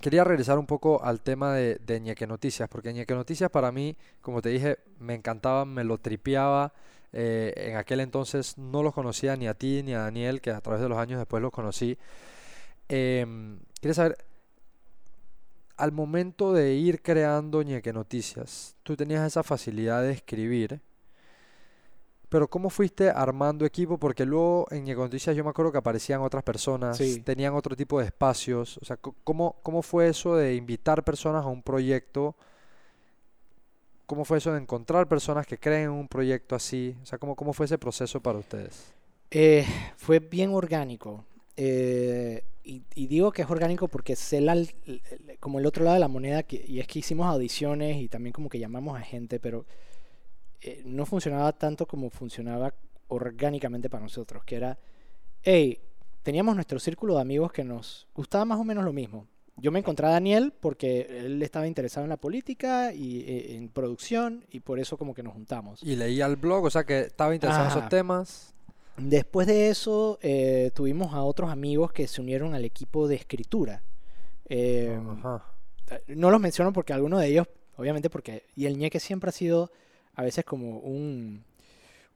quería 0.00 0.24
regresar 0.24 0.58
un 0.58 0.66
poco 0.66 1.04
al 1.04 1.20
tema 1.20 1.54
de, 1.54 1.76
de 1.76 2.00
Ñeque 2.00 2.26
Noticias, 2.26 2.68
porque 2.68 2.92
Ñeque 2.92 3.14
Noticias 3.14 3.48
para 3.48 3.70
mí, 3.70 3.96
como 4.20 4.42
te 4.42 4.48
dije, 4.48 4.78
me 4.98 5.14
encantaba, 5.14 5.64
me 5.64 5.84
lo 5.84 5.98
tripeaba. 5.98 6.72
Eh, 7.12 7.52
en 7.56 7.76
aquel 7.76 8.00
entonces 8.00 8.58
no 8.58 8.82
los 8.82 8.92
conocía 8.94 9.36
ni 9.36 9.46
a 9.48 9.54
ti 9.54 9.82
ni 9.82 9.94
a 9.94 10.00
Daniel, 10.00 10.40
que 10.40 10.50
a 10.50 10.60
través 10.60 10.82
de 10.82 10.88
los 10.88 10.98
años 10.98 11.18
después 11.18 11.42
los 11.42 11.52
conocí. 11.52 11.96
Em, 12.88 13.58
quería 13.80 13.94
saber, 13.94 14.16
al 15.76 15.92
momento 15.92 16.52
de 16.52 16.74
ir 16.74 17.02
creando 17.02 17.62
Ñeque 17.62 17.92
Noticias, 17.92 18.76
tú 18.82 18.96
tenías 18.96 19.26
esa 19.26 19.42
facilidad 19.42 20.02
de 20.02 20.12
escribir, 20.12 20.80
pero 22.28 22.48
¿cómo 22.48 22.70
fuiste 22.70 23.08
armando 23.10 23.64
equipo? 23.64 23.98
Porque 23.98 24.24
luego 24.24 24.66
en 24.70 24.84
Ñeque 24.84 25.00
Noticias 25.00 25.36
yo 25.36 25.44
me 25.44 25.50
acuerdo 25.50 25.70
que 25.72 25.78
aparecían 25.78 26.22
otras 26.22 26.42
personas, 26.42 26.96
Sí. 26.96 27.20
tenían 27.22 27.54
otro 27.54 27.76
tipo 27.76 28.00
de 28.00 28.06
espacios. 28.06 28.78
O 28.78 28.84
sea, 28.84 28.96
¿cómo, 28.96 29.56
cómo 29.62 29.82
fue 29.82 30.08
eso 30.08 30.34
de 30.36 30.54
invitar 30.54 31.04
personas 31.04 31.44
a 31.44 31.48
un 31.48 31.62
proyecto? 31.62 32.34
¿Cómo 34.06 34.24
fue 34.24 34.38
eso 34.38 34.52
de 34.52 34.60
encontrar 34.60 35.08
personas 35.08 35.46
que 35.46 35.58
creen 35.58 35.84
en 35.84 35.90
un 35.90 36.08
proyecto 36.08 36.54
así? 36.54 36.96
O 37.02 37.06
sea, 37.06 37.18
¿cómo, 37.18 37.34
cómo 37.36 37.52
fue 37.52 37.66
ese 37.66 37.78
proceso 37.78 38.20
para 38.20 38.38
ustedes? 38.38 38.94
Eh, 39.30 39.66
fue 39.96 40.20
bien 40.20 40.54
orgánico. 40.54 41.24
eh, 41.56 42.44
y, 42.64 42.82
y 42.96 43.06
digo 43.06 43.30
que 43.32 43.42
es 43.42 43.50
orgánico 43.50 43.86
porque 43.88 44.16
sé 44.16 44.40
la- 44.40 44.56
como 45.40 45.58
el 45.60 45.66
otro 45.66 45.84
lado 45.84 45.94
de 45.94 46.00
la 46.00 46.08
moneda, 46.08 46.42
que, 46.42 46.64
y 46.66 46.80
es 46.80 46.86
que 46.88 46.98
hicimos 46.98 47.26
audiciones 47.26 47.96
y 48.02 48.08
también 48.08 48.32
como 48.32 48.48
que 48.48 48.58
llamamos 48.58 48.98
a 48.98 49.02
gente, 49.02 49.38
pero 49.40 49.66
eh, 50.62 50.82
no 50.84 51.06
funcionaba 51.06 51.52
tanto 51.52 51.86
como 51.86 52.10
funcionaba 52.10 52.74
orgánicamente 53.08 53.90
para 53.90 54.04
nosotros, 54.04 54.44
que 54.44 54.56
era, 54.56 54.78
hey, 55.42 55.80
teníamos 56.22 56.54
nuestro 56.56 56.78
círculo 56.80 57.16
de 57.16 57.22
amigos 57.22 57.52
que 57.52 57.64
nos 57.64 58.08
gustaba 58.14 58.44
más 58.44 58.58
o 58.60 58.64
menos 58.64 58.84
lo 58.84 58.92
mismo. 58.92 59.26
Yo 59.58 59.72
me 59.72 59.78
encontré 59.78 60.06
a 60.06 60.10
Daniel 60.10 60.52
porque 60.60 61.06
él 61.24 61.42
estaba 61.42 61.66
interesado 61.66 62.04
en 62.04 62.10
la 62.10 62.18
política 62.18 62.92
y 62.92 63.20
eh, 63.20 63.56
en 63.56 63.68
producción 63.68 64.44
y 64.50 64.60
por 64.60 64.78
eso 64.78 64.98
como 64.98 65.14
que 65.14 65.22
nos 65.22 65.32
juntamos. 65.32 65.82
Y 65.82 65.96
leía 65.96 66.26
el 66.26 66.36
blog, 66.36 66.64
o 66.64 66.70
sea, 66.70 66.84
que 66.84 67.00
estaba 67.00 67.34
interesado 67.34 67.64
en 67.64 67.70
esos 67.70 67.88
temas. 67.88 68.54
Después 68.98 69.46
de 69.46 69.68
eso, 69.68 70.18
eh, 70.22 70.70
tuvimos 70.74 71.14
a 71.14 71.22
otros 71.22 71.50
amigos 71.50 71.92
que 71.92 72.06
se 72.06 72.20
unieron 72.20 72.54
al 72.54 72.64
equipo 72.64 73.08
de 73.08 73.16
escritura. 73.16 73.82
Eh, 74.48 74.98
Ajá. 75.22 75.44
no 76.08 76.30
los 76.30 76.40
menciono 76.40 76.72
porque 76.72 76.92
algunos 76.92 77.20
de 77.20 77.28
ellos, 77.28 77.48
obviamente 77.76 78.10
porque, 78.10 78.44
y 78.54 78.66
el 78.66 78.78
ñeque 78.78 79.00
siempre 79.00 79.30
ha 79.30 79.32
sido 79.32 79.70
a 80.14 80.22
veces 80.22 80.44
como 80.44 80.78
un, 80.78 81.44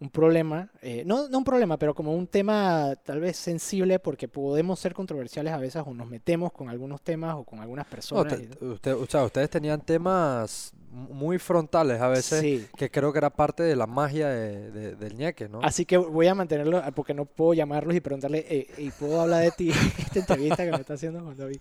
un 0.01 0.09
problema, 0.09 0.71
eh, 0.81 1.03
no, 1.05 1.29
no 1.29 1.39
un 1.39 1.45
problema, 1.45 1.77
pero 1.77 1.95
como 1.95 2.15
un 2.15 2.27
tema 2.27 2.95
tal 3.05 3.21
vez 3.21 3.37
sensible 3.37 3.99
porque 3.99 4.29
podemos 4.29 4.81
ser 4.81 4.95
controversiales 4.95 5.53
a 5.53 5.59
veces 5.59 5.83
o 5.87 5.93
nos 5.93 6.09
metemos 6.09 6.53
con 6.53 6.71
algunos 6.71 7.03
temas 7.03 7.35
o 7.37 7.45
con 7.45 7.61
algunas 7.61 7.85
No, 7.87 7.91
personas. 7.91 8.35
te- 8.39 8.49
y- 8.65 8.67
usted, 8.69 8.95
o 8.95 9.07
sea, 9.07 9.25
ustedes 9.25 9.51
tenían 9.51 9.83
temas 9.83 10.73
mu- 10.91 11.13
muy 11.13 11.39
frontales 11.39 12.01
a 12.01 12.09
veces, 12.09 12.41
Sí. 12.41 12.67
que 12.79 12.91
creo 12.91 13.13
que 13.13 13.19
era 13.19 13.29
parte 13.29 13.63
de 13.63 13.77
la 13.77 13.87
magia 13.87 14.29
de- 14.31 14.71
de- 14.71 14.97
del 14.97 15.15
ñeque, 15.19 15.51
¿no? 15.51 15.61
Así 15.63 15.85
que 15.85 15.99
voy 15.99 16.27
a 16.29 16.35
mantenerlo 16.35 16.79
ah, 16.79 16.91
porque 16.93 17.13
no 17.13 17.27
puedo 17.27 17.53
llamarlos 17.53 17.95
y 17.95 18.01
preguntarle, 18.01 18.47
"Eh, 18.49 18.67
¿y 18.79 18.91
puedo 18.93 19.21
hablar 19.21 19.43
de 19.43 19.51
ti 19.51 19.69
esta 20.15 20.19
entrevista 20.21 20.65
que 20.65 20.71
me 20.71 20.79
está 20.79 20.95
haciendo 20.95 21.21
Juan 21.21 21.37
David? 21.37 21.59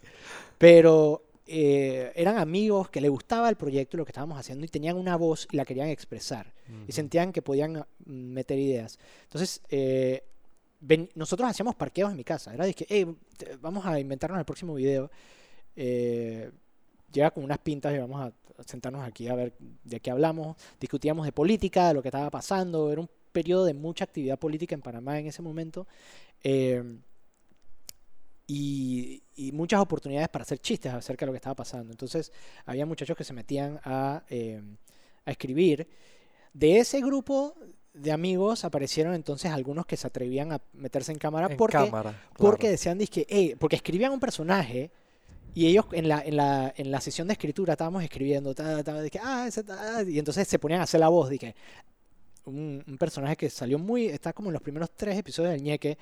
Pero 0.58 1.24
eh, 1.50 2.12
eran 2.16 2.38
amigos 2.38 2.90
que 2.90 3.02
les 3.02 3.10
gustaba 3.12 3.50
el 3.50 3.56
proyecto 3.56 3.96
y 3.96 4.00
lo 4.00 4.06
que 4.06 4.12
estábamos 4.12 4.38
haciendo 4.40 4.66
y 4.66 4.70
tenían 4.70 4.96
una 4.98 5.16
voz 5.16 5.48
y 5.52 5.58
la 5.58 5.66
querían 5.66 5.90
expresar 5.90 6.54
y 6.68 6.74
Ujú. 6.84 6.92
sentían 6.92 7.32
que 7.34 7.42
podían 7.42 7.78
ah, 7.78 7.88
meter 8.06 8.58
ideas. 8.60 9.00
Entonces, 9.24 9.62
eh, 9.70 10.24
ven- 10.80 11.10
nosotros 11.16 11.50
hacíamos 11.50 11.76
parqueos 11.76 12.12
en 12.12 12.18
mi 12.18 12.24
casa. 12.24 12.54
Era 12.54 12.66
de 12.66 12.74
que, 12.74 12.86
"Hey, 12.88 13.06
te- 13.38 13.56
vamos 13.58 13.86
a 13.86 14.00
inventarnos 14.00 14.38
el 14.40 14.46
próximo 14.46 14.76
video. 14.76 15.10
Eh, 15.76 16.52
llega 17.12 17.32
con 17.32 17.44
unas 17.44 17.58
pintas 17.60 17.94
y 17.94 17.98
vamos 17.98 18.22
a 18.22 18.34
a 18.60 18.64
sentarnos 18.64 19.08
aquí 19.08 19.30
a 19.30 19.36
ver 19.36 19.54
de 19.86 20.02
qué 20.02 20.12
hablamos. 20.12 20.58
Discutíamos 20.82 21.26
de 21.26 21.32
política, 21.32 21.88
de 21.88 21.94
lo 21.94 22.02
que 22.02 22.10
estaba 22.10 22.30
pasando. 22.30 22.92
Era 22.92 23.00
un 23.00 23.10
periodo 23.32 23.64
de 23.64 23.74
mucha 23.74 24.04
actividad 24.04 24.38
política 24.38 24.76
en 24.76 24.82
Panamá 24.82 25.18
en 25.18 25.28
ese 25.28 25.42
momento. 25.42 25.88
eh, 26.44 26.84
y, 28.52 29.22
y 29.36 29.52
muchas 29.52 29.80
oportunidades 29.80 30.28
para 30.28 30.42
hacer 30.42 30.58
chistes 30.58 30.92
acerca 30.92 31.24
de 31.24 31.28
lo 31.28 31.34
que 31.34 31.38
estaba 31.38 31.54
pasando. 31.56 31.92
Entonces, 31.92 32.32
había 32.66 32.84
muchachos 32.88 33.16
que 33.16 33.24
se 33.24 33.32
metían 33.32 33.80
a, 33.84 34.24
eh, 34.28 34.60
a 35.24 35.30
escribir. 35.30 35.88
De 36.52 36.80
ese 36.80 37.00
grupo 37.00 37.54
de 37.94 38.12
amigos 38.12 38.66
aparecieron 38.66 39.14
entonces 39.14 39.52
algunos 39.52 39.86
que 39.86 39.98
se 39.98 40.08
atrevían 40.08 40.52
a 40.52 40.62
meterse 40.74 41.12
en 41.12 41.20
cámara 41.20 41.46
En 41.52 41.58
porque, 41.58 41.78
cámara, 41.78 42.20
porque 42.40 42.62
claro. 42.62 42.72
decían, 42.72 42.98
dizque, 42.98 43.28
"Ey", 43.30 43.54
porque 43.54 43.76
escribían 43.76 44.12
un 44.14 44.20
personaje 44.20 44.90
y 45.54 45.68
ellos 45.68 45.86
en 45.92 46.08
la, 46.08 46.22
en 46.22 46.36
la, 46.36 46.74
en 46.76 46.90
la 46.90 47.02
sesión 47.02 47.28
de 47.28 47.34
escritura 47.34 47.74
estábamos 47.74 48.04
escribiendo, 48.04 48.56
ta, 48.56 48.84
ta, 48.84 49.00
dije, 49.00 49.20
ah, 49.22 49.46
ese, 49.48 49.64
ta", 49.64 50.02
y 50.02 50.18
entonces 50.18 50.48
se 50.48 50.58
ponían 50.58 50.82
a 50.82 50.86
hacer 50.86 51.00
la 51.00 51.10
voz, 51.10 51.30
dije, 51.30 51.56
un, 52.46 52.84
un 52.88 52.98
personaje 52.98 53.36
que 53.36 53.48
salió 53.52 53.78
muy, 53.78 54.08
está 54.08 54.34
como 54.34 54.50
en 54.50 54.54
los 54.54 54.62
primeros 54.64 54.90
tres 54.96 55.16
episodios 55.20 55.54
del 55.54 55.62
ñeque, 55.62 56.00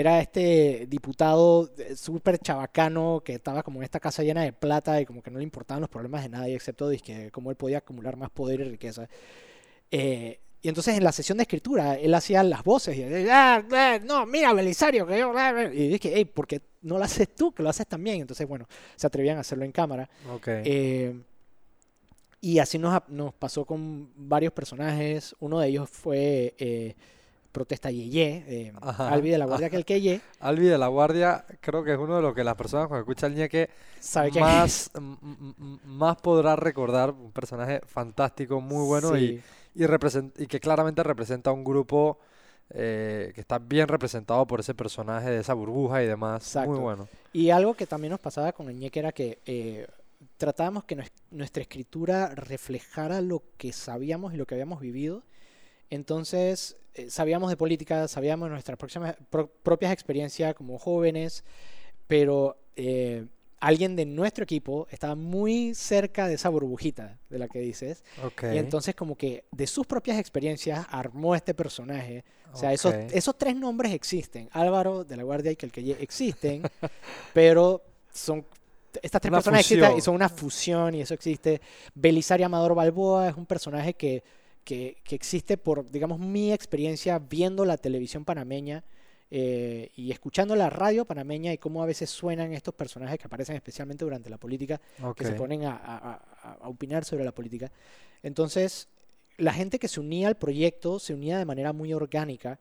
era 0.00 0.20
este 0.20 0.86
diputado 0.88 1.70
eh, 1.78 1.96
súper 1.96 2.38
chabacano 2.38 3.22
que 3.24 3.34
estaba 3.34 3.62
como 3.62 3.78
en 3.80 3.84
esta 3.84 3.98
casa 4.00 4.22
llena 4.22 4.42
de 4.42 4.52
plata 4.52 5.00
y 5.00 5.06
como 5.06 5.22
que 5.22 5.30
no 5.30 5.38
le 5.38 5.44
importaban 5.44 5.80
los 5.80 5.88
problemas 5.90 6.22
de 6.22 6.28
nadie, 6.28 6.54
excepto 6.54 6.88
dizque, 6.88 7.30
cómo 7.32 7.50
él 7.50 7.56
podía 7.56 7.78
acumular 7.78 8.16
más 8.16 8.30
poder 8.30 8.60
y 8.60 8.64
riqueza. 8.64 9.08
Eh, 9.90 10.38
y 10.62 10.68
entonces 10.68 10.96
en 10.96 11.04
la 11.04 11.12
sesión 11.12 11.38
de 11.38 11.42
escritura 11.42 11.94
él 11.94 12.12
hacía 12.14 12.42
las 12.42 12.62
voces 12.64 12.96
y 12.96 13.02
"Ah, 13.30 13.64
ah, 13.72 13.98
no, 14.04 14.26
mira 14.26 14.52
Belisario, 14.52 15.06
que 15.06 15.18
yo... 15.18 15.32
ah, 15.36 15.54
ah", 15.56 15.64
Y 15.72 15.88
dije, 15.88 16.12
hey, 16.14 16.24
¿por 16.24 16.46
qué 16.46 16.60
no 16.82 16.98
lo 16.98 17.04
haces 17.04 17.34
tú, 17.34 17.52
que 17.52 17.62
lo 17.62 17.68
haces 17.68 17.86
también? 17.86 18.20
Entonces, 18.20 18.46
bueno, 18.46 18.66
se 18.96 19.06
atrevían 19.06 19.38
a 19.38 19.40
hacerlo 19.40 19.64
en 19.64 19.72
cámara. 19.72 20.10
Ok. 20.34 20.48
Eh, 20.48 21.14
y 22.40 22.58
así 22.58 22.78
nos, 22.78 23.00
nos 23.08 23.32
pasó 23.34 23.64
con 23.64 24.10
varios 24.14 24.52
personajes. 24.52 25.34
Uno 25.40 25.58
de 25.60 25.68
ellos 25.68 25.88
fue 25.88 26.54
eh, 26.58 26.94
Protesta 27.56 27.90
Yeye, 27.90 28.44
eh, 28.46 28.72
Albi 28.98 29.30
de 29.30 29.38
la 29.38 29.46
Guardia 29.46 29.70
que 29.70 29.76
el 29.76 29.84
que 29.86 29.98
Ye, 30.02 30.20
Albi 30.40 30.66
de 30.66 30.76
la 30.76 30.88
Guardia, 30.88 31.44
creo 31.60 31.82
que 31.82 31.92
es 31.94 31.98
uno 31.98 32.16
de 32.16 32.20
los 32.22 32.34
que 32.34 32.44
las 32.44 32.54
personas 32.54 32.86
cuando 32.88 33.00
escuchan 33.00 33.34
ñeque 33.34 33.70
sabe 33.98 34.30
que 34.30 34.40
más, 34.40 34.90
más 35.86 36.16
podrá 36.16 36.54
recordar. 36.56 37.10
Un 37.12 37.32
personaje 37.32 37.80
fantástico, 37.86 38.60
muy 38.60 38.84
bueno 38.86 39.16
y, 39.16 39.28
Sí, 39.28 39.42
y, 39.74 39.84
represent- 39.84 40.32
y 40.38 40.46
que 40.46 40.60
claramente 40.60 41.02
representa 41.02 41.50
un 41.50 41.64
grupo 41.64 42.18
eh, 42.70 43.32
que 43.34 43.40
está 43.40 43.58
bien 43.58 43.88
representado 43.88 44.46
por 44.46 44.60
ese 44.60 44.74
personaje 44.74 45.30
de 45.30 45.40
esa 45.40 45.54
burbuja 45.54 46.02
y 46.02 46.06
demás. 46.06 46.56
Muy 46.66 46.78
bueno. 46.78 47.08
Y 47.32 47.50
algo 47.50 47.72
que 47.74 47.86
también 47.86 48.10
nos 48.10 48.20
pasaba 48.20 48.52
con 48.52 48.68
el 48.68 48.76
ñeque 48.76 48.98
era 48.98 49.12
que 49.12 49.38
eh, 49.46 49.86
tratábamos 50.36 50.84
que 50.84 50.96
nues- 50.96 51.12
nuestra 51.30 51.62
escritura 51.62 52.34
reflejara 52.34 53.20
lo 53.22 53.42
que 53.56 53.72
sabíamos 53.72 54.34
y 54.34 54.36
lo 54.36 54.44
que 54.46 54.54
habíamos 54.56 54.80
vivido. 54.80 55.22
Entonces, 55.90 56.76
eh, 56.96 57.10
sabíamos 57.10 57.50
de 57.50 57.56
política, 57.56 58.08
sabíamos 58.08 58.50
nuestras 58.50 58.76
próximas, 58.78 59.16
pro- 59.30 59.48
propias 59.62 59.92
experiencias 59.92 60.54
como 60.54 60.78
jóvenes, 60.78 61.44
pero 62.06 62.56
eh, 62.76 63.26
alguien 63.60 63.96
de 63.96 64.04
nuestro 64.06 64.44
equipo 64.44 64.86
estaba 64.90 65.14
muy 65.14 65.74
cerca 65.74 66.28
de 66.28 66.34
esa 66.34 66.48
burbujita 66.48 67.18
de 67.30 67.38
la 67.38 67.48
que 67.48 67.58
dices. 67.60 68.04
Ok. 68.24 68.44
Y 68.54 68.58
entonces 68.58 68.94
como 68.94 69.16
que 69.16 69.44
de 69.50 69.66
sus 69.66 69.86
propias 69.86 70.18
experiencias 70.18 70.86
armó 70.90 71.34
este 71.34 71.54
personaje. 71.54 72.24
O 72.52 72.56
sea, 72.58 72.72
esos, 72.72 72.94
ok. 72.94 73.00
esos 73.12 73.36
tres 73.36 73.54
nombres 73.56 73.92
existen. 73.92 74.48
Álvaro 74.52 75.04
de 75.04 75.16
la 75.16 75.22
Guardia 75.22 75.52
y 75.52 75.56
Quelqueye 75.56 75.96
existen, 76.00 76.62
pero 77.34 77.82
son... 78.12 78.44
Estas 79.02 79.20
tres 79.20 79.30
Una 79.30 79.38
personas 79.38 79.60
existen 79.60 79.98
y 79.98 80.00
son 80.00 80.14
una 80.14 80.30
fusión 80.30 80.94
y 80.94 81.02
eso 81.02 81.12
existe. 81.12 81.60
Belisario 81.94 82.46
Amador 82.46 82.74
Balboa 82.74 83.28
es 83.28 83.36
un 83.36 83.44
personaje 83.44 83.92
que, 83.92 84.24
que, 84.66 84.96
que 85.04 85.14
existe 85.14 85.56
por, 85.56 85.88
digamos, 85.88 86.18
mi 86.18 86.52
experiencia 86.52 87.20
viendo 87.20 87.64
la 87.64 87.76
televisión 87.76 88.24
panameña 88.24 88.84
eh, 89.30 89.90
y 89.94 90.10
escuchando 90.10 90.54
la 90.54 90.70
radio 90.70 91.04
panameña 91.04 91.52
y 91.52 91.58
cómo 91.58 91.82
a 91.82 91.86
veces 91.86 92.10
suenan 92.10 92.52
estos 92.52 92.74
personajes 92.74 93.18
que 93.18 93.26
aparecen 93.26 93.54
especialmente 93.54 94.04
durante 94.04 94.28
la 94.28 94.38
política 94.38 94.80
que 95.16 95.24
se 95.24 95.32
ponen 95.34 95.64
a, 95.64 96.20
opinar 96.62 97.04
sobre 97.04 97.24
la 97.24 97.32
política. 97.32 97.70
Entonces, 98.24 98.88
la 99.36 99.52
gente 99.52 99.78
que 99.78 99.86
se 99.86 100.00
unía 100.00 100.26
al 100.26 100.36
proyecto 100.36 100.98
se 100.98 101.14
unía 101.14 101.38
de 101.38 101.44
manera 101.44 101.72
muy 101.72 101.92
orgánica. 101.92 102.58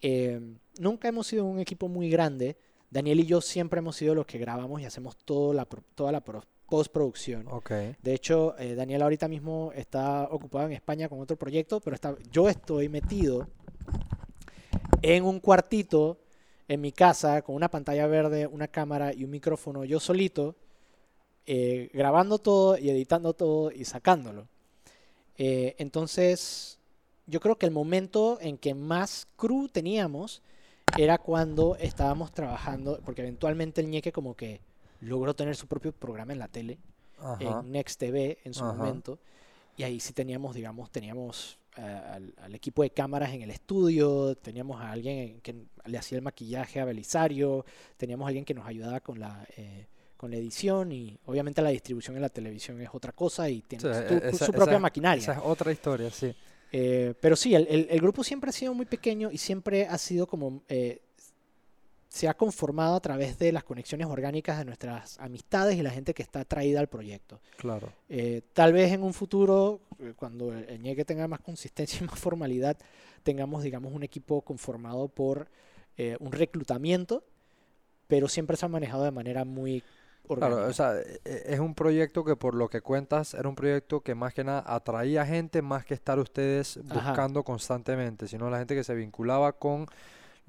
Eh, 0.00 0.40
nunca 0.78 1.08
hemos 1.08 1.26
sido 1.26 1.44
un 1.44 1.58
equipo 1.58 1.88
muy 1.88 2.08
grande. 2.10 2.56
Daniel 2.90 3.20
y 3.20 3.26
yo 3.26 3.40
siempre 3.40 3.78
hemos 3.78 3.96
sido 3.96 4.14
los 4.14 4.26
que 4.26 4.38
grabamos 4.38 4.80
y 4.80 4.84
hacemos 4.84 5.16
todo 5.16 5.52
la, 5.52 5.64
toda 5.64 6.12
la 6.12 6.22
postproducción. 6.70 7.46
Ok. 7.50 7.70
De 8.00 8.14
hecho, 8.14 8.56
eh, 8.58 8.74
Daniel 8.74 9.02
ahorita 9.02 9.28
mismo 9.28 9.72
está 9.74 10.28
ocupado 10.30 10.66
en 10.66 10.72
España 10.72 11.08
con 11.08 11.20
otro 11.20 11.36
proyecto, 11.36 11.80
pero 11.80 11.94
está, 11.94 12.16
yo 12.30 12.48
estoy 12.48 12.88
metido 12.88 13.48
en 15.02 15.24
un 15.24 15.40
cuartito 15.40 16.18
en 16.68 16.80
mi 16.80 16.92
casa 16.92 17.42
con 17.42 17.56
una 17.56 17.68
pantalla 17.68 18.06
verde, 18.06 18.46
una 18.46 18.68
cámara 18.68 19.12
y 19.12 19.24
un 19.24 19.30
micrófono, 19.30 19.84
yo 19.84 19.98
solito, 19.98 20.54
eh, 21.44 21.90
grabando 21.92 22.38
todo 22.38 22.78
y 22.78 22.88
editando 22.88 23.34
todo 23.34 23.72
y 23.72 23.84
sacándolo. 23.84 24.46
Eh, 25.36 25.74
entonces, 25.78 26.78
yo 27.26 27.40
creo 27.40 27.58
que 27.58 27.66
el 27.66 27.72
momento 27.72 28.38
en 28.40 28.56
que 28.56 28.74
más 28.74 29.26
crew 29.36 29.68
teníamos 29.68 30.42
era 30.96 31.18
cuando 31.18 31.76
estábamos 31.76 32.32
trabajando, 32.32 33.00
porque 33.04 33.22
eventualmente 33.22 33.80
el 33.80 33.88
ñeque 33.88 34.12
como 34.12 34.36
que 34.36 34.60
logró 35.00 35.34
tener 35.34 35.56
su 35.56 35.66
propio 35.66 35.92
programa 35.92 36.32
en 36.32 36.38
la 36.38 36.48
tele 36.48 36.78
Ajá. 37.18 37.60
en 37.60 37.72
Next 37.72 37.98
TV 38.00 38.38
en 38.44 38.54
su 38.54 38.64
Ajá. 38.64 38.74
momento. 38.74 39.18
Y 39.76 39.82
ahí 39.82 40.00
sí 40.00 40.12
teníamos, 40.12 40.54
digamos, 40.54 40.90
teníamos 40.90 41.58
eh, 41.76 41.80
al, 41.82 42.34
al 42.38 42.54
equipo 42.54 42.82
de 42.82 42.90
cámaras 42.90 43.32
en 43.32 43.42
el 43.42 43.50
estudio, 43.50 44.34
teníamos 44.36 44.80
a 44.80 44.90
alguien 44.90 45.18
en- 45.18 45.40
que 45.40 45.54
le 45.86 45.98
hacía 45.98 46.16
el 46.18 46.22
maquillaje 46.22 46.80
a 46.80 46.84
Belisario, 46.84 47.64
teníamos 47.96 48.26
a 48.26 48.28
alguien 48.28 48.44
que 48.44 48.52
nos 48.54 48.66
ayudaba 48.66 49.00
con 49.00 49.18
la, 49.20 49.46
eh, 49.56 49.86
con 50.16 50.30
la 50.32 50.36
edición 50.36 50.92
y 50.92 51.18
obviamente 51.26 51.62
la 51.62 51.70
distribución 51.70 52.16
en 52.16 52.22
la 52.22 52.28
televisión 52.28 52.78
es 52.80 52.90
otra 52.92 53.12
cosa 53.12 53.48
y 53.48 53.62
tiene 53.62 53.82
Sí, 53.82 54.00
tu- 54.08 54.14
e- 54.14 54.28
esa- 54.30 54.46
su 54.46 54.52
propia 54.52 54.72
esa- 54.72 54.80
maquinaria. 54.80 55.22
Esa 55.22 55.32
es 55.34 55.40
otra 55.42 55.72
historia, 55.72 56.10
sí. 56.10 56.34
Eh, 56.72 57.14
pero 57.20 57.36
sí, 57.36 57.54
el, 57.54 57.66
el- 57.68 57.86
el 57.90 58.00
grupo 58.00 58.22
siempre 58.22 58.50
ha 58.50 58.52
sido 58.52 58.74
muy 58.74 58.86
pequeño 58.86 59.30
y 59.32 59.38
siempre 59.38 59.86
ha 59.86 59.96
sido 59.98 60.26
como... 60.26 60.62
eh, 60.68 61.00
se 62.10 62.26
ha 62.28 62.34
conformado 62.34 62.96
a 62.96 63.00
través 63.00 63.38
de 63.38 63.52
las 63.52 63.62
conexiones 63.62 64.08
orgánicas 64.08 64.58
de 64.58 64.64
nuestras 64.64 65.16
amistades 65.20 65.76
y 65.76 65.82
la 65.82 65.90
gente 65.90 66.12
que 66.12 66.24
está 66.24 66.40
atraída 66.40 66.80
al 66.80 66.88
proyecto. 66.88 67.40
Claro. 67.56 67.92
Eh, 68.08 68.42
tal 68.52 68.72
vez 68.72 68.92
en 68.92 69.04
un 69.04 69.14
futuro, 69.14 69.80
eh, 70.00 70.12
cuando 70.16 70.52
el, 70.52 70.82
ñeque 70.82 71.04
tenga 71.04 71.28
más 71.28 71.38
consistencia 71.38 72.00
y 72.02 72.06
más 72.10 72.18
formalidad, 72.18 72.76
tengamos, 73.22 73.62
digamos, 73.62 73.92
un 73.92 74.02
equipo 74.02 74.42
conformado 74.42 75.06
por 75.06 75.46
eh, 75.96 76.16
un 76.18 76.32
reclutamiento, 76.32 77.22
pero 78.08 78.26
siempre 78.26 78.56
se 78.56 78.66
ha 78.66 78.68
manejado 78.68 79.04
de 79.04 79.12
manera 79.12 79.44
muy 79.44 79.84
orgánica. 80.26 80.56
Claro, 80.56 80.68
o 80.68 80.72
sea, 80.72 81.00
e- 81.00 81.20
e- 81.24 81.54
es 81.54 81.60
un 81.60 81.76
proyecto 81.76 82.24
que 82.24 82.34
por 82.34 82.56
lo 82.56 82.68
que 82.68 82.80
cuentas 82.80 83.34
era 83.34 83.48
un 83.48 83.54
proyecto 83.54 84.00
que 84.00 84.16
más 84.16 84.34
que 84.34 84.42
nada 84.42 84.64
atraía 84.66 85.24
gente 85.24 85.62
más 85.62 85.84
que 85.84 85.94
estar 85.94 86.18
ustedes 86.18 86.76
Ajá. 86.90 87.10
buscando 87.10 87.44
constantemente, 87.44 88.26
sino 88.26 88.50
la 88.50 88.58
gente 88.58 88.74
que 88.74 88.82
se 88.82 88.96
vinculaba 88.96 89.52
con 89.52 89.86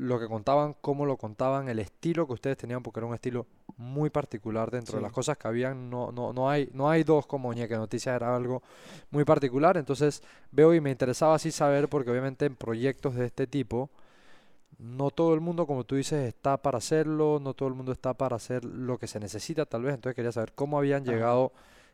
lo 0.02 0.20
que 0.20 0.28
contaban, 0.28 0.76
cómo 0.82 1.06
lo 1.06 1.16
contaban, 1.16 1.70
el 1.70 1.78
estilo 1.78 2.26
que 2.26 2.34
ustedes 2.34 2.58
tenían, 2.58 2.82
porque 2.82 3.00
era 3.00 3.06
un 3.06 3.14
estilo 3.14 3.46
muy 3.78 4.10
particular 4.10 4.72
dentro 4.72 4.96
de 4.96 5.04
las 5.04 5.12
cosas 5.12 5.38
que 5.38 5.48
habían, 5.48 5.92
no, 5.92 6.12
no, 6.12 6.34
no 6.34 6.50
hay, 6.50 6.72
no 6.74 6.90
hay 6.90 7.04
dos 7.04 7.28
como 7.28 7.54
Ñeque 7.54 7.76
Noticias, 7.76 8.16
era 8.16 8.36
algo 8.36 8.64
muy 9.12 9.26
particular, 9.26 9.78
entonces 9.78 10.24
veo 10.52 10.74
y 10.74 10.82
me 10.82 10.90
interesaba 10.90 11.36
así 11.36 11.52
saber, 11.52 11.88
porque 11.88 12.10
obviamente 12.10 12.48
en 12.48 12.56
proyectos 12.56 13.14
de 13.14 13.28
este 13.28 13.46
tipo, 13.46 13.92
no 14.80 15.12
todo 15.12 15.36
el 15.36 15.40
mundo, 15.40 15.68
como 15.68 15.84
tú 15.84 15.96
dices, 15.96 16.28
está 16.28 16.58
para 16.58 16.80
hacerlo, 16.80 17.40
no 17.40 17.54
todo 17.54 17.70
el 17.70 17.76
mundo 17.76 17.92
está 17.92 18.16
para 18.16 18.38
hacer 18.38 18.66
lo 18.66 18.98
que 18.98 19.06
se 19.06 19.20
necesita, 19.20 19.68
tal 19.68 19.84
vez. 19.84 19.94
Entonces 19.94 20.16
quería 20.16 20.32
saber 20.32 20.54
cómo 20.54 20.80
habían 20.80 21.04
Ajá. 21.04 21.12
llegado 21.12 21.52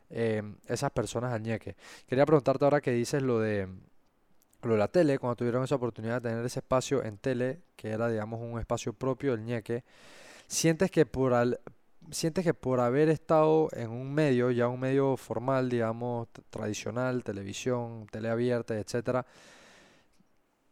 eh, 0.08 0.42
esas 0.66 0.90
personas 0.92 1.34
al 1.34 1.42
ñeque. 1.42 1.76
Quería 2.06 2.24
preguntarte 2.24 2.64
ahora 2.64 2.80
que 2.80 2.92
dices 2.92 3.22
lo 3.22 3.40
de, 3.40 3.68
lo 4.62 4.72
de 4.72 4.78
la 4.78 4.88
tele, 4.88 5.18
cuando 5.18 5.36
tuvieron 5.36 5.64
esa 5.64 5.76
oportunidad 5.76 6.20
de 6.22 6.30
tener 6.30 6.44
ese 6.44 6.58
espacio 6.60 7.04
en 7.04 7.18
tele, 7.18 7.60
que 7.76 7.90
era, 7.90 8.08
digamos, 8.08 8.40
un 8.40 8.58
espacio 8.58 8.92
propio 8.92 9.32
del 9.32 9.44
ñeque, 9.44 9.84
¿sientes 10.48 10.90
que 10.90 11.06
por 11.06 11.34
al, 11.34 11.60
sientes 12.10 12.44
que 12.44 12.54
por 12.54 12.80
haber 12.80 13.08
estado 13.08 13.68
en 13.72 13.90
un 13.90 14.12
medio, 14.14 14.50
ya 14.50 14.68
un 14.68 14.80
medio 14.80 15.16
formal, 15.16 15.68
digamos, 15.70 16.28
tradicional, 16.50 17.24
televisión, 17.24 18.06
teleabierta, 18.10 18.78
etcétera, 18.78 19.26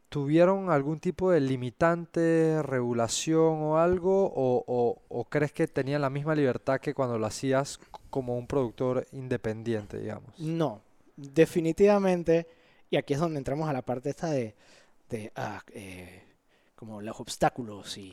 ¿Tuvieron 0.09 0.71
algún 0.71 1.01
tipo 1.01 1.33
de 1.33 1.41
limitante, 1.41 2.63
regulación 2.63 3.61
o 3.61 3.79
algo? 3.79 4.27
O, 4.27 4.65
o- 4.67 5.03
o 5.09 5.25
crees 5.25 5.53
que 5.53 5.67
tenían 5.67 6.01
la 6.01 6.11
misma 6.11 6.35
libertad 6.35 6.81
que 6.81 6.95
cuando 6.95 7.19
lo 7.19 7.27
hacías 7.27 7.81
como 8.09 8.39
un 8.39 8.47
productor 8.47 9.05
independiente, 9.13 9.99
digamos? 9.99 10.31
No, 10.39 10.81
definitivamente, 11.17 12.47
y 12.91 12.97
aquí 12.97 13.15
es 13.15 13.21
donde 13.21 13.39
entramos 13.39 13.69
a 13.69 13.73
la 13.73 13.83
parte 13.83 14.11
esta 14.11 14.31
de, 14.31 14.55
de, 15.11 15.33
ah, 15.37 15.63
eh, 15.73 16.23
como 16.75 17.01
los 17.01 17.19
obstáculos 17.21 17.97
y, 17.99 18.13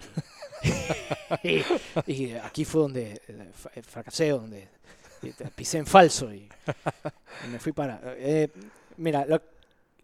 y, 1.43 1.63
y 2.07 2.33
aquí 2.33 2.65
fue 2.65 2.81
donde 2.81 3.21
eh, 3.27 3.51
eh, 3.75 3.81
fracasé, 3.81 4.29
donde 4.29 4.67
pisé 5.55 5.77
en 5.79 5.86
falso 5.86 6.33
y, 6.33 6.49
y 7.45 7.47
me 7.49 7.59
fui 7.59 7.71
para... 7.71 7.99
eh, 8.17 8.49
mira, 8.97 9.25
lo- 9.25 9.41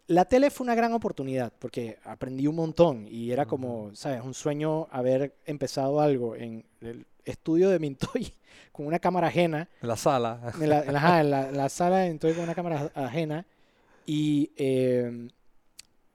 la 0.08 0.24
tele 0.24 0.50
fue 0.50 0.64
una 0.64 0.74
gran 0.74 0.92
oportunidad 0.92 1.52
porque 1.58 1.98
aprendí 2.04 2.46
un 2.48 2.56
montón 2.56 3.06
y 3.08 3.30
era 3.30 3.46
como, 3.46 3.94
¿sabes? 3.94 4.20
Un 4.24 4.34
sueño 4.34 4.88
haber 4.90 5.36
empezado 5.46 6.00
algo 6.00 6.34
en 6.34 6.64
el 6.80 7.06
estudio 7.24 7.70
de 7.70 7.78
Mintoy 7.78 8.32
con 8.72 8.86
una 8.86 8.98
cámara 8.98 9.28
ajena 9.28 9.68
En 9.80 9.88
la 9.88 9.96
sala. 9.96 10.52
en 10.60 10.68
la, 10.68 10.80
en 10.80 10.92
la- 10.92 10.98
ajá, 10.98 11.20
en 11.20 11.30
la- 11.30 11.48
en 11.50 11.56
la 11.56 11.68
sala 11.68 12.06
entré 12.06 12.34
con 12.34 12.42
una 12.44 12.54
cámara 12.56 12.90
ajena 12.94 13.46
y, 14.12 14.50
eh, 14.56 15.28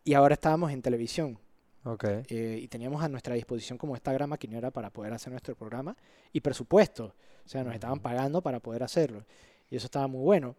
y 0.04 0.14
ahora 0.16 0.34
estábamos 0.34 0.70
en 0.74 0.82
televisión 0.82 1.40
Ok. 1.86 2.04
eh, 2.28 2.60
y 2.62 2.68
teníamos 2.68 3.02
a 3.02 3.08
nuestra 3.08 3.36
disposición 3.36 3.78
como 3.78 3.96
esta 3.96 4.12
gran 4.12 4.28
maquinera 4.28 4.70
para 4.70 4.90
poder 4.90 5.14
hacer 5.14 5.32
nuestro 5.32 5.56
programa 5.56 5.96
y 6.34 6.42
presupuesto, 6.42 7.16
o 7.46 7.48
sea, 7.48 7.64
nos 7.64 7.74
estaban 7.74 8.02
pagando 8.02 8.42
para 8.42 8.60
poder 8.60 8.84
hacerlo 8.84 9.24
y 9.70 9.78
eso 9.78 9.86
estaba 9.86 10.08
muy 10.08 10.20
bueno. 10.22 10.58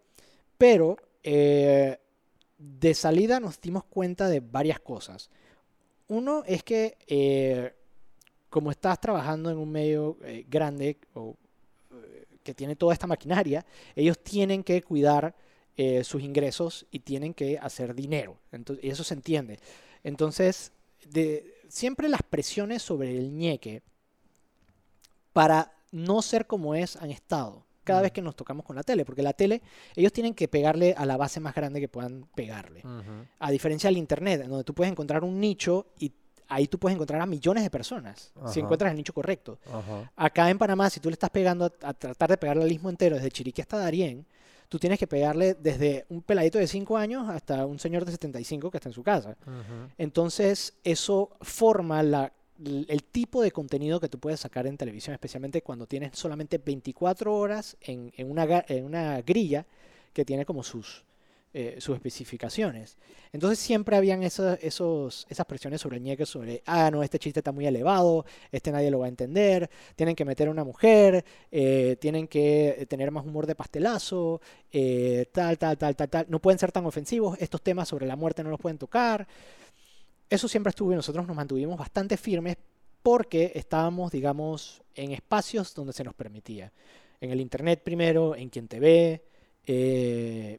Pero 0.56 0.96
eh, 1.22 1.98
de 2.56 2.94
salida 2.94 3.38
nos 3.38 3.60
dimos 3.60 3.84
cuenta 3.84 4.30
de 4.30 4.40
varias 4.40 4.80
cosas. 4.80 5.28
Uno 6.08 6.42
es 6.46 6.62
que 6.62 6.96
eh, 7.06 7.74
como 8.48 8.70
estás 8.70 8.98
trabajando 8.98 9.50
en 9.50 9.58
un 9.58 9.70
medio 9.70 10.16
grande 10.48 10.96
o 11.12 11.36
que 12.42 12.54
tiene 12.54 12.76
toda 12.76 12.94
esta 12.94 13.06
maquinaria, 13.06 13.66
ellos 13.94 14.18
tienen 14.22 14.64
que 14.64 14.80
cuidar 14.80 15.34
eh, 15.76 16.04
sus 16.04 16.22
ingresos 16.22 16.86
y 16.90 17.00
tienen 17.00 17.34
que 17.34 17.58
hacer 17.58 17.94
dinero. 17.94 18.36
Entonces, 18.52 18.84
y 18.84 18.88
eso 18.90 19.04
se 19.04 19.14
entiende. 19.14 19.58
Entonces, 20.04 20.72
de, 21.10 21.54
siempre 21.68 22.08
las 22.08 22.22
presiones 22.22 22.82
sobre 22.82 23.16
el 23.16 23.36
ñeque 23.36 23.82
para 25.32 25.72
no 25.92 26.22
ser 26.22 26.46
como 26.46 26.74
es 26.74 26.96
han 26.96 27.10
estado 27.10 27.64
cada 27.84 28.02
vez 28.02 28.10
Mm. 28.10 28.14
que 28.14 28.22
nos 28.22 28.34
tocamos 28.34 28.64
con 28.66 28.74
la 28.74 28.82
tele, 28.82 29.04
porque 29.04 29.22
la 29.22 29.32
tele, 29.32 29.62
ellos 29.94 30.12
tienen 30.12 30.34
que 30.34 30.48
pegarle 30.48 30.92
a 30.98 31.06
la 31.06 31.16
base 31.16 31.38
más 31.38 31.54
grande 31.54 31.78
que 31.78 31.86
puedan 31.88 32.26
pegarle. 32.34 32.80
Ujú. 32.80 33.26
A 33.38 33.50
diferencia 33.52 33.88
del 33.88 33.96
internet, 33.98 34.44
donde 34.44 34.64
tú 34.64 34.74
puedes 34.74 34.90
encontrar 34.90 35.22
un 35.22 35.38
nicho 35.38 35.86
y 36.00 36.10
ahí 36.48 36.66
tú 36.66 36.78
puedes 36.80 36.96
encontrar 36.96 37.20
a 37.20 37.26
millones 37.26 37.62
de 37.62 37.70
personas, 37.70 38.32
si 38.46 38.58
Ajá. 38.58 38.60
encuentras 38.60 38.90
el 38.90 38.96
nicho 38.96 39.12
correcto. 39.12 39.60
Acá 40.16 40.50
en 40.50 40.58
Panamá, 40.58 40.90
si 40.90 40.98
tú 40.98 41.10
le 41.10 41.12
estás 41.12 41.30
pegando 41.30 41.66
a, 41.66 41.88
a 41.88 41.94
tratar 41.94 42.30
de 42.30 42.36
pegarle 42.38 42.64
al 42.64 42.72
istmo 42.72 42.90
entero, 42.90 43.14
desde 43.16 43.30
Chiriquí 43.30 43.60
hasta 43.60 43.78
Darién, 43.78 44.26
tú 44.68 44.78
tienes 44.78 44.98
que 44.98 45.06
pegarle 45.06 45.54
desde 45.54 46.06
un 46.08 46.22
peladito 46.22 46.58
de 46.58 46.66
5 46.66 46.96
años 46.96 47.28
hasta 47.28 47.64
un 47.66 47.78
señor 47.78 48.04
de 48.04 48.12
75 48.12 48.70
que 48.70 48.76
está 48.78 48.88
en 48.88 48.92
su 48.94 49.02
casa. 49.02 49.36
Entonces, 49.98 50.74
eso 50.84 51.30
forma 51.40 52.02
la- 52.02 52.32
el 52.58 53.02
tipo 53.04 53.42
de 53.42 53.52
contenido 53.52 54.00
que 54.00 54.08
tú 54.08 54.18
puedes 54.18 54.40
sacar 54.40 54.66
en 54.66 54.76
televisión, 54.78 55.12
especialmente 55.14 55.60
cuando 55.62 55.86
tienes 55.86 56.16
solamente 56.18 56.58
24 56.58 57.36
horas 57.36 57.76
en, 57.80 58.12
en 58.16 58.30
una, 58.30 58.46
ga- 58.46 58.64
en 58.68 58.84
una 58.84 59.20
grilla 59.22 59.66
que 60.12 60.24
tiene 60.24 60.46
como 60.46 60.62
sus, 60.62 61.04
eh, 61.58 61.76
sus 61.78 61.94
especificaciones. 61.94 62.98
Entonces 63.32 63.58
siempre 63.58 63.96
habían 63.96 64.22
esos, 64.22 65.26
esas 65.26 65.46
presiones 65.46 65.80
sobre 65.80 65.96
el 65.96 66.02
ñeque, 66.02 66.26
sobre, 66.26 66.62
ah, 66.66 66.90
no, 66.90 67.02
este 67.02 67.18
chiste 67.18 67.40
está 67.40 67.50
muy 67.50 67.66
elevado, 67.66 68.26
este 68.52 68.70
nadie 68.70 68.90
lo 68.90 68.98
va 68.98 69.06
a 69.06 69.08
entender, 69.08 69.70
tienen 69.94 70.14
que 70.14 70.26
meter 70.26 70.48
a 70.48 70.50
una 70.50 70.64
mujer, 70.64 71.24
eh, 71.50 71.96
tienen 71.98 72.28
que 72.28 72.86
tener 72.90 73.10
más 73.10 73.24
humor 73.24 73.46
de 73.46 73.54
pastelazo, 73.54 74.42
eh, 74.70 75.30
tal, 75.32 75.56
tal, 75.56 75.78
tal, 75.78 75.96
tal, 75.96 76.10
tal, 76.10 76.26
no 76.28 76.42
pueden 76.42 76.58
ser 76.58 76.72
tan 76.72 76.84
ofensivos, 76.84 77.38
estos 77.40 77.62
temas 77.62 77.88
sobre 77.88 78.04
la 78.04 78.16
muerte 78.16 78.44
no 78.44 78.50
los 78.50 78.60
pueden 78.60 78.76
tocar. 78.76 79.26
Eso 80.28 80.48
siempre 80.48 80.68
estuvo 80.68 80.92
y 80.92 80.96
nosotros 80.96 81.26
nos 81.26 81.34
mantuvimos 81.34 81.78
bastante 81.78 82.18
firmes 82.18 82.58
porque 83.02 83.52
estábamos, 83.54 84.12
digamos, 84.12 84.82
en 84.94 85.12
espacios 85.12 85.74
donde 85.74 85.94
se 85.94 86.04
nos 86.04 86.12
permitía. 86.12 86.70
En 87.18 87.30
el 87.30 87.40
Internet 87.40 87.80
primero, 87.82 88.36
en 88.36 88.50
Quien 88.50 88.68
te 88.68 88.78
ve, 88.78 89.24
eh, 89.66 90.58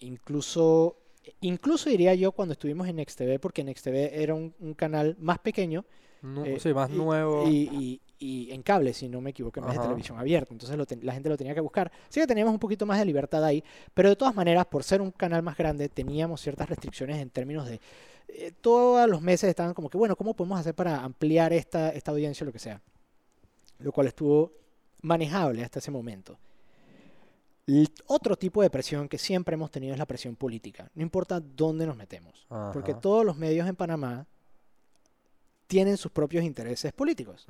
incluso, 0.00 0.96
incluso 1.40 1.88
diría 1.90 2.14
yo 2.14 2.32
cuando 2.32 2.52
estuvimos 2.52 2.88
en 2.88 2.96
NextTV, 2.96 3.38
porque 3.40 3.64
NextTV 3.64 4.22
era 4.22 4.34
un, 4.34 4.54
un 4.60 4.74
canal 4.74 5.16
más 5.18 5.38
pequeño 5.38 5.84
Eh, 6.44 6.58
sí, 6.58 6.72
más 6.74 6.90
y- 6.90 6.94
nuevo. 6.96 7.44
Y, 7.46 7.68
y- 7.72 8.00
y 8.18 8.50
en 8.50 8.62
cable, 8.62 8.94
si 8.94 9.08
no 9.10 9.20
me 9.20 9.30
equivoco, 9.30 9.60
en 9.60 9.66
vez 9.66 9.74
de 9.74 9.80
televisión 9.82 10.18
abierta. 10.18 10.52
Entonces 10.54 10.76
lo 10.78 10.86
ten- 10.86 11.04
la 11.04 11.12
gente 11.12 11.28
lo 11.28 11.36
tenía 11.36 11.54
que 11.54 11.60
buscar. 11.60 11.92
Sí 12.08 12.18
que 12.18 12.26
teníamos 12.26 12.52
un 12.54 12.58
poquito 12.58 12.86
más 12.86 12.98
de 12.98 13.04
libertad 13.04 13.44
ahí, 13.44 13.62
pero 13.92 14.08
de 14.08 14.16
todas 14.16 14.34
maneras, 14.34 14.64
por 14.66 14.82
ser 14.82 15.02
un 15.02 15.10
canal 15.10 15.42
más 15.42 15.56
grande, 15.56 15.90
teníamos 15.90 16.40
ciertas 16.40 16.66
restricciones 16.68 17.18
en 17.18 17.28
términos 17.28 17.68
de... 17.68 17.78
eh, 18.28 18.52
todos 18.60 19.06
los 19.08 19.20
meses 19.20 19.50
estaban 19.50 19.74
como 19.74 19.90
que, 19.90 19.98
bueno, 19.98 20.16
¿cómo 20.16 20.34
podemos 20.34 20.58
hacer 20.58 20.74
para 20.74 21.04
ampliar 21.04 21.52
esta, 21.52 21.90
esta 21.90 22.10
audiencia 22.12 22.44
o 22.44 22.46
lo 22.46 22.52
que 22.52 22.58
sea? 22.58 22.80
Lo 23.80 23.92
cual 23.92 24.06
estuvo 24.06 24.50
manejable 25.02 25.62
hasta 25.62 25.78
ese 25.80 25.90
momento. 25.90 26.38
El 27.66 27.88
otro 28.06 28.36
tipo 28.36 28.62
de 28.62 28.70
presión 28.70 29.08
que 29.08 29.18
siempre 29.18 29.54
hemos 29.54 29.70
tenido 29.70 29.92
es 29.92 29.98
la 29.98 30.06
presión 30.06 30.36
política. 30.36 30.88
No 30.94 31.02
importa 31.02 31.40
dónde 31.40 31.84
nos 31.86 31.96
metemos. 31.96 32.46
Porque 32.72 32.92
Ajá. 32.92 33.00
todos 33.00 33.24
los 33.26 33.36
medios 33.36 33.68
en 33.68 33.74
Panamá 33.74 34.24
tienen 35.66 35.96
sus 35.96 36.12
propios 36.12 36.44
intereses 36.44 36.92
políticos, 36.92 37.44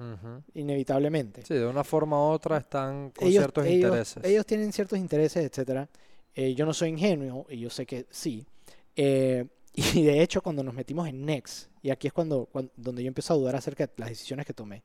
inevitablemente. 0.54 1.42
Sí, 1.44 1.52
de 1.54 1.66
una 1.66 1.84
forma 1.84 2.16
u 2.16 2.30
otra 2.30 2.56
están 2.56 3.10
con 3.10 3.28
ellos, 3.28 3.42
ciertos 3.42 3.66
ellos- 3.66 3.74
intereses. 3.84 4.24
ellos 4.24 4.46
tienen 4.46 4.72
ciertos 4.72 4.98
intereses, 4.98 5.44
etcétera. 5.44 5.86
Eh, 6.34 6.54
yo 6.54 6.64
no 6.64 6.72
soy 6.72 6.88
ingenuo 6.90 7.46
y 7.50 7.58
yo 7.58 7.68
sé 7.68 7.84
que 7.84 8.06
sí. 8.10 8.46
Eh, 8.94 9.44
y 9.74 10.02
de 10.02 10.22
hecho, 10.22 10.40
cuando 10.40 10.62
nos 10.62 10.72
metimos 10.72 11.06
en 11.08 11.26
Next, 11.26 11.68
y 11.82 11.90
aquí 11.90 12.06
es 12.06 12.14
cuando, 12.14 12.46
cuan- 12.46 12.70
donde 12.76 13.02
yo 13.02 13.08
empiezo 13.08 13.34
a 13.34 13.36
dudar 13.36 13.54
acerca 13.56 13.86
de 13.86 13.92
las 13.98 14.08
decisiones 14.08 14.46
que 14.46 14.54
tomé. 14.54 14.82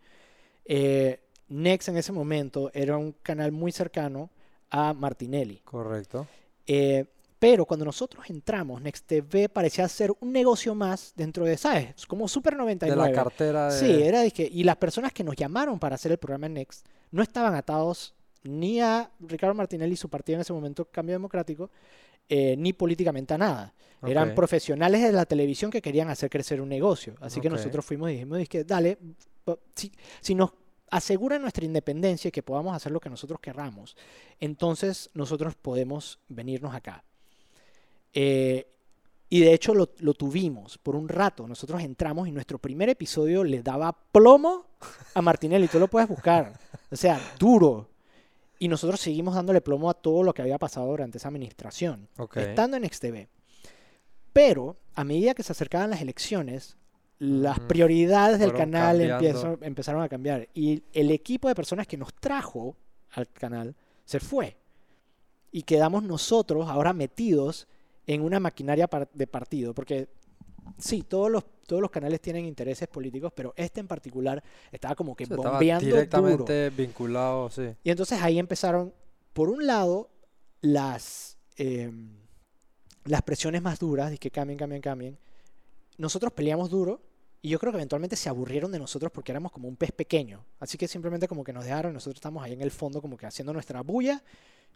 eh, 0.66 1.22
Next 1.48 1.88
en 1.90 1.98
ese 1.98 2.12
momento 2.14 2.70
era 2.74 2.98
un 2.98 3.12
canal 3.24 3.52
muy 3.54 3.72
cercano 3.74 4.30
a 4.72 4.94
Martinelli. 4.94 5.62
Correcto. 5.64 6.28
Eh, 6.66 7.06
pero 7.38 7.66
cuando 7.66 7.86
nosotros 7.86 8.24
entramos, 8.30 8.82
Next 8.82 9.06
TV 9.08 9.50
parecía 9.50 9.88
ser 9.88 10.14
un 10.20 10.32
negocio 10.32 10.76
más 10.76 11.12
dentro 11.16 11.44
de, 11.44 11.58
¿sabes? 11.58 12.06
Como 12.06 12.28
Super 12.28 12.54
De 12.54 12.60
99. 12.60 13.10
la 13.10 13.16
cartera 13.16 13.74
de... 13.74 13.80
Sí, 13.80 14.04
era 14.04 14.22
de 14.22 14.32
que, 14.32 14.44
y 14.44 14.64
las 14.64 14.78
personas 14.78 15.12
que 15.12 15.24
nos 15.24 15.36
llamaron 15.36 15.80
para 15.80 15.96
hacer 15.96 16.12
el 16.12 16.20
programa 16.20 16.46
en 16.46 16.54
Next 16.54 16.86
no 17.10 17.24
estaban 17.24 17.56
atados 17.56 18.14
ni 18.44 18.80
a 18.80 19.10
Ricardo 19.20 19.56
Martinelli 19.56 19.94
y 19.94 19.98
su 19.98 20.08
partido 20.08 20.36
en 20.36 20.42
ese 20.42 20.54
momento, 20.54 20.86
Cambio 20.86 21.16
Democrático, 21.16 21.72
eh, 22.30 22.56
ni 22.58 22.74
políticamente 22.74 23.34
a 23.34 23.38
nada. 23.38 23.74
Eran 24.04 24.34
profesionales 24.34 25.02
de 25.02 25.12
la 25.12 25.26
televisión 25.26 25.70
que 25.70 25.82
querían 25.82 26.10
hacer 26.10 26.30
crecer 26.30 26.62
un 26.62 26.70
negocio. 26.70 27.16
Así 27.22 27.40
que 27.40 27.50
nosotros 27.50 27.86
fuimos 27.86 28.10
y 28.10 28.14
dijimos, 28.14 28.40
que 28.50 28.64
dale, 28.64 28.98
si, 29.76 29.92
si 30.22 30.34
nos 30.34 30.52
aseguran 30.92 31.42
nuestra 31.42 31.66
independencia 31.66 32.28
y 32.30 32.32
que 32.32 32.44
podamos 32.44 32.76
hacer 32.76 32.92
lo 32.92 33.00
que 33.00 33.10
nosotros 33.10 33.40
querramos, 33.40 33.98
entonces 34.40 35.10
nosotros 35.14 35.56
podemos 35.56 36.20
venirnos 36.30 36.76
acá. 36.76 37.04
Eh, 38.14 38.68
y 39.30 39.40
de 39.40 39.54
hecho 39.54 39.74
lo, 39.74 39.90
lo 40.00 40.14
tuvimos 40.14 40.78
por 40.78 40.96
un 40.96 41.08
rato. 41.08 41.48
Nosotros 41.48 41.82
entramos 41.82 42.28
y 42.28 42.32
nuestro 42.32 42.60
primer 42.60 42.90
episodio 42.90 43.44
le 43.46 43.64
daba 43.64 43.94
plomo 44.12 44.68
a 45.14 45.22
Martinelli. 45.22 45.70
Tú 45.70 45.80
lo 45.80 45.88
puedes 45.88 46.10
buscar. 46.10 46.60
O 46.92 46.96
sea, 46.98 47.20
duro. 47.40 47.88
Y 48.60 48.68
nosotros 48.68 49.00
seguimos 49.00 49.34
dándole 49.34 49.62
plomo 49.62 49.90
a 49.90 49.94
todo 49.94 50.22
lo 50.22 50.34
que 50.34 50.42
había 50.42 50.60
pasado 50.60 50.88
durante 50.88 51.18
esa 51.18 51.30
administración, 51.30 52.10
Ok. 52.18 52.38
estando 52.38 52.76
en 52.78 52.84
XTV. 52.88 53.28
Pero 54.34 54.78
a 54.96 55.04
medida 55.04 55.34
que 55.34 55.44
se 55.44 55.54
acercaban 55.54 55.90
las 55.90 56.02
elecciones, 56.02 56.78
las 57.24 57.60
prioridades 57.60 58.40
del 58.40 58.52
canal 58.52 59.00
empiezo- 59.00 59.60
empezaron 59.62 60.02
a 60.02 60.10
cambiar. 60.10 60.50
Y 60.56 60.82
el 60.92 61.12
equipo 61.12 61.48
de 61.48 61.54
personas 61.54 61.86
que 61.86 61.96
nos 61.96 62.12
trajo 62.16 62.76
al 63.12 63.28
canal 63.28 63.76
se 64.06 64.20
fue. 64.20 64.58
Y 65.52 65.62
quedamos 65.62 66.02
nosotros 66.02 66.68
ahora 66.68 66.94
metidos 66.94 67.68
en 68.08 68.22
una 68.24 68.40
maquinaria 68.40 68.90
de 69.14 69.28
partido. 69.28 69.76
Porque 69.76 70.10
sí, 70.80 71.04
todos 71.04 71.30
los, 71.30 71.44
todos 71.68 71.80
los 71.80 71.92
canales 71.92 72.22
tienen 72.22 72.46
intereses 72.46 72.88
políticos, 72.88 73.32
pero 73.36 73.54
este 73.56 73.80
en 73.82 73.88
particular 73.88 74.44
estaba 74.72 74.96
como 74.96 75.16
que 75.16 75.28
Sí, 75.28 75.34
bombeando 75.36 75.86
duro. 75.86 75.96
directamente 75.98 76.70
vinculado, 76.72 77.52
sí. 77.52 77.68
Y 77.84 77.92
entonces 77.92 78.20
ahí 78.24 78.40
empezaron, 78.40 78.92
por 79.34 79.50
un 79.52 79.68
lado, 79.68 80.10
las, 80.62 81.38
em, 81.56 82.16
las 83.06 83.22
presiones 83.22 83.62
más 83.62 83.78
duras, 83.78 84.10
de 84.10 84.18
que 84.18 84.32
cambien, 84.32 84.58
cambien, 84.58 84.82
cambien. 84.82 85.18
Nosotros 86.00 86.34
peleamos 86.34 86.72
duro 86.72 87.00
y 87.42 87.50
yo 87.50 87.60
creo 87.60 87.72
que 87.72 87.78
eventualmente 87.78 88.16
se 88.16 88.30
aburrieron 88.30 88.72
de 88.72 88.80
nosotros 88.80 89.12
porque 89.12 89.32
éramos 89.32 89.52
como 89.52 89.68
un 89.68 89.76
pez 89.76 89.92
pequeño. 89.92 90.46
Así 90.60 90.78
que 90.78 90.88
simplemente 90.88 91.28
como 91.28 91.44
que 91.44 91.52
nos 91.54 91.66
dejaron, 91.66 91.94
nosotros 91.94 92.18
estamos 92.18 92.44
ahí 92.44 92.54
en 92.54 92.62
el 92.62 92.72
fondo 92.72 93.02
como 93.02 93.18
que 93.18 93.26
haciendo 93.26 93.52
nuestra 93.54 93.82
bulla 93.82 94.22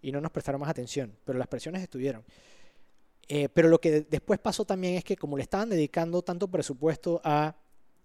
y 0.01 0.11
no 0.11 0.20
nos 0.22 0.32
prestaron 0.32 0.59
más 0.61 0.70
atención. 0.70 1.16
Pero 1.26 1.38
las 1.38 1.47
presiones 1.47 1.82
estuvieron. 1.84 2.24
Eh, 3.28 3.49
pero 3.49 3.70
lo 3.70 3.80
que 3.80 3.91
de- 3.91 4.01
después 4.01 4.39
pasó 4.39 4.66
también 4.66 4.95
es 4.95 5.03
que 5.03 5.16
como 5.16 5.36
le 5.38 5.43
estaban 5.43 5.70
dedicando 5.70 6.22
tanto 6.22 6.47
presupuesto 6.47 7.22
a 7.24 7.55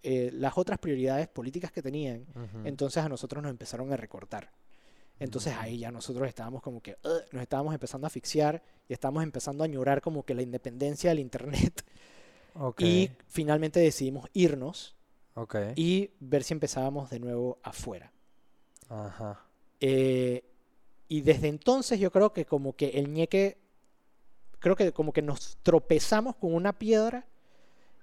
eh, 0.03 0.31
las 0.33 0.57
otras 0.57 0.79
prioridades 0.79 1.29
políticas 1.29 1.71
que 1.73 1.83
tenían, 1.83 2.25
Ujú. 2.35 2.67
entonces 2.67 3.03
a 3.05 3.09
nosotros 3.09 3.43
nos 3.43 3.51
empezaron 3.51 3.93
a 3.93 3.97
recortar. 3.99 4.51
Entonces 5.19 5.55
ahí 5.59 5.79
ya 5.79 5.91
nosotros 5.91 6.27
estábamos 6.27 6.63
como 6.63 6.81
que 6.81 6.97
"Ugh", 7.05 7.21
nos 7.33 7.43
estábamos 7.43 7.75
empezando 7.75 8.07
a 8.07 8.09
asfixiar 8.09 8.63
y 8.89 8.95
estábamos 8.95 9.23
empezando 9.23 9.63
a 9.63 9.67
añorar 9.67 10.01
como 10.01 10.23
que 10.25 10.33
la 10.35 10.41
independencia 10.41 11.11
del 11.11 11.19
internet 11.19 11.85
Ok. 12.55 12.80
y 12.82 13.11
finalmente 13.28 13.80
decidimos 13.80 14.28
irnos 14.32 14.94
y 15.76 16.11
ver 16.20 16.42
si 16.42 16.53
empezábamos 16.55 17.11
de 17.11 17.20
nuevo 17.20 17.59
afuera. 17.62 18.12
Ajá. 18.88 19.40
Eh, 19.80 20.44
y 21.09 21.22
desde 21.22 21.48
entonces 21.48 21.98
yo 21.98 22.11
creo 22.11 22.32
que 22.32 22.44
como 22.44 22.74
que 22.74 22.88
el 22.90 23.12
ñeque, 23.12 23.59
creo 24.59 24.76
que 24.76 24.92
como 24.92 25.12
que 25.12 25.22
nos 25.22 25.57
tropezamos 25.62 26.36
con 26.36 26.55
una 26.55 26.72
piedra 26.78 27.26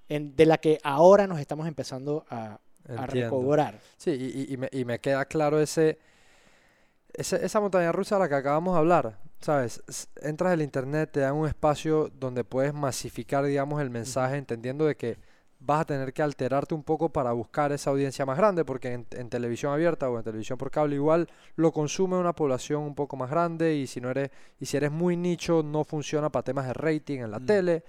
en- 0.10 0.36
de 0.36 0.46
la 0.46 0.58
que 0.58 0.80
ahora 0.84 1.28
nos 1.28 1.40
estamos 1.40 1.68
empezando 1.68 2.26
a, 2.30 2.60
a 2.96 3.06
recobrar. 3.06 3.80
Sí, 3.98 4.46
y 4.50 4.58
me, 4.58 4.70
y 4.72 4.86
me 4.86 5.00
queda 5.00 5.26
claro 5.26 5.60
ese, 5.60 5.98
ese- 7.18 7.44
esa 7.46 7.60
montaña 7.60 7.92
rusa 7.92 8.16
a 8.16 8.20
la 8.20 8.30
que 8.30 8.36
acabamos 8.36 8.74
de 8.76 8.80
hablar, 8.80 9.18
¿sabes? 9.42 9.82
Entras 10.22 10.54
al 10.54 10.62
internet, 10.62 11.10
te 11.12 11.20
dan 11.22 11.34
un 11.36 11.48
espacio 11.48 12.10
donde 12.20 12.44
puedes 12.44 12.74
masificar, 12.74 13.44
digamos, 13.46 13.82
el 13.82 13.90
mensaje, 13.90 14.38
entendiendo 14.38 14.86
de 14.86 14.96
que 14.96 15.18
vas 15.60 15.82
a 15.82 15.86
tener 15.86 16.14
que 16.14 16.22
alterarte 16.22 16.76
un 16.76 16.84
poco 16.84 17.10
para 17.10 17.32
buscar 17.32 17.72
esa 17.72 17.90
audiencia 17.90 18.26
más 18.28 18.38
grande, 18.38 18.64
porque 18.64 18.94
en, 18.94 19.08
en 19.12 19.28
televisión 19.30 19.74
abierta 19.74 20.08
o 20.08 20.18
en 20.18 20.24
televisión 20.24 20.56
por 20.58 20.70
cable 20.70 20.96
igual 20.96 21.28
lo 21.56 21.72
consume 21.72 22.16
una 22.16 22.34
población 22.34 22.84
un 22.84 22.94
poco 22.94 23.18
más 23.18 23.32
grande 23.32 23.74
y 23.76 23.88
si 23.88 24.00
no 24.00 24.12
eres, 24.12 24.30
y 24.60 24.68
si 24.68 24.78
eres 24.78 24.92
muy 24.92 25.18
nicho 25.18 25.64
no 25.64 25.84
funciona 25.84 26.30
para 26.32 26.44
temas 26.44 26.68
de 26.68 26.74
rating 26.74 27.20
en 27.22 27.32
la 27.32 27.40
Mm. 27.40 27.46
tele. 27.46 27.84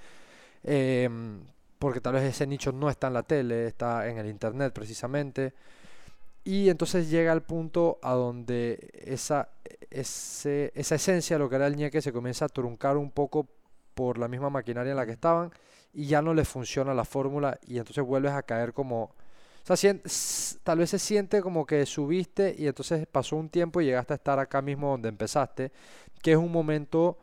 em, 0.64 1.40
porque 1.78 2.00
tal 2.00 2.14
vez 2.14 2.24
ese 2.24 2.46
nicho 2.46 2.72
no 2.72 2.90
está 2.90 3.06
en 3.06 3.14
la 3.14 3.22
tele, 3.22 3.66
está 3.68 4.08
en 4.08 4.18
el 4.18 4.26
internet 4.26 4.72
precisamente. 4.72 5.52
Y 6.48 6.70
entonces 6.70 7.10
llega 7.10 7.30
al 7.30 7.42
punto 7.42 7.98
a 8.00 8.14
donde 8.14 8.88
esa, 9.04 9.50
esa 9.90 10.94
esencia 10.94 11.36
lo 11.36 11.50
que 11.50 11.56
era 11.56 11.66
el 11.66 11.76
ñeque 11.76 12.00
se 12.00 12.10
comienza 12.10 12.46
a 12.46 12.48
truncar 12.48 12.96
un 12.96 13.10
poco 13.10 13.46
por 13.92 14.16
la 14.16 14.28
misma 14.28 14.48
maquinaria 14.48 14.92
en 14.92 14.96
la 14.96 15.04
que 15.04 15.12
estaban 15.12 15.50
y 15.92 16.06
ya 16.06 16.22
no 16.22 16.32
les 16.32 16.48
funciona 16.48 16.94
la 16.94 17.04
fórmula 17.04 17.58
y 17.66 17.76
entonces 17.76 18.02
vuelves 18.02 18.32
a 18.32 18.42
caer 18.44 18.72
como... 18.72 19.12
O 19.68 19.76
sea, 19.76 19.94
tal 20.62 20.78
vez 20.78 20.88
se 20.88 20.98
siente 20.98 21.42
como 21.42 21.66
que 21.66 21.84
subiste 21.84 22.54
y 22.56 22.66
entonces 22.66 23.06
pasó 23.06 23.36
un 23.36 23.50
tiempo 23.50 23.82
y 23.82 23.84
llegaste 23.84 24.14
a 24.14 24.16
estar 24.16 24.38
acá 24.38 24.62
mismo 24.62 24.92
donde 24.92 25.10
empezaste, 25.10 25.70
que 26.22 26.32
es 26.32 26.38
un 26.38 26.50
momento 26.50 27.18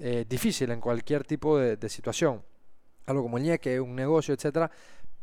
eh, 0.00 0.26
difícil 0.28 0.72
en 0.72 0.80
cualquier 0.80 1.22
tipo 1.22 1.58
de, 1.58 1.76
de 1.76 1.88
situación. 1.88 2.42
Algo 3.06 3.22
como 3.22 3.38
el 3.38 3.44
ñeque, 3.44 3.78
un 3.78 3.94
negocio, 3.94 4.34
etcétera, 4.34 4.68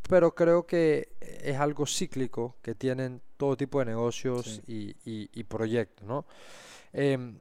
pero 0.08 0.34
creo 0.34 0.66
que 0.66 1.10
es 1.20 1.58
algo 1.58 1.86
cíclico 1.86 2.56
que 2.62 2.76
tienen 2.76 3.22
todo 3.42 3.58
tipo 3.58 3.80
de 3.80 3.86
negocios 3.86 4.62
y, 4.68 4.92
y- 5.04 5.28
y 5.34 5.44
proyectos, 5.46 6.06
¿no? 6.08 6.26
Em, 6.94 7.40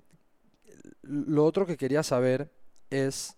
lo 1.02 1.44
otro 1.44 1.66
que 1.66 1.76
quería 1.76 2.02
saber 2.02 2.50
es, 2.88 3.36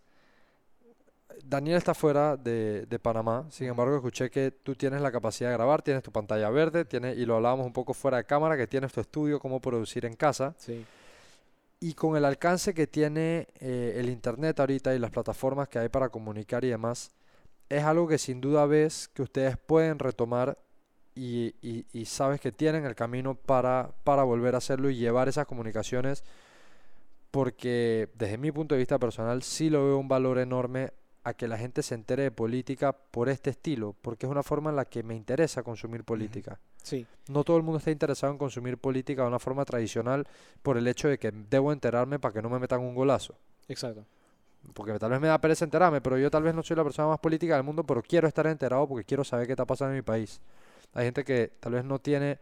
Daniel 1.44 1.78
está 1.78 1.92
fuera 1.92 2.36
de, 2.36 2.86
de 2.86 2.98
Panamá, 3.00 3.46
sin 3.50 3.66
embargo 3.66 3.96
escuché 3.96 4.30
que 4.30 4.52
tú 4.52 4.76
tienes 4.76 5.00
la 5.00 5.10
capacidad 5.10 5.48
de 5.50 5.56
grabar, 5.56 5.82
tienes 5.82 6.04
tu 6.04 6.12
pantalla 6.12 6.50
verde, 6.50 6.84
tienes, 6.84 7.18
y 7.18 7.26
lo 7.26 7.34
hablábamos 7.34 7.66
un 7.66 7.72
poco 7.72 7.94
fuera 7.94 8.18
de 8.18 8.24
cámara, 8.24 8.56
que 8.56 8.68
tienes 8.68 8.92
tu 8.92 9.00
estudio, 9.00 9.40
cómo 9.40 9.60
producir 9.60 10.04
en 10.06 10.14
casa. 10.14 10.54
Sí. 10.58 10.84
Y 11.80 11.94
con 11.94 12.16
el 12.16 12.24
alcance 12.24 12.74
que 12.74 12.86
tiene 12.86 13.48
eh, 13.58 13.94
el 13.96 14.08
Internet 14.08 14.60
ahorita 14.60 14.94
y 14.94 15.00
las 15.00 15.10
plataformas 15.10 15.68
que 15.68 15.80
hay 15.80 15.88
para 15.88 16.10
comunicar 16.10 16.64
y 16.64 16.68
demás, 16.68 17.10
es 17.68 17.82
algo 17.82 18.06
que 18.06 18.18
sin 18.18 18.40
duda 18.40 18.66
ves 18.66 19.08
que 19.12 19.22
ustedes 19.22 19.56
pueden 19.56 19.98
retomar 19.98 20.56
y, 21.14 21.54
y- 21.62 21.84
y 21.92 22.04
sabes 22.06 22.40
que 22.40 22.52
tienen 22.52 22.84
el 22.84 22.94
camino 22.94 23.34
para, 23.34 23.90
para 24.04 24.22
volver 24.22 24.54
a 24.54 24.58
hacerlo 24.58 24.88
y 24.90 24.96
llevar 24.96 25.28
esas 25.28 25.46
comunicaciones, 25.46 26.24
porque 27.30 28.08
desde 28.14 28.38
mi 28.38 28.52
punto 28.52 28.74
de 28.74 28.80
vista 28.80 28.98
personal 28.98 29.42
sí 29.42 29.70
lo 29.70 29.84
veo 29.86 29.98
un 29.98 30.08
valor 30.08 30.38
enorme 30.38 30.92
a 31.24 31.34
que 31.34 31.46
la 31.48 31.56
gente 31.56 31.82
se 31.82 31.94
entere 31.94 32.24
de 32.24 32.30
política 32.30 32.92
por 32.92 33.28
este 33.28 33.50
estilo, 33.50 33.94
porque 34.02 34.26
es 34.26 34.32
una 34.32 34.42
forma 34.42 34.70
en 34.70 34.76
la 34.76 34.84
que 34.84 35.02
me 35.02 35.14
interesa 35.14 35.62
consumir 35.62 36.02
política. 36.04 36.58
Sí. 36.82 37.06
No 37.28 37.44
todo 37.44 37.56
el 37.56 37.62
mundo 37.62 37.78
está 37.78 37.92
interesado 37.92 38.32
en 38.32 38.38
consumir 38.38 38.76
política 38.76 39.22
de 39.22 39.28
una 39.28 39.38
forma 39.38 39.64
tradicional 39.64 40.26
por 40.62 40.76
el 40.76 40.86
hecho 40.88 41.08
de 41.08 41.18
que 41.18 41.30
debo 41.30 41.72
enterarme 41.72 42.18
para 42.18 42.34
que 42.34 42.42
no 42.42 42.50
me 42.50 42.58
metan 42.58 42.80
un 42.80 42.94
golazo. 42.94 43.36
Exacto. 43.68 44.04
Porque 44.74 44.98
tal 44.98 45.10
vez 45.12 45.20
me 45.20 45.28
da 45.28 45.40
pereza 45.40 45.64
enterarme, 45.64 46.00
pero 46.00 46.18
yo 46.18 46.28
tal 46.30 46.42
vez 46.42 46.54
no 46.54 46.62
soy 46.64 46.76
la 46.76 46.84
persona 46.84 47.08
más 47.08 47.20
política 47.20 47.54
del 47.54 47.62
mundo, 47.64 47.84
pero 47.84 48.02
quiero 48.02 48.26
estar 48.26 48.46
enterado 48.48 48.86
porque 48.88 49.04
quiero 49.04 49.22
saber 49.22 49.46
qué 49.46 49.52
está 49.52 49.64
pasando 49.64 49.92
en 49.92 49.98
mi 49.98 50.02
país. 50.02 50.40
Hay 50.93 51.05
gente 51.07 51.24
que 51.24 51.49
tal 51.61 51.72
vez 51.74 51.84
no 51.84 51.99
tiene 52.01 52.38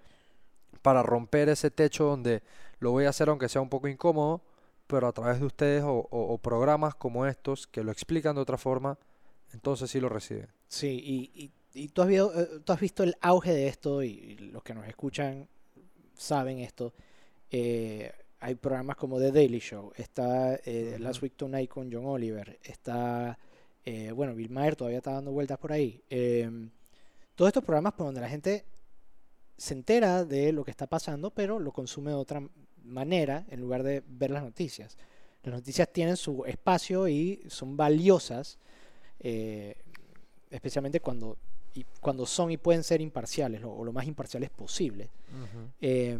para 0.83 1.03
romper 1.03 1.49
ese 1.49 1.71
techo 1.71 2.05
donde 2.05 2.43
lo 2.79 2.91
voy 2.93 3.05
a 3.05 3.11
hacer 3.11 3.29
aunque 3.29 3.49
sea 3.49 3.61
un 3.61 3.69
poco 3.69 3.89
incómodo, 3.89 4.43
pero 4.87 5.07
a 5.09 5.13
través 5.13 5.41
de 5.41 5.47
ustedes 5.47 5.83
o, 5.85 5.93
o- 6.11 6.33
o 6.35 6.39
programas 6.39 6.95
como 6.95 7.27
estos 7.27 7.67
que 7.67 7.85
lo 7.85 7.93
explican 7.93 8.35
de 8.35 8.41
otra 8.43 8.59
forma, 8.59 8.99
entonces 9.53 9.91
sí 9.91 10.01
lo 10.01 10.09
reciben. 10.09 10.49
Sí, 10.69 11.01
y, 11.05 11.43
y- 11.45 11.53
y 11.85 11.89
tú, 11.89 12.03
has 12.03 12.09
visto, 12.09 12.41
eh, 12.41 12.49
tú 12.65 12.73
has 12.73 12.81
visto 12.81 13.03
el 13.03 13.15
auge 13.21 13.53
de 13.53 13.69
esto 13.69 14.03
y, 14.03 14.09
y 14.11 14.37
los 14.39 14.63
que 14.63 14.75
nos 14.75 14.87
escuchan 14.89 15.49
saben 16.15 16.59
esto. 16.61 16.93
Eh, 17.51 18.13
hay 18.41 18.55
programas 18.55 18.97
como 18.97 19.19
The 19.19 19.33
Daily 19.33 19.59
Show, 19.61 19.93
está 19.97 20.55
eh, 20.65 20.93
Ujú. 20.95 21.03
Last 21.05 21.23
Week 21.23 21.35
Tonight 21.37 21.69
con 21.71 21.93
John 21.93 22.07
Oliver, 22.07 22.59
está, 22.63 23.39
eh, 23.85 24.13
bueno, 24.13 24.35
Bill 24.35 24.51
Maher 24.51 24.77
todavía 24.77 24.99
está 24.99 25.13
dando 25.13 25.33
vueltas 25.33 25.59
por 25.59 25.73
ahí. 25.73 26.03
Todos 27.41 27.49
estos 27.49 27.65
programas 27.65 27.95
por 27.95 28.05
donde 28.05 28.21
la 28.21 28.29
gente 28.29 28.67
se 29.57 29.73
entera 29.73 30.27
de 30.27 30.53
lo 30.53 30.63
que 30.63 30.71
está 30.71 30.87
pasando, 30.87 31.31
pero 31.31 31.59
lo 31.59 31.73
consume 31.73 32.11
de 32.11 32.17
otra 32.19 32.47
manera 32.85 33.47
en 33.49 33.63
lugar 33.63 33.83
de 33.83 34.03
ver 34.07 34.31
las 34.31 34.43
noticias. 34.43 34.99
Las 35.43 35.55
noticias 35.55 35.91
tienen 35.91 36.19
su 36.19 36.45
espacio 36.45 37.09
y 37.09 37.43
son 37.49 37.79
valiosas, 37.79 38.59
eh, 39.21 39.75
especialmente 40.51 41.01
cuando, 41.01 41.39
y 41.75 41.87
cuando 42.03 42.27
son 42.27 42.51
y 42.51 42.59
pueden 42.59 42.85
ser 42.85 43.01
imparciales, 43.01 43.63
lo- 43.63 43.73
o 43.73 43.85
lo 43.87 43.93
más 43.95 44.07
imparciales 44.07 44.51
posible. 44.51 45.09
Eh, 45.81 46.19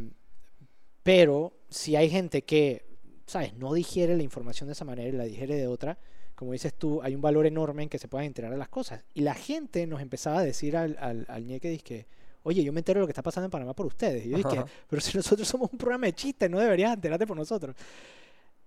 pero 1.03 1.53
si 1.69 1.97
hay 1.97 2.09
gente 2.09 2.45
que, 2.45 2.87
¿sabes? 3.27 3.53
No 3.53 3.75
digiere 3.75 4.17
la 4.17 4.23
información 4.23 4.69
de 4.69 4.73
esa 4.73 4.87
manera 4.87 5.07
y 5.11 5.13
la 5.13 5.25
digiere 5.25 5.57
de 5.57 5.67
otra, 5.67 5.99
como 6.41 6.53
dices 6.53 6.73
tú, 6.73 7.03
hay 7.03 7.15
un 7.15 7.21
valor 7.21 7.45
enorme 7.45 7.83
en 7.83 7.91
que 7.91 7.99
se 7.99 8.09
puedan 8.09 8.27
enterar 8.27 8.51
de 8.51 8.57
las 8.57 8.71
cosas. 8.71 9.05
Y 9.13 9.21
la 9.21 9.35
gente 9.35 9.87
nos 9.87 10.01
empezaba 10.01 10.39
a 10.39 10.43
decir 10.43 10.75
al, 10.75 10.97
al, 10.99 11.27
al 11.29 11.45
ñeque, 11.45 11.77
que 11.81 12.07
oye, 12.45 12.65
yo 12.65 12.73
me 12.73 12.81
entero 12.81 12.97
de 12.97 13.03
lo 13.03 13.07
que 13.07 13.11
está 13.11 13.23
pasando 13.23 13.45
en 13.45 13.51
Panamá 13.51 13.75
por 13.75 13.85
ustedes. 13.85 14.25
Y 14.25 14.31
yo 14.31 14.39
dije, 14.39 14.65
pero 14.89 15.03
si 15.03 15.15
nosotros 15.19 15.47
somos 15.47 15.71
un 15.71 15.77
programa 15.77 16.07
de 16.07 16.15
chistes, 16.15 16.49
no 16.49 16.59
deberías 16.59 16.95
enterarte 16.95 17.27
por 17.27 17.37
nosotros. 17.37 17.77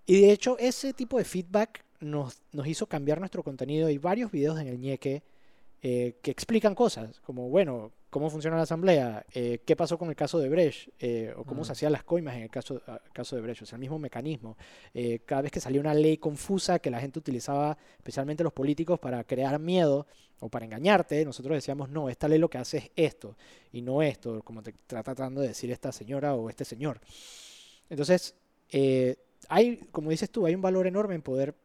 Y 0.05 0.21
de 0.21 0.31
hecho, 0.31 0.55
ese 0.59 0.93
tipo 0.93 1.17
de 1.17 1.23
feedback 1.23 1.83
nos, 1.99 2.43
nos 2.51 2.67
hizo 2.67 2.85
cambiar 2.85 3.17
nuestro 3.17 3.41
contenido. 3.41 3.87
Hay 3.87 3.97
varios 3.97 4.29
videos 4.29 4.59
en 4.59 4.67
el 4.67 4.79
ñeque 4.79 5.23
eh, 5.81 6.13
que 6.21 6.29
explican 6.29 6.75
cosas, 6.75 7.21
como, 7.21 7.49
bueno, 7.49 7.91
cómo 8.13 8.29
funciona 8.29 8.55
la 8.55 8.61
asamblea, 8.61 9.25
eh, 9.33 9.61
qué 9.65 9.75
pasó 9.75 9.97
con 9.97 10.07
el 10.07 10.15
caso 10.15 10.37
de 10.37 10.47
Brecht, 10.47 10.89
eh, 10.99 11.33
o 11.35 11.43
cómo 11.43 11.65
se 11.65 11.71
hacían 11.71 11.91
las 11.91 12.03
coimas 12.03 12.35
en 12.35 12.43
el 12.43 12.49
caso, 12.51 12.79
ah, 12.85 13.01
caso 13.11 13.35
de 13.35 13.41
Brecht, 13.41 13.63
o 13.63 13.65
sea, 13.65 13.75
el 13.75 13.79
mismo 13.79 13.97
mecanismo. 13.97 14.55
Eh, 14.93 15.21
cada 15.25 15.41
vez 15.41 15.51
que 15.51 15.59
salía 15.59 15.81
una 15.81 15.95
ley 15.95 16.17
confusa 16.17 16.77
que 16.77 16.91
la 16.91 16.99
gente 16.99 17.17
utilizaba, 17.17 17.75
especialmente 17.97 18.43
los 18.43 18.53
políticos, 18.53 18.99
para 18.99 19.23
crear 19.23 19.57
miedo 19.57 20.05
o 20.41 20.47
para 20.47 20.63
engañarte, 20.63 21.25
nosotros 21.25 21.55
decíamos, 21.55 21.89
no, 21.89 22.07
esta 22.07 22.27
ley 22.27 22.37
lo 22.37 22.51
que 22.51 22.59
hace 22.59 22.77
es 22.77 22.91
esto, 22.95 23.35
y 23.71 23.81
no 23.81 24.03
esto, 24.03 24.43
como 24.43 24.61
te 24.61 24.69
está 24.69 25.01
tratando 25.01 25.41
de 25.41 25.47
decir 25.47 25.71
esta 25.71 25.91
señora 25.91 26.35
o 26.35 26.51
este 26.51 26.65
señor. 26.65 27.01
Entonces, 27.89 28.35
hay, 29.49 29.77
como 29.91 30.11
dices 30.11 30.29
tú, 30.29 30.45
hay 30.45 30.53
un 30.53 30.61
valor 30.61 30.85
enorme 30.85 31.15
en 31.15 31.23
poder 31.23 31.55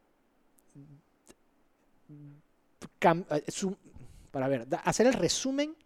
para 4.30 4.48
ver, 4.48 4.66
hacer 4.84 5.06
el 5.06 5.12
resumen 5.12 5.76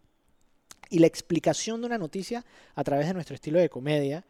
y 0.92 0.98
la 0.98 1.06
explicación 1.06 1.80
de 1.80 1.86
una 1.86 1.96
noticia 1.98 2.44
a 2.74 2.84
través 2.84 3.06
de 3.06 3.14
nuestro 3.14 3.34
estilo 3.34 3.58
de 3.58 3.70
comedia 3.70 4.24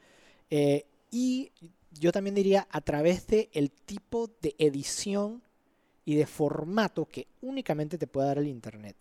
eh, 0.48 0.86
y 1.10 1.50
yo 1.90 2.12
también 2.12 2.36
diría 2.36 2.68
a 2.70 2.80
través 2.80 3.26
de 3.26 3.50
el 3.52 3.72
tipo 3.72 4.30
de 4.40 4.54
edición 4.58 5.42
y 6.04 6.14
de 6.14 6.24
formato 6.24 7.04
que 7.04 7.26
únicamente 7.40 7.98
te 7.98 8.06
puede 8.06 8.28
dar 8.28 8.38
el 8.38 8.46
internet. 8.46 8.96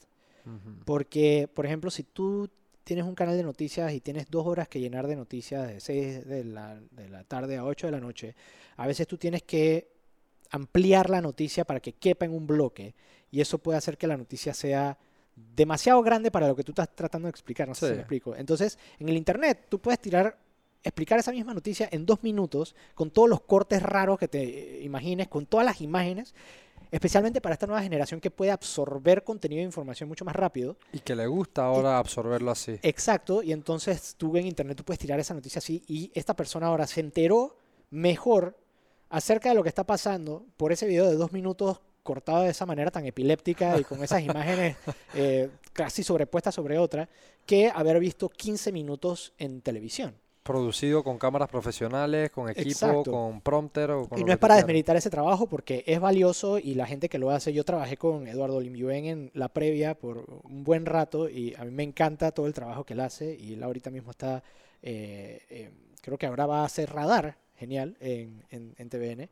Porque, 0.85 1.47
por 1.53 1.67
ejemplo, 1.67 1.91
si 1.91 2.01
tú 2.01 2.49
tienes 2.83 3.05
un 3.05 3.13
canal 3.13 3.37
de 3.37 3.43
noticias 3.43 3.93
y 3.93 4.01
tienes 4.01 4.25
dos 4.29 4.47
horas 4.47 4.67
que 4.67 4.79
llenar 4.79 5.05
de 5.05 5.15
noticias 5.15 5.67
de 5.67 5.79
6 5.79 6.27
de 6.27 6.43
la, 6.43 6.81
de 6.89 7.09
la 7.09 7.23
tarde 7.23 7.57
a 7.57 7.63
8 7.63 7.87
de 7.87 7.91
la 7.91 7.99
noche, 7.99 8.35
a 8.75 8.87
veces 8.87 9.05
tú 9.05 9.17
tienes 9.17 9.43
que 9.43 9.91
ampliar 10.49 11.11
la 11.11 11.21
noticia 11.21 11.63
para 11.63 11.79
que 11.79 11.93
quepa 11.93 12.25
en 12.25 12.33
un 12.33 12.47
bloque 12.47 12.95
y 13.29 13.39
eso 13.39 13.59
puede 13.59 13.77
hacer 13.77 13.99
que 13.99 14.07
la 14.07 14.17
noticia 14.17 14.53
sea 14.55 14.97
demasiado 15.55 16.01
grande 16.01 16.31
para 16.31 16.47
lo 16.47 16.55
que 16.55 16.63
tú 16.63 16.71
estás 16.71 16.95
tratando 16.95 17.27
de 17.27 17.31
explicar. 17.31 17.67
No 17.67 17.75
sé 17.75 17.87
si 17.87 17.93
me 17.93 17.99
explico. 17.99 18.35
Entonces, 18.35 18.77
en 18.99 19.09
el 19.09 19.17
internet 19.17 19.67
tú 19.69 19.79
puedes 19.79 19.99
tirar 19.99 20.37
explicar 20.83 21.19
esa 21.19 21.31
misma 21.31 21.53
noticia 21.53 21.87
en 21.91 22.05
dos 22.05 22.23
minutos 22.23 22.75
con 22.95 23.11
todos 23.11 23.29
los 23.29 23.41
cortes 23.41 23.81
raros 23.83 24.17
que 24.17 24.27
te 24.27 24.43
eh, 24.43 24.83
imagines, 24.83 25.27
con 25.27 25.45
todas 25.45 25.65
las 25.65 25.81
imágenes, 25.81 26.33
especialmente 26.91 27.39
para 27.39 27.53
esta 27.53 27.67
nueva 27.67 27.81
generación 27.81 28.19
que 28.19 28.31
puede 28.31 28.51
absorber 28.51 29.23
contenido 29.23 29.59
de 29.59 29.65
información 29.65 30.09
mucho 30.09 30.25
más 30.25 30.35
rápido. 30.35 30.77
Y 30.91 30.99
que 30.99 31.15
le 31.15 31.27
gusta 31.27 31.65
ahora 31.65 31.97
absorberlo 31.97 32.51
así. 32.51 32.79
Exacto, 32.81 33.43
y 33.43 33.51
entonces 33.51 34.15
tú 34.17 34.35
en 34.37 34.47
internet 34.47 34.77
tú 34.77 34.83
puedes 34.83 34.99
tirar 34.99 35.19
esa 35.19 35.33
noticia 35.33 35.59
así 35.59 35.83
y 35.87 36.11
esta 36.13 36.35
persona 36.35 36.67
ahora 36.67 36.87
se 36.87 36.99
enteró 36.99 37.55
mejor 37.89 38.57
acerca 39.09 39.49
de 39.49 39.55
lo 39.55 39.63
que 39.63 39.69
está 39.69 39.83
pasando 39.83 40.45
por 40.57 40.71
ese 40.71 40.87
video 40.87 41.07
de 41.07 41.15
dos 41.15 41.31
minutos 41.31 41.81
cortado 42.03 42.43
de 42.43 42.49
esa 42.49 42.65
manera 42.65 42.91
tan 42.91 43.05
epiléptica 43.05 43.77
y 43.79 43.83
con 43.83 44.03
esas 44.03 44.21
imágenes 44.21 44.75
eh, 45.13 45.49
casi 45.73 46.03
sobrepuestas 46.03 46.55
sobre 46.55 46.77
otra, 46.77 47.07
que 47.45 47.71
haber 47.73 47.99
visto 47.99 48.29
15 48.29 48.71
minutos 48.71 49.33
en 49.37 49.61
televisión. 49.61 50.15
Producido 50.43 51.03
con 51.03 51.19
cámaras 51.19 51.49
profesionales, 51.49 52.31
con 52.31 52.49
equipo, 52.49 52.69
Exacto. 52.69 53.11
con 53.11 53.41
prompter 53.41 53.91
o 53.91 54.09
con 54.09 54.19
Y 54.19 54.23
no 54.23 54.33
es 54.33 54.39
para 54.39 54.55
desmeritar 54.55 54.95
ese 54.95 55.11
trabajo 55.11 55.47
porque 55.47 55.83
es 55.85 55.99
valioso 55.99 56.57
y 56.57 56.73
la 56.73 56.87
gente 56.87 57.09
que 57.09 57.19
lo 57.19 57.29
hace, 57.29 57.53
yo 57.53 57.63
trabajé 57.63 57.95
con 57.95 58.27
Eduardo 58.27 58.59
Limyuen 58.59 59.05
en 59.05 59.31
la 59.35 59.49
previa 59.49 59.93
por 59.93 60.41
un 60.43 60.63
buen 60.63 60.87
rato 60.87 61.29
y 61.29 61.53
a 61.55 61.63
mí 61.63 61.71
me 61.71 61.83
encanta 61.83 62.31
todo 62.31 62.47
el 62.47 62.53
trabajo 62.53 62.83
que 62.83 62.93
él 62.93 63.01
hace 63.01 63.37
y 63.39 63.53
él 63.53 63.61
ahorita 63.61 63.91
mismo 63.91 64.09
está, 64.09 64.43
eh, 64.81 65.43
eh, 65.49 65.71
creo 66.01 66.17
que 66.17 66.25
ahora 66.25 66.47
va 66.47 66.61
a 66.61 66.65
hacer 66.65 66.91
radar, 66.91 67.37
genial, 67.55 67.95
en, 67.99 68.43
en, 68.49 68.73
en 68.79 68.89
TVN, 68.89 69.29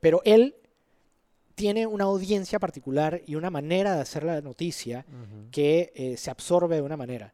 pero 0.00 0.20
él 0.24 0.56
tiene 1.54 1.86
una 1.86 2.04
audiencia 2.04 2.58
particular 2.58 3.22
y 3.26 3.34
una 3.36 3.50
manera 3.50 3.94
de 3.94 4.00
hacer 4.00 4.24
la 4.24 4.40
noticia 4.40 5.04
Ujú. 5.08 5.50
que 5.50 5.92
eh, 5.94 6.16
se 6.16 6.30
absorbe 6.30 6.76
de 6.76 6.82
una 6.82 6.96
manera 6.96 7.32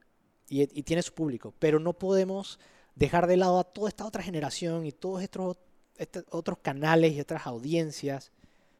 y, 0.48 0.62
y 0.78 0.82
tiene 0.82 1.02
su 1.02 1.12
público, 1.14 1.54
pero 1.58 1.78
no 1.78 1.92
podemos 1.94 2.58
dejar 2.94 3.26
de 3.26 3.36
lado 3.36 3.58
a 3.60 3.64
toda 3.64 3.88
esta 3.88 4.04
otra 4.04 4.22
generación 4.22 4.84
y 4.84 4.92
todos 4.92 5.22
estos 5.22 5.56
este- 5.96 6.24
otros 6.30 6.58
canales 6.58 7.12
y 7.12 7.20
otras 7.20 7.46
audiencias, 7.46 8.32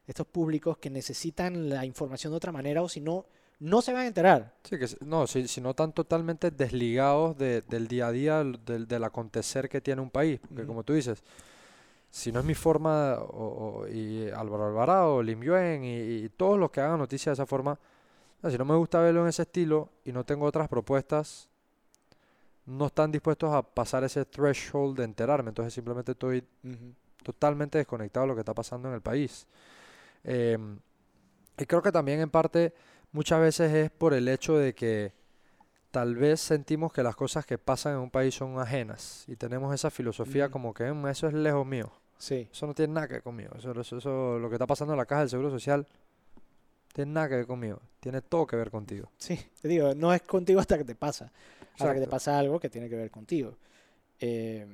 estos 0.07 0.27
públicos 0.27 0.79
que 0.79 0.89
necesitan 0.91 1.69
la 1.69 1.85
información 1.85 2.33
de 2.33 2.37
otra 2.39 2.51
manera 2.53 2.83
o 2.83 2.89
si 2.89 3.01
no, 3.01 3.27
no 3.61 3.83
se 3.83 3.93
van 3.93 4.03
a 4.05 4.07
enterar. 4.07 4.55
Sí, 4.65 4.79
que 4.79 4.87
no, 5.05 5.27
si, 5.27 5.47
si 5.47 5.61
no 5.61 5.71
están 5.71 5.93
totalmente 5.93 6.51
desligados 6.51 7.37
de- 7.37 7.61
del 7.63 7.89
día 7.89 8.07
a 8.09 8.13
día, 8.13 8.39
del, 8.43 8.89
del 8.89 9.05
acontecer 9.05 9.69
que 9.69 9.81
tiene 9.83 10.01
un 10.01 10.09
país. 10.11 10.41
Porque 10.41 10.63
Ujú. 10.63 10.67
como 10.69 10.83
tú 10.83 10.95
dices, 10.95 11.23
si 12.11 12.33
no 12.33 12.41
es 12.41 12.47
mi 12.47 12.55
forma, 12.55 13.15
o, 13.21 13.83
o- 13.85 13.89
y 13.89 14.29
Álvaro 14.31 14.67
Alvarado, 14.67 15.23
Lim 15.23 15.43
Yuen 15.43 15.85
y, 15.85 15.97
y 16.25 16.29
todos 16.31 16.59
los 16.59 16.71
que 16.71 16.81
hagan 16.81 16.99
noticias 16.99 17.37
de 17.37 17.43
esa 17.43 17.47
forma, 17.47 17.79
no, 18.43 18.51
si 18.51 18.59
no 18.59 18.65
me 18.67 18.77
gusta 18.77 19.01
verlo 19.01 19.23
en 19.23 19.29
ese 19.29 19.43
estilo 19.43 19.91
y 20.05 20.13
no 20.13 20.25
tengo 20.25 20.47
otras 20.47 20.69
propuestas, 20.69 21.49
no 22.67 22.87
están 22.87 23.11
dispuestos 23.11 23.53
a 23.53 23.63
pasar 23.63 24.05
ese 24.05 24.25
threshold 24.25 24.99
de 24.99 25.05
enterarme. 25.05 25.49
Entonces 25.51 25.75
simplemente 25.75 26.13
estoy 26.13 26.45
totalmente 27.23 27.79
desconectado 27.79 28.25
de 28.25 28.29
lo 28.29 28.35
que 28.35 28.41
está 28.41 28.55
pasando 28.55 28.89
en 28.89 28.95
el 28.95 29.01
país. 29.03 29.47
Em, 30.25 30.79
y 31.59 31.67
creo 31.67 31.83
que 31.83 31.93
también 31.93 32.21
en 32.21 32.31
parte 32.31 32.75
muchas 33.13 33.41
veces 33.41 33.73
es 33.75 33.91
por 33.91 34.15
el 34.15 34.29
hecho 34.29 34.57
de 34.59 34.75
que 34.75 35.13
tal 35.91 36.15
vez 36.15 36.41
sentimos 36.41 36.93
que 36.93 37.03
las 37.03 37.17
cosas 37.17 37.45
que 37.47 37.59
pasan 37.59 37.95
en 37.95 37.99
un 38.01 38.11
país 38.11 38.35
son 38.35 38.59
ajenas 38.61 39.25
y 39.29 39.37
tenemos 39.37 39.75
esa 39.75 39.91
filosofía 39.91 40.45
Ujú. 40.47 40.53
como 40.53 40.75
que 40.75 40.93
"Mm, 40.93 41.07
eso 41.09 41.27
es 41.29 41.35
lejos 41.35 41.67
mío, 41.67 41.91
Sí. 42.19 42.49
eso 42.53 42.67
no 42.67 42.75
tiene 42.75 42.93
nada 42.95 43.09
que 43.09 43.15
ver 43.15 43.23
conmigo, 43.23 43.55
eso, 43.59 43.73
eso, 43.81 43.99
eso- 43.99 44.39
lo 44.39 44.49
que 44.49 44.55
está 44.57 44.67
pasando 44.67 44.93
en 44.95 44.99
la 44.99 45.07
caja 45.07 45.21
del 45.23 45.31
Seguro 45.31 45.51
Social 45.51 45.87
tiene 46.93 47.13
nada 47.13 47.29
que 47.29 47.37
ver 47.37 47.47
conmigo, 47.47 47.81
tiene 48.01 48.21
todo 48.21 48.47
que 48.47 48.57
ver 48.57 48.71
contigo. 48.71 49.11
Sí, 49.17 49.39
te 49.63 49.69
digo, 49.69 49.95
no 49.95 50.13
es 50.13 50.23
contigo 50.23 50.61
hasta 50.61 50.77
que 50.79 50.85
te 50.85 50.95
pasa. 50.95 51.33
Hasta 51.75 51.95
que 51.95 52.01
te 52.01 52.07
pasa 52.09 52.39
algo 52.39 52.61
que 52.61 52.69
tiene 52.69 52.89
que 52.91 52.97
ver 52.97 53.11
contigo. 53.11 53.57
Eh, 54.19 54.67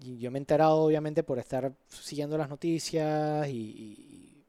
y 0.00 0.18
yo 0.18 0.30
me 0.32 0.38
he 0.38 0.40
enterado, 0.40 0.76
obviamente, 0.78 1.22
por 1.22 1.38
estar 1.38 1.72
siguiendo 1.88 2.36
las 2.36 2.48
noticias 2.48 3.46
y, 3.48 3.52
y- 3.52 4.44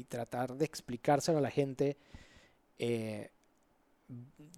y 0.00 0.04
tratar 0.04 0.54
de 0.54 0.64
explicárselo 0.64 1.38
a 1.38 1.40
la 1.42 1.50
gente. 1.50 1.96
eh, 2.78 3.30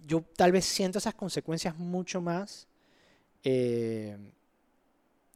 yo 0.05 0.23
tal 0.35 0.51
vez 0.51 0.65
siento 0.65 0.97
esas 0.97 1.15
consecuencias 1.15 1.77
mucho 1.77 2.21
más 2.21 2.67
eh, 3.43 4.17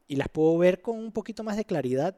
y 0.08 0.16
las 0.16 0.28
puedo 0.28 0.58
ver 0.58 0.82
con 0.82 0.98
un 0.98 1.12
poquito 1.12 1.44
más 1.44 1.56
de 1.56 1.64
claridad. 1.64 2.16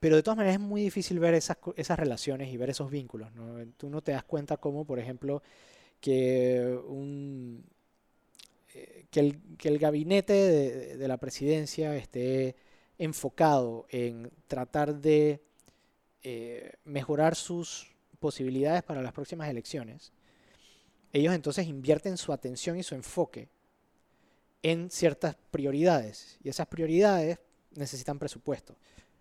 Pero 0.00 0.16
de 0.16 0.22
todas 0.22 0.36
maneras 0.36 0.60
es 0.60 0.60
muy 0.60 0.82
difícil 0.82 1.18
ver 1.18 1.32
esas, 1.32 1.56
esas 1.76 1.98
relaciones 1.98 2.52
y 2.52 2.56
ver 2.58 2.70
esos 2.70 2.90
vínculos. 2.90 3.30
Tú 3.78 3.88
no 3.88 4.02
te 4.02 4.12
das 4.12 4.24
cuenta 4.24 4.58
cómo, 4.58 4.84
por 4.84 4.98
ejemplo, 4.98 5.42
que 6.00 6.78
un 6.86 7.64
eh, 8.74 9.06
que 9.10 9.20
el, 9.20 9.40
que 9.56 9.68
el 9.68 9.78
gabinete 9.78 10.32
de, 10.34 10.96
de 10.98 11.08
la 11.08 11.16
presidencia 11.16 11.96
esté 11.96 12.56
enfocado 12.98 13.86
en 13.88 14.30
tratar 14.46 14.94
de 14.96 15.40
eh, 16.22 16.72
mejorar 16.84 17.34
sus 17.34 17.90
posibilidades 18.18 18.82
para 18.82 19.02
las 19.02 19.12
próximas 19.12 19.50
elecciones, 19.50 20.13
ellos 21.14 21.32
entonces 21.32 21.66
invierten 21.68 22.16
su 22.16 22.32
atención 22.32 22.76
y 22.76 22.82
su 22.82 22.96
enfoque 22.96 23.48
en 24.62 24.90
ciertas 24.90 25.36
prioridades. 25.52 26.38
Y 26.42 26.48
esas 26.48 26.66
prioridades 26.66 27.38
necesitan 27.76 28.18
presupuesto. 28.18 28.76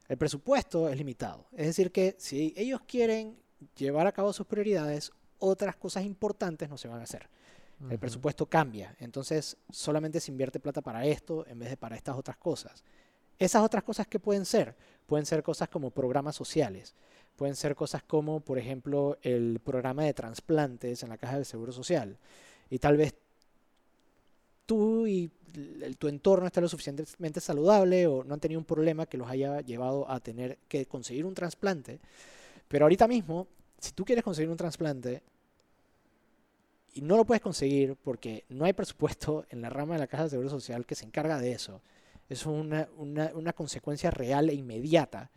El 0.10 0.18
presupuesto 0.18 0.90
es 0.90 0.98
limitado. 0.98 1.46
Es 1.52 1.68
decir, 1.68 1.92
que 1.92 2.16
si 2.18 2.52
ellos 2.58 2.82
quieren 2.88 3.38
llevar 3.78 4.08
a 4.08 4.12
cabo 4.12 4.34
sus 4.34 4.48
prioridades, 4.48 5.12
otras 5.38 5.76
cosas 5.76 6.04
importantes 6.04 6.68
no 6.68 6.80
se 6.80 6.88
van 6.88 7.00
a 7.00 7.04
hacer. 7.04 7.30
El 7.88 8.00
presupuesto 8.00 8.48
cambia. 8.48 8.96
Entonces, 9.00 9.58
solamente 9.70 10.20
se 10.20 10.32
invierte 10.32 10.60
plata 10.60 10.82
para 10.82 11.06
esto 11.06 11.46
en 11.48 11.60
vez 11.60 11.70
de 11.70 11.78
para 11.78 11.96
estas 11.96 12.16
otras 12.16 12.38
cosas. 12.38 12.84
Esas 13.38 13.62
otras 13.62 13.84
cosas 13.84 14.08
que 14.08 14.20
pueden 14.20 14.46
ser, 14.46 14.76
pueden 15.06 15.28
ser 15.28 15.44
cosas 15.44 15.70
como 15.70 15.92
programas 15.92 16.36
sociales, 16.36 16.96
pueden 17.36 17.56
ser 17.56 17.76
cosas 17.76 18.04
como, 18.04 18.40
por 18.40 18.58
ejemplo, 18.58 19.18
el 19.22 19.60
programa 19.64 20.04
de 20.04 20.14
trasplantes 20.14 21.04
en 21.04 21.10
la 21.10 21.18
caja 21.18 21.36
del 21.36 21.46
Seguro 21.46 21.72
Social. 21.72 22.18
Y 22.70 22.80
tal 22.80 22.98
vez 22.98 23.16
tú 24.66 25.08
y 25.08 25.30
tu 26.00 26.08
entorno 26.08 26.48
esté 26.48 26.62
lo 26.62 26.68
suficientemente 26.68 27.40
saludable 27.40 28.08
o 28.08 28.24
no 28.24 28.34
han 28.34 28.40
tenido 28.40 28.60
un 28.60 28.66
problema 28.66 29.06
que 29.06 29.18
los 29.18 29.30
haya 29.30 29.62
llevado 29.62 30.10
a 30.10 30.20
tener 30.20 30.58
que 30.68 30.86
conseguir 30.86 31.26
un 31.26 31.34
trasplante. 31.34 32.00
Pero 32.68 32.86
ahorita 32.86 33.08
mismo, 33.08 33.48
si 33.80 33.92
tú 33.92 34.06
quieres 34.06 34.24
conseguir 34.24 34.50
un 34.50 34.58
trasplante 34.58 35.22
y 36.96 37.02
no 37.02 37.18
lo 37.18 37.26
puedes 37.26 37.42
conseguir 37.42 37.96
porque 38.04 38.46
no 38.50 38.66
hay 38.66 38.74
presupuesto 38.74 39.46
en 39.50 39.62
la 39.62 39.70
rama 39.70 39.96
de 39.96 40.00
la 40.00 40.08
Caja 40.08 40.24
de 40.24 40.30
Seguro 40.32 40.50
Social 40.50 40.86
que 40.86 40.96
se 40.96 41.06
encarga 41.06 41.40
de 41.40 41.52
eso, 41.52 41.82
es 42.30 42.46
una, 42.46 42.88
una 42.98 43.54
consecuencia 43.54 44.10
real 44.10 44.50
e 44.50 44.54
inmediata 44.54 45.30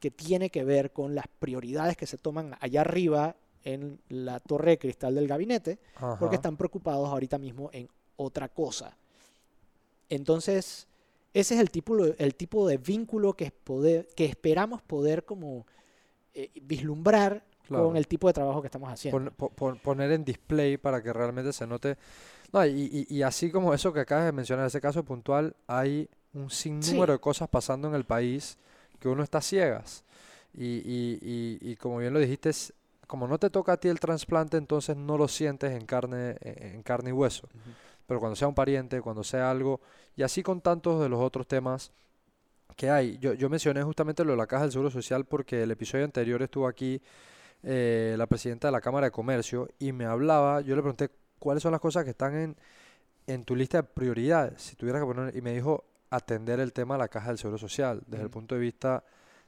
que 0.00 0.10
tiene 0.10 0.50
que 0.50 0.64
ver 0.64 0.92
con 0.92 1.14
las 1.14 1.26
prioridades 1.38 1.96
que 1.96 2.06
se 2.06 2.16
toman 2.18 2.56
allá 2.60 2.80
arriba 2.80 3.36
en 3.64 4.00
la 4.08 4.40
torre 4.40 4.72
de 4.72 4.78
cristal 4.78 5.14
del 5.14 5.28
gabinete, 5.28 5.78
porque 6.18 6.36
están 6.36 6.56
preocupados 6.56 7.08
ahorita 7.10 7.36
mismo 7.38 7.68
en 7.72 7.88
otra 8.16 8.48
cosa. 8.48 8.96
Entonces, 10.08 10.86
ese 11.34 11.54
es 11.54 11.60
el 11.60 11.70
tipo, 11.70 11.96
el 12.04 12.34
tipo 12.34 12.66
de 12.66 12.78
vínculo 12.78 13.34
que, 13.34 13.44
es 13.44 13.52
poder, 13.52 14.08
que 14.16 14.24
esperamos 14.24 14.82
poder 14.82 15.24
como 15.24 15.66
eh, 16.34 16.50
vislumbrar 16.62 17.44
Claro. 17.66 17.84
con 17.86 17.96
el 17.96 18.08
tipo 18.08 18.26
de 18.26 18.32
trabajo 18.32 18.60
que 18.62 18.66
estamos 18.66 18.90
haciendo. 18.90 19.16
Pon- 19.16 19.32
po- 19.36 19.50
pon- 19.50 19.78
poner 19.78 20.10
en 20.10 20.24
display 20.24 20.76
para 20.76 21.00
que 21.04 21.12
realmente 21.12 21.52
se 21.52 21.68
note. 21.68 21.96
No, 22.52 22.66
y, 22.66 23.06
y- 23.08 23.14
y 23.16 23.22
así 23.22 23.52
como 23.52 23.72
eso 23.72 23.92
que 23.92 24.00
acabas 24.00 24.24
de 24.24 24.32
mencionar, 24.32 24.66
ese 24.66 24.80
caso 24.80 25.04
puntual, 25.04 25.54
hay 25.68 26.08
un 26.34 26.50
sinnúmero 26.50 27.12
Sí. 27.12 27.12
de 27.12 27.18
cosas 27.20 27.48
pasando 27.48 27.86
en 27.86 27.94
el 27.94 28.02
país 28.04 28.58
que 29.00 29.08
uno 29.08 29.22
está 29.22 29.40
ciegas. 29.40 30.04
Y, 30.54 30.66
y- 30.66 31.18
y- 31.62 31.72
y 31.72 31.76
como 31.76 31.98
bien 31.98 32.12
lo 32.12 32.20
dijiste, 32.20 32.50
es- 32.50 32.72
como 33.06 33.26
no 33.28 33.38
te 33.38 33.50
toca 33.50 33.72
a 33.72 33.76
ti 33.78 33.88
el 33.88 34.00
trasplante, 34.00 34.56
entonces 34.56 34.96
no 34.96 35.18
lo 35.18 35.28
sientes 35.28 35.72
en 35.72 35.86
carne, 35.86 36.36
en 36.40 36.74
en 36.76 36.82
carne 36.82 37.10
y 37.10 37.12
hueso. 37.12 37.48
Pero 38.06 38.20
cuando 38.20 38.36
sea 38.36 38.48
un 38.48 38.54
pariente, 38.54 39.00
cuando 39.02 39.24
sea 39.24 39.50
algo, 39.50 39.80
y 40.16 40.22
así 40.22 40.42
con 40.42 40.60
tantos 40.60 41.00
de 41.02 41.08
los 41.08 41.20
otros 41.20 41.46
temas 41.48 41.92
que 42.76 42.90
hay. 42.90 43.18
Yo, 43.18 43.34
yo 43.34 43.48
mencioné 43.50 43.82
justamente 43.82 44.24
lo 44.24 44.32
de 44.32 44.36
la 44.38 44.46
Caja 44.46 44.62
del 44.64 44.72
Seguro 44.72 44.90
Social 44.90 45.24
porque 45.24 45.62
el 45.64 45.70
episodio 45.70 46.04
anterior 46.04 46.42
estuvo 46.42 46.66
aquí 46.68 47.00
eh, 47.62 48.14
la 48.18 48.26
presidenta 48.26 48.68
de 48.68 48.72
la 48.72 48.80
Cámara 48.80 49.06
de 49.08 49.10
Comercio 49.12 49.68
y 49.78 49.92
me 49.92 50.06
hablaba, 50.06 50.60
yo 50.62 50.76
le 50.76 50.82
pregunté 50.82 51.10
cuáles 51.38 51.62
son 51.62 51.72
las 51.72 51.80
cosas 51.80 52.04
que 52.04 52.10
están 52.10 52.36
en, 52.36 52.56
en 53.26 53.44
tu 53.44 53.56
lista 53.56 53.78
de 53.78 53.84
prioridades, 53.84 54.62
si 54.62 54.76
tuvieras 54.76 55.02
que 55.02 55.06
poner, 55.06 55.36
y 55.36 55.42
me 55.42 55.54
dijo 55.54 55.84
atender 56.10 56.60
el 56.60 56.72
tema 56.72 56.94
de 56.94 56.98
la 56.98 57.08
Caja 57.08 57.28
del 57.28 57.38
Seguro 57.38 57.58
Social 57.58 58.02
desde 58.06 58.24
el 58.24 58.30
punto 58.30 58.54
de 58.54 58.60
vista 58.60 59.02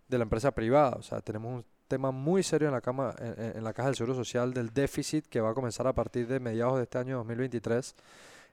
de 0.08 0.18
la 0.18 0.22
empresa 0.22 0.52
privada. 0.52 0.96
O 0.98 1.02
sea, 1.02 1.20
tenemos 1.20 1.52
un 1.52 1.64
tema 1.88 2.10
muy 2.10 2.42
serio 2.42 2.68
en 2.68 2.74
la, 2.74 2.80
cama, 2.80 3.14
en, 3.18 3.62
la 3.62 3.72
Caja 3.72 3.88
del 3.88 3.96
Seguro 3.96 4.14
Social 4.14 4.54
del 4.54 4.72
déficit 4.72 5.26
que 5.26 5.40
va 5.40 5.50
a 5.50 5.54
comenzar 5.54 5.86
a 5.86 5.92
partir 5.92 6.26
de 6.26 6.40
mediados 6.40 6.76
de 6.76 6.84
este 6.84 6.98
año 6.98 7.18
2023 7.18 7.94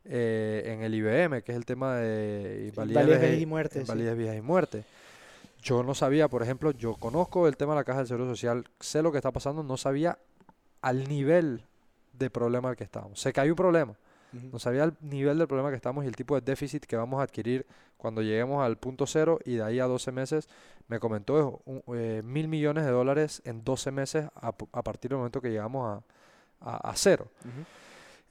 eh, 0.05 0.63
en 0.65 0.81
el 0.81 0.95
IBM, 0.95 1.43
que 1.43 1.51
es 1.51 1.57
el 1.57 1.65
tema 1.65 1.95
de 1.95 2.67
invalidez, 2.69 3.39
y 3.39 3.45
muerte, 3.45 3.85
sí. 3.85 3.93
viejas 3.93 4.37
y 4.37 4.41
muerte. 4.41 4.83
Yo 5.61 5.83
no 5.83 5.93
sabía, 5.93 6.27
por 6.27 6.41
ejemplo, 6.41 6.71
yo 6.71 6.95
conozco 6.95 7.47
el 7.47 7.57
tema 7.57 7.73
de 7.73 7.81
la 7.81 7.83
Caja 7.83 7.99
del 7.99 8.07
Seguro 8.07 8.27
Social, 8.29 8.65
sé 8.79 9.01
lo 9.01 9.11
que 9.11 9.17
está 9.17 9.31
pasando, 9.31 9.61
no 9.61 9.77
sabía 9.77 10.17
al 10.81 11.07
nivel 11.07 11.63
de 12.13 12.29
problema 12.29 12.69
al 12.69 12.75
que 12.75 12.85
estamos. 12.85 13.19
Sé 13.19 13.33
que 13.33 13.41
hay 13.41 13.49
un 13.49 13.55
problema, 13.55 13.93
No 14.51 14.59
sabía 14.59 14.83
el 14.83 14.93
nivel 15.01 15.37
del 15.39 15.47
problema 15.47 15.69
que 15.69 15.75
estamos 15.75 16.03
y 16.05 16.07
el 16.07 16.15
tipo 16.15 16.35
de 16.35 16.41
déficit 16.41 16.85
que 16.85 16.95
vamos 16.95 17.19
a 17.19 17.23
adquirir 17.23 17.65
cuando 17.97 18.21
lleguemos 18.21 18.63
al 18.63 18.77
punto 18.77 19.07
cero 19.07 19.39
y 19.43 19.55
de 19.55 19.63
ahí 19.63 19.79
a 19.79 19.85
12 19.85 20.11
meses. 20.11 20.47
Me 20.87 20.99
comentó 20.99 21.61
un- 21.65 21.81
eh, 21.95 22.21
mil 22.23 22.47
millones 22.47 22.85
de 22.85 22.91
dólares 22.91 23.41
en 23.45 23.63
12 23.63 23.91
meses 23.91 24.27
a, 24.35 24.51
partir 24.51 25.09
del 25.09 25.17
momento 25.17 25.41
que 25.41 25.49
llegamos 25.49 26.03
a, 26.61 26.69
a- 26.71 26.89
a 26.91 26.95
cero. 26.95 27.27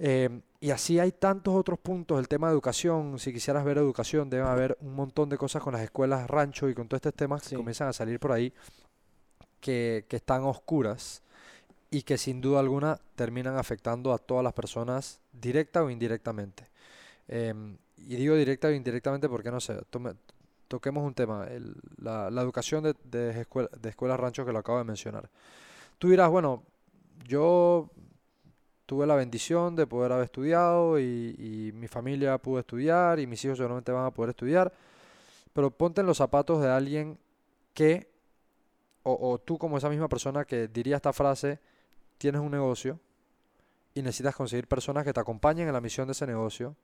Eh, 0.00 0.40
y 0.60 0.70
así 0.70 1.00
hay 1.00 1.10
tantos 1.10 1.54
otros 1.54 1.78
puntos. 1.80 2.18
El 2.20 2.28
tema 2.28 2.46
de 2.48 2.52
educación, 2.52 3.18
si 3.18 3.32
quisieras 3.32 3.64
ver 3.64 3.78
educación, 3.78 4.30
debe 4.30 4.44
haber 4.44 4.76
un 4.80 4.94
montón 4.94 5.28
de 5.28 5.36
cosas 5.36 5.60
con 5.62 5.72
las 5.72 5.82
escuelas 5.82 6.28
rancho 6.28 6.68
y 6.68 6.74
con 6.74 6.86
todos 6.86 6.98
estos 6.98 7.14
temas 7.14 7.42
que 7.42 7.48
comienzan 7.56 7.88
a 7.88 7.92
salir 7.92 8.20
por 8.20 8.30
ahí 8.32 8.52
que, 9.60 10.04
que 10.08 10.16
están 10.16 10.42
oscuras 10.44 11.22
y 11.90 12.02
que 12.02 12.18
sin 12.18 12.40
duda 12.40 12.60
alguna 12.60 13.00
terminan 13.14 13.56
afectando 13.56 14.12
a 14.12 14.18
todas 14.18 14.44
las 14.44 14.52
personas 14.52 15.20
directa 15.32 15.82
o 15.82 15.90
indirectamente. 15.90 16.68
Em, 17.28 17.76
y 17.96 18.16
digo 18.16 18.34
directa 18.34 18.68
o 18.68 18.72
indirectamente 18.72 19.28
porque 19.28 19.50
no 19.50 19.60
sé, 19.60 19.78
toquemos 20.68 21.04
un 21.04 21.14
tema, 21.14 21.46
la, 21.96 22.28
educación 22.42 22.94
de, 23.04 23.40
escuela- 23.40 23.70
de 23.80 23.88
escuelas 23.88 24.20
rancho 24.20 24.44
que 24.44 24.52
lo 24.52 24.58
acabo 24.58 24.78
de 24.78 24.84
mencionar. 24.84 25.30
Tú 25.98 26.10
dirás, 26.10 26.30
bueno, 26.30 26.62
yo 27.26 27.90
tuve 28.86 29.06
la 29.06 29.16
bendición 29.16 29.74
de 29.74 29.86
poder 29.86 30.12
haber 30.12 30.24
estudiado 30.24 30.98
y, 31.00 31.72
mi 31.74 31.88
familia 31.88 32.38
pudo 32.38 32.60
estudiar 32.60 33.18
y 33.18 33.26
mis 33.26 33.44
hijos 33.44 33.58
seguramente 33.58 33.92
van 33.92 34.06
a 34.06 34.10
poder 34.10 34.30
estudiar, 34.30 34.72
pero 35.52 35.70
ponte 35.70 36.00
en 36.00 36.06
los 36.06 36.18
zapatos 36.18 36.60
de 36.62 36.68
alguien 36.68 37.18
que, 37.74 38.08
o 39.02 39.38
tú 39.38 39.56
como 39.56 39.78
esa 39.78 39.88
misma 39.88 40.08
persona 40.08 40.44
que 40.44 40.68
diría 40.68 40.96
esta 40.96 41.12
frase, 41.12 41.58
tienes 42.18 42.40
un 42.40 42.50
negocio 42.50 43.00
y 43.94 44.02
necesitas 44.02 44.34
conseguir 44.34 44.66
personas 44.68 45.04
que 45.04 45.12
te 45.12 45.20
acompañen 45.20 45.68
en 45.68 45.72
la 45.72 45.80
misión 45.80 46.06
de 46.06 46.12
ese 46.12 46.26
negocio. 46.26 46.76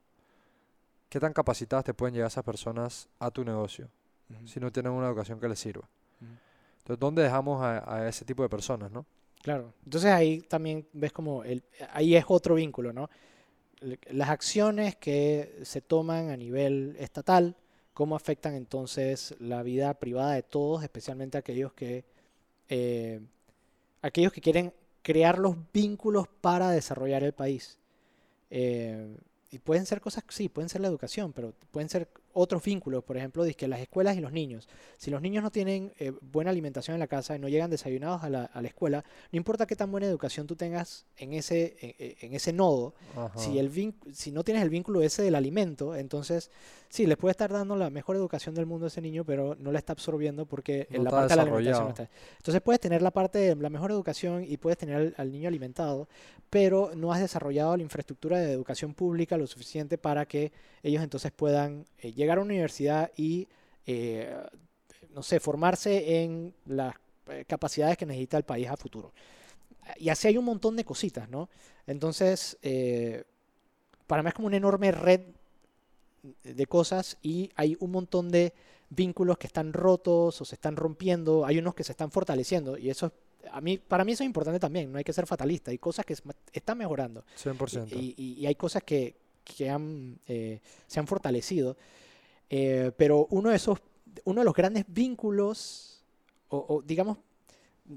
¿Qué 1.09 1.19
tan 1.19 1.33
capacitadas 1.33 1.85
te 1.85 1.93
pueden 1.93 2.15
llegar 2.15 2.27
esas 2.27 2.43
personas 2.43 3.07
a 3.19 3.29
tu 3.31 3.45
negocio 3.45 3.89
si 4.45 4.59
no 4.59 4.71
tienen 4.71 4.91
una 4.91 5.07
educación 5.07 5.39
que 5.39 5.47
les 5.47 5.59
sirva? 5.59 5.87
Entonces, 6.79 6.99
¿dónde 6.99 7.23
dejamos 7.23 7.63
a, 7.63 7.95
a 7.95 8.07
ese 8.07 8.25
tipo 8.25 8.43
de 8.43 8.49
personas, 8.49 8.91
no? 8.91 9.05
Claro. 9.41 9.73
Entonces 9.83 10.11
ahí 10.11 10.41
también 10.41 10.87
ves 10.93 11.11
como 11.11 11.43
el, 11.43 11.63
ahí 11.93 12.15
es 12.15 12.25
otro 12.27 12.55
vínculo, 12.55 12.91
¿no? 12.91 13.11
Las 14.09 14.29
acciones 14.29 14.95
que 14.95 15.59
se 15.63 15.81
toman 15.81 16.31
a 16.31 16.37
nivel 16.37 16.95
estatal, 16.97 17.55
cómo 17.93 18.15
afectan 18.15 18.55
entonces 18.55 19.35
la 19.39 19.61
vida 19.61 19.93
privada 19.93 20.33
de 20.33 20.41
todos, 20.41 20.81
especialmente 20.81 21.37
aquellos 21.37 21.73
que 21.73 22.05
eh, 22.69 23.21
aquellos 24.01 24.33
que 24.33 24.41
quieren 24.41 24.73
crear 25.05 25.37
los 25.37 25.55
vínculos 25.71 26.27
para 26.41 26.71
desarrollar 26.71 27.23
el 27.23 27.31
país. 27.31 27.77
Eh, 28.49 29.15
y 29.51 29.59
pueden 29.59 29.85
ser 29.85 30.01
cosas, 30.01 30.23
sí, 30.29 30.49
pueden 30.49 30.67
ser 30.67 30.81
la 30.81 30.87
educación, 30.87 31.31
pero 31.31 31.53
pueden 31.69 31.89
ser 31.89 32.09
otros 32.33 32.63
vínculos, 32.63 33.03
por 33.03 33.15
ejemplo, 33.15 33.45
que 33.55 33.67
las 33.67 33.79
escuelas 33.81 34.17
y 34.17 34.19
los 34.19 34.31
niños. 34.31 34.67
Si 34.97 35.11
los 35.11 35.21
niños 35.21 35.43
no 35.43 35.51
tienen 35.51 35.93
eh, 35.99 36.11
buena 36.21 36.49
alimentación 36.49 36.95
en 36.95 36.99
la 36.99 37.07
casa 37.07 37.35
y 37.35 37.39
no 37.39 37.47
llegan 37.47 37.69
desayunados 37.69 38.23
a 38.23 38.31
la, 38.31 38.45
a 38.45 38.61
la 38.63 38.67
escuela, 38.67 39.05
no 39.31 39.37
importa 39.37 39.67
qué 39.67 39.75
tan 39.75 39.91
buena 39.91 40.07
educación 40.07 40.47
tú 40.47 40.55
tengas 40.55 41.05
en 41.17 41.33
ese, 41.33 41.75
en, 41.79 42.15
en 42.21 42.33
ese 42.33 42.51
nodo, 42.51 42.95
si, 43.37 43.59
el 43.59 43.93
si 44.11 44.31
no 44.31 44.43
tienes 44.43 44.63
el 44.63 44.71
vínculo 44.71 45.03
ese 45.03 45.21
del 45.21 45.35
alimento, 45.35 45.95
entonces 45.95 46.49
sí, 46.89 47.05
le 47.05 47.17
puede 47.17 47.31
estar 47.31 47.51
dando 47.51 47.75
la 47.75 47.89
mejor 47.89 48.15
educación 48.15 48.55
del 48.55 48.65
mundo 48.65 48.85
a 48.85 48.87
ese 48.87 49.01
niño, 49.01 49.23
pero 49.25 49.55
no 49.55 49.71
la 49.71 49.79
está 49.79 49.93
absorbiendo 49.93 50.45
porque 50.45 50.87
No 50.89 50.97
en 50.97 51.03
la 51.03 51.11
parte 51.11 51.29
de 51.29 51.35
la 51.35 51.41
alimentación 51.43 51.83
no 51.83 51.89
está. 51.89 52.09
Entonces 52.37 52.61
puedes 52.61 52.79
tener 52.79 53.01
la 53.01 53.11
parte 53.11 53.39
de 53.39 53.55
la 53.55 53.69
mejor 53.69 53.91
educación 53.91 54.43
y 54.47 54.57
puedes 54.57 54.77
tener 54.77 54.95
al, 54.95 55.15
al 55.17 55.31
niño 55.31 55.47
alimentado, 55.47 56.07
pero 56.49 56.91
no 56.95 57.11
has 57.11 57.19
desarrollado 57.19 57.75
la 57.77 57.83
infraestructura 57.83 58.39
de 58.39 58.51
educación 58.51 58.93
pública 58.93 59.37
lo 59.37 59.47
suficiente 59.47 59.97
para 59.97 60.25
que 60.25 60.51
ellos 60.83 61.03
entonces 61.03 61.31
puedan 61.31 61.85
eh, 61.99 62.11
llegar 62.13 62.37
a 62.37 62.41
una 62.41 62.53
universidad 62.53 63.11
y, 63.15 63.47
eh, 63.85 64.35
no 65.13 65.23
sé, 65.23 65.39
formarse 65.39 66.23
en 66.23 66.53
las 66.65 66.95
eh, 67.27 67.43
capacidades 67.47 67.97
que 67.97 68.05
necesita 68.05 68.37
el 68.37 68.43
país 68.43 68.67
a 68.67 68.77
futuro. 68.77 69.11
Y 69.97 70.09
así 70.09 70.27
hay 70.27 70.37
un 70.37 70.45
montón 70.45 70.75
de 70.75 70.85
cositas, 70.85 71.29
¿no? 71.29 71.49
Entonces, 71.87 72.57
eh, 72.61 73.23
para 74.07 74.21
mí 74.21 74.29
es 74.29 74.33
como 74.33 74.47
una 74.47 74.57
enorme 74.57 74.91
red 74.91 75.21
de 76.43 76.65
cosas 76.65 77.17
y 77.21 77.49
hay 77.55 77.77
un 77.79 77.91
montón 77.91 78.29
de 78.31 78.53
vínculos 78.89 79.37
que 79.37 79.47
están 79.47 79.73
rotos 79.73 80.39
o 80.41 80.45
se 80.45 80.55
están 80.55 80.75
rompiendo, 80.75 81.45
hay 81.45 81.57
unos 81.57 81.73
que 81.75 81.83
se 81.83 81.91
están 81.91 82.11
fortaleciendo 82.11 82.77
y 82.77 82.89
eso 82.89 83.11
a 83.51 83.61
mí 83.61 83.77
para 83.77 84.03
mí 84.03 84.13
eso 84.13 84.23
es 84.23 84.27
importante 84.27 84.59
también, 84.59 84.91
no 84.91 84.97
hay 84.97 85.03
que 85.03 85.13
ser 85.13 85.27
fatalista, 85.27 85.71
hay 85.71 85.77
cosas 85.77 86.05
que 86.05 86.13
es- 86.13 86.23
están 86.53 86.77
mejorando 86.77 87.23
100%. 87.35 87.87
y, 87.99 88.13
y- 88.17 88.33
y 88.41 88.45
hay 88.47 88.55
cosas 88.55 88.83
que, 88.83 89.15
que 89.43 89.69
han, 89.69 90.19
eh, 90.27 90.59
se 90.87 90.99
han 90.99 91.07
fortalecido, 91.07 91.77
eh, 92.49 92.91
pero 92.97 93.27
uno 93.29 93.49
de 93.49 93.55
esos, 93.57 93.79
uno 94.23 94.41
de 94.41 94.45
los 94.45 94.53
grandes 94.53 94.85
vínculos, 94.87 96.03
o, 96.49 96.57
o 96.69 96.81
digamos, 96.81 97.17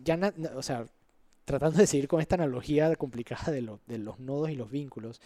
ya 0.05 0.17
na- 0.17 0.35
na- 0.37 0.53
o 0.57 0.63
sea, 0.63 0.87
tratando 1.45 1.79
de 1.79 1.87
seguir 1.87 2.09
con 2.09 2.21
esta 2.21 2.35
analogía 2.35 2.95
complicada 2.97 3.51
de, 3.53 3.63
lo- 3.63 3.81
de 3.87 3.99
los 3.99 4.19
nodos 4.21 4.51
y 4.51 4.55
los 4.55 4.71
vínculos, 4.71 5.21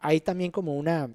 hay 0.00 0.20
también 0.20 0.50
como 0.50 0.76
una... 0.76 1.10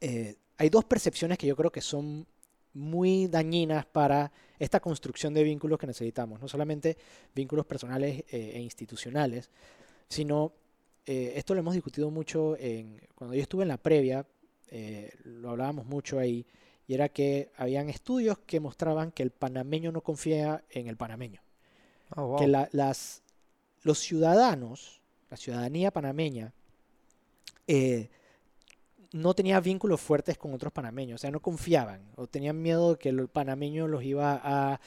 eh, 0.00 0.36
hay 0.56 0.68
dos 0.68 0.84
percepciones 0.84 1.38
que 1.38 1.46
yo 1.46 1.56
creo 1.56 1.70
que 1.70 1.80
son 1.80 2.26
muy 2.74 3.28
dañinas 3.28 3.86
para 3.86 4.32
esta 4.58 4.80
construcción 4.80 5.34
de 5.34 5.42
vínculos 5.44 5.78
que 5.78 5.86
necesitamos. 5.86 6.40
No 6.40 6.48
solamente 6.48 6.96
vínculos 7.34 7.66
personales 7.66 8.24
eh, 8.30 8.52
e 8.54 8.60
institucionales, 8.60 9.50
sino, 10.08 10.52
eh, 11.06 11.32
esto 11.36 11.54
lo 11.54 11.60
hemos 11.60 11.74
discutido 11.74 12.10
mucho 12.10 12.56
en, 12.58 13.00
cuando 13.14 13.34
yo 13.34 13.42
estuve 13.42 13.62
en 13.62 13.68
la 13.68 13.76
previa, 13.78 14.26
eh, 14.68 15.12
lo 15.24 15.50
hablábamos 15.50 15.86
mucho 15.86 16.18
ahí, 16.18 16.46
y 16.86 16.94
era 16.94 17.08
que 17.08 17.50
habían 17.56 17.88
estudios 17.88 18.38
que 18.38 18.60
mostraban 18.60 19.10
que 19.12 19.22
el 19.22 19.30
panameño 19.30 19.92
no 19.92 20.02
confía 20.02 20.64
en 20.70 20.88
el 20.88 20.96
panameño 20.96 21.40
wow. 22.16 22.36
que 22.36 22.46
la- 22.48 22.68
las, 22.72 23.22
los 23.82 23.98
ciudadanos, 23.98 25.00
la 25.30 25.36
ciudadanía 25.36 25.90
panameña, 25.90 26.52
eh, 27.66 28.10
no 29.14 29.32
tenía 29.32 29.60
vínculos 29.60 30.00
fuertes 30.00 30.36
con 30.36 30.52
otros 30.54 30.72
panameños, 30.72 31.16
o 31.16 31.22
sea, 31.22 31.30
no 31.30 31.38
confiaban 31.40 32.00
o 32.16 32.26
tenían 32.26 32.60
miedo 32.60 32.92
de 32.94 32.98
que 32.98 33.08
el 33.10 33.28
panameño 33.28 33.86
los 33.86 34.02
iba 34.02 34.40
a 34.42 34.80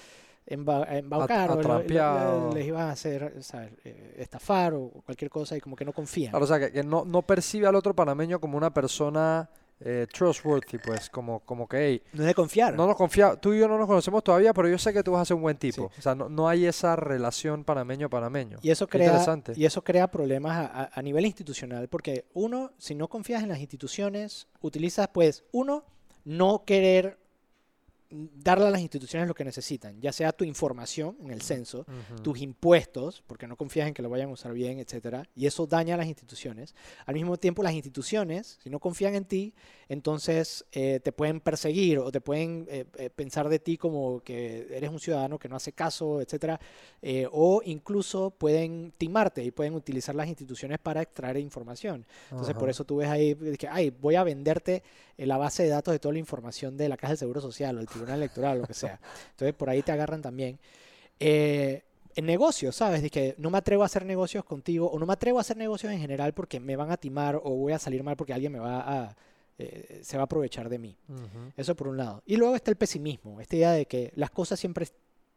emba- 0.45 0.85
a 0.87 0.97
embaucar 0.97 1.49
a 1.49 1.53
o 1.53 2.53
les 2.53 2.67
iba 2.67 2.83
a 2.83 2.91
hacer 2.91 3.41
¿sabes? 3.41 3.71
Eh, 3.85 4.15
estafar 4.19 4.73
o 4.73 4.89
cualquier 5.05 5.31
cosa 5.31 5.55
y 5.55 5.61
como 5.61 5.75
que 5.77 5.85
no 5.85 5.93
confían. 5.93 6.31
Claro, 6.31 6.43
o 6.43 6.47
sea, 6.47 6.59
que, 6.59 6.71
que 6.71 6.83
no, 6.83 7.05
no 7.05 7.21
percibe 7.21 7.67
al 7.67 7.75
otro 7.75 7.95
panameño 7.95 8.39
como 8.41 8.57
una 8.57 8.73
persona 8.73 9.49
eh, 9.79 10.07
trustworthy, 10.11 10.77
pues, 10.79 11.09
como, 11.09 11.39
como 11.41 11.67
que, 11.67 11.77
hey, 11.77 12.01
No 12.13 12.23
es 12.23 12.27
de 12.27 12.33
confiar. 12.33 12.73
no 12.73 12.87
nos 12.87 12.95
confía, 12.95 13.35
tú 13.35 13.53
y 13.53 13.59
yo 13.59 13.67
no 13.67 13.77
nos 13.77 13.85
conocemos 13.87 14.23
todavía, 14.23 14.53
pero 14.53 14.67
yo 14.67 14.77
sé 14.77 14.91
que 14.93 15.03
tú 15.03 15.11
vas 15.11 15.21
a 15.21 15.25
ser 15.25 15.35
un 15.35 15.43
buen 15.43 15.57
tipo. 15.57 15.89
Sí. 15.93 15.99
O 15.99 16.01
sea, 16.01 16.15
no, 16.15 16.29
no 16.29 16.49
hay 16.49 16.65
esa 16.65 16.95
relación 16.95 17.63
panameño-panameño. 17.63 18.57
Y 18.61 18.71
eso 18.71 18.87
crea, 18.87 19.05
interesante. 19.07 19.53
y 19.55 19.65
eso 19.65 19.83
crea 19.83 20.09
problemas 20.09 20.57
a, 20.57 20.65
a- 20.83 20.89
a 20.93 21.01
nivel 21.01 21.25
institucional, 21.25 21.87
porque 21.89 22.25
uno, 22.33 22.71
si 22.77 22.95
no 22.95 23.07
confías 23.07 23.43
en 23.43 23.49
las 23.49 23.59
instituciones, 23.59 24.47
utilizas, 24.61 25.07
pues, 25.09 25.43
uno, 25.51 25.85
no 26.25 26.63
querer 26.65 27.19
darle 28.09 28.67
a 28.67 28.71
las 28.71 28.81
instituciones 28.81 29.27
lo 29.27 29.35
que 29.35 29.43
necesitan, 29.43 29.99
ya 29.99 30.13
sea 30.13 30.31
tu 30.31 30.45
información 30.45 31.17
en 31.21 31.31
el 31.31 31.41
censo, 31.41 31.79
Ujú. 31.79 32.21
tus 32.23 32.39
impuestos, 32.39 33.23
porque 33.27 33.47
no 33.47 33.57
confías 33.57 33.87
en 33.87 33.93
que 33.93 34.01
lo 34.01 34.09
vayan 34.09 34.29
a 34.29 34.33
usar 34.33 34.53
bien, 34.53 34.79
etcétera, 34.79 35.27
y 35.35 35.45
eso 35.45 35.67
daña 35.67 35.95
a 35.95 35.97
las 35.97 36.07
instituciones. 36.07 36.73
Al 37.05 37.15
mismo 37.15 37.37
tiempo, 37.37 37.63
las 37.63 37.73
instituciones, 37.73 38.59
si 38.63 38.69
no 38.69 38.79
confían 38.79 39.15
en 39.15 39.25
ti, 39.25 39.53
entonces 39.89 40.65
eh, 40.71 40.99
te 41.03 41.11
pueden 41.11 41.41
perseguir 41.41 41.99
o 41.99 42.11
te 42.11 42.21
pueden 42.21 42.65
eh, 42.69 42.85
eh, 42.97 43.09
pensar 43.09 43.49
de 43.49 43.59
ti 43.59 43.77
como 43.77 44.21
que 44.21 44.67
eres 44.71 44.89
un 44.89 44.99
ciudadano 44.99 45.37
que 45.37 45.49
no 45.49 45.55
hace 45.55 45.73
caso, 45.73 46.21
etcétera, 46.21 46.59
eh, 47.01 47.27
o 47.31 47.61
incluso 47.65 48.31
pueden 48.31 48.93
timarte 48.97 49.43
y 49.43 49.51
pueden 49.51 49.73
utilizar 49.75 50.15
las 50.15 50.27
instituciones 50.27 50.79
para 50.79 51.01
extraer 51.01 51.37
información. 51.37 52.05
Entonces, 52.31 52.53
por 52.53 52.63
Ajá. 52.63 52.71
eso 52.71 52.85
tú 52.85 52.97
ves 52.97 53.09
ahí 53.09 53.35
que, 53.57 53.67
ay, 53.67 53.89
voy 53.89 54.15
a 54.15 54.23
venderte 54.23 54.83
eh, 55.17 55.25
la 55.25 55.37
base 55.37 55.63
de 55.63 55.69
datos 55.69 55.91
de 55.91 55.99
toda 55.99 56.13
la 56.13 56.19
información 56.19 56.77
de 56.77 56.89
la 56.89 56.97
Caja 56.97 57.13
del 57.13 57.17
Seguro 57.17 57.41
Social 57.41 57.77
o 57.77 57.81
el 57.81 57.87
Tribunal 57.97 58.17
Electoral, 58.19 58.59
lo 58.59 58.67
que 58.67 58.73
sea. 58.73 58.99
Entonces, 59.31 59.53
por 59.53 59.69
ahí 59.69 59.81
te 59.81 59.91
agarran 59.91 60.21
también. 60.21 60.57
Eh, 61.19 61.83
en 62.15 62.25
negocios, 62.25 62.75
¿sabes? 62.75 63.01
De 63.03 63.09
que 63.11 63.35
no 63.37 63.49
me 63.51 63.57
atrevo 63.59 63.83
a 63.83 63.85
hacer 63.85 64.03
negocios 64.05 64.43
contigo 64.43 64.89
o 64.89 64.97
no 64.97 65.05
me 65.05 65.13
atrevo 65.13 65.37
a 65.37 65.41
hacer 65.41 65.55
negocios 65.57 65.91
en 65.93 65.99
general 65.99 66.33
porque 66.33 66.59
me 66.59 66.75
van 66.75 66.89
a 66.91 66.97
timar 66.97 67.35
o 67.35 67.51
voy 67.51 67.73
a 67.73 67.79
salir 67.79 68.01
mal 68.03 68.15
porque 68.17 68.33
alguien 68.33 68.51
me 68.53 68.59
va 68.59 68.79
a, 68.81 69.15
eh, 69.59 69.99
se 70.03 70.17
va 70.17 70.23
a 70.23 70.25
aprovechar 70.25 70.67
de 70.67 70.79
mí. 70.79 70.97
Ujú. 71.09 71.51
Eso 71.55 71.75
por 71.75 71.87
un 71.87 71.97
lado. 71.97 72.23
Y 72.25 72.37
luego 72.37 72.55
está 72.55 72.71
el 72.71 72.77
pesimismo, 72.77 73.39
esta 73.39 73.55
idea 73.55 73.71
de 73.71 73.85
que 73.85 74.11
las 74.15 74.31
cosas 74.31 74.59
siempre, 74.59 74.87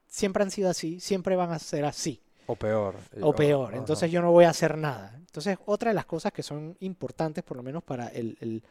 siempre 0.07 0.43
han 0.43 0.51
sido 0.51 0.71
así, 0.71 1.01
siempre 1.01 1.37
van 1.37 1.53
a 1.53 1.59
ser 1.59 1.85
así 1.85 2.19
O 2.47 2.57
peor. 2.57 2.97
o 3.21 3.35
peor. 3.35 3.75
Entonces 3.75 4.11
yo 4.11 4.23
no 4.23 4.33
voy 4.33 4.45
a 4.47 4.51
hacer 4.51 4.79
nada. 4.79 5.13
Entonces 5.19 5.59
otra 5.67 5.91
de 5.91 5.95
las 5.95 6.07
cosas 6.07 6.33
que 6.33 6.43
son 6.43 6.77
importantes, 6.81 7.45
por 7.45 7.59
lo 7.59 7.63
menos 7.63 7.83
para 7.83 8.09
el, 8.09 8.39
el- 8.41 8.63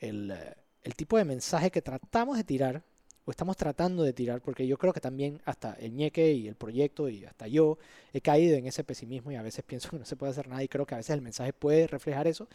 el, 0.00 0.30
eh, 0.32 0.54
el 0.82 0.94
tipo 0.96 1.16
de 1.18 1.24
mensaje 1.24 1.70
que 1.70 1.80
tratamos 1.82 2.36
de 2.36 2.42
tirar, 2.42 2.82
o 3.26 3.30
estamos 3.30 3.56
tratando 3.56 4.02
de 4.02 4.12
tirar, 4.12 4.40
porque 4.42 4.66
yo 4.66 4.76
creo 4.78 4.92
que 4.92 5.00
también 5.00 5.40
hasta 5.44 5.74
el 5.74 5.94
ñeque 5.94 6.32
y 6.32 6.48
el 6.48 6.56
proyecto 6.56 7.08
y 7.08 7.24
hasta 7.24 7.48
yo 7.48 7.78
he 8.12 8.20
caído 8.20 8.56
en 8.56 8.66
ese 8.66 8.84
pesimismo 8.84 9.32
y 9.32 9.36
a 9.36 9.42
veces 9.42 9.64
pienso 9.66 9.90
que 9.90 9.98
no 9.98 10.04
se 10.04 10.16
puede 10.16 10.32
hacer 10.32 10.48
nada 10.48 10.62
y 10.62 10.68
creo 10.68 10.86
que 10.86 10.94
a 10.94 10.98
veces 10.98 11.14
el 11.14 11.22
mensaje 11.22 11.52
puede 11.52 11.86
reflejar 11.86 12.26
eso. 12.26 12.48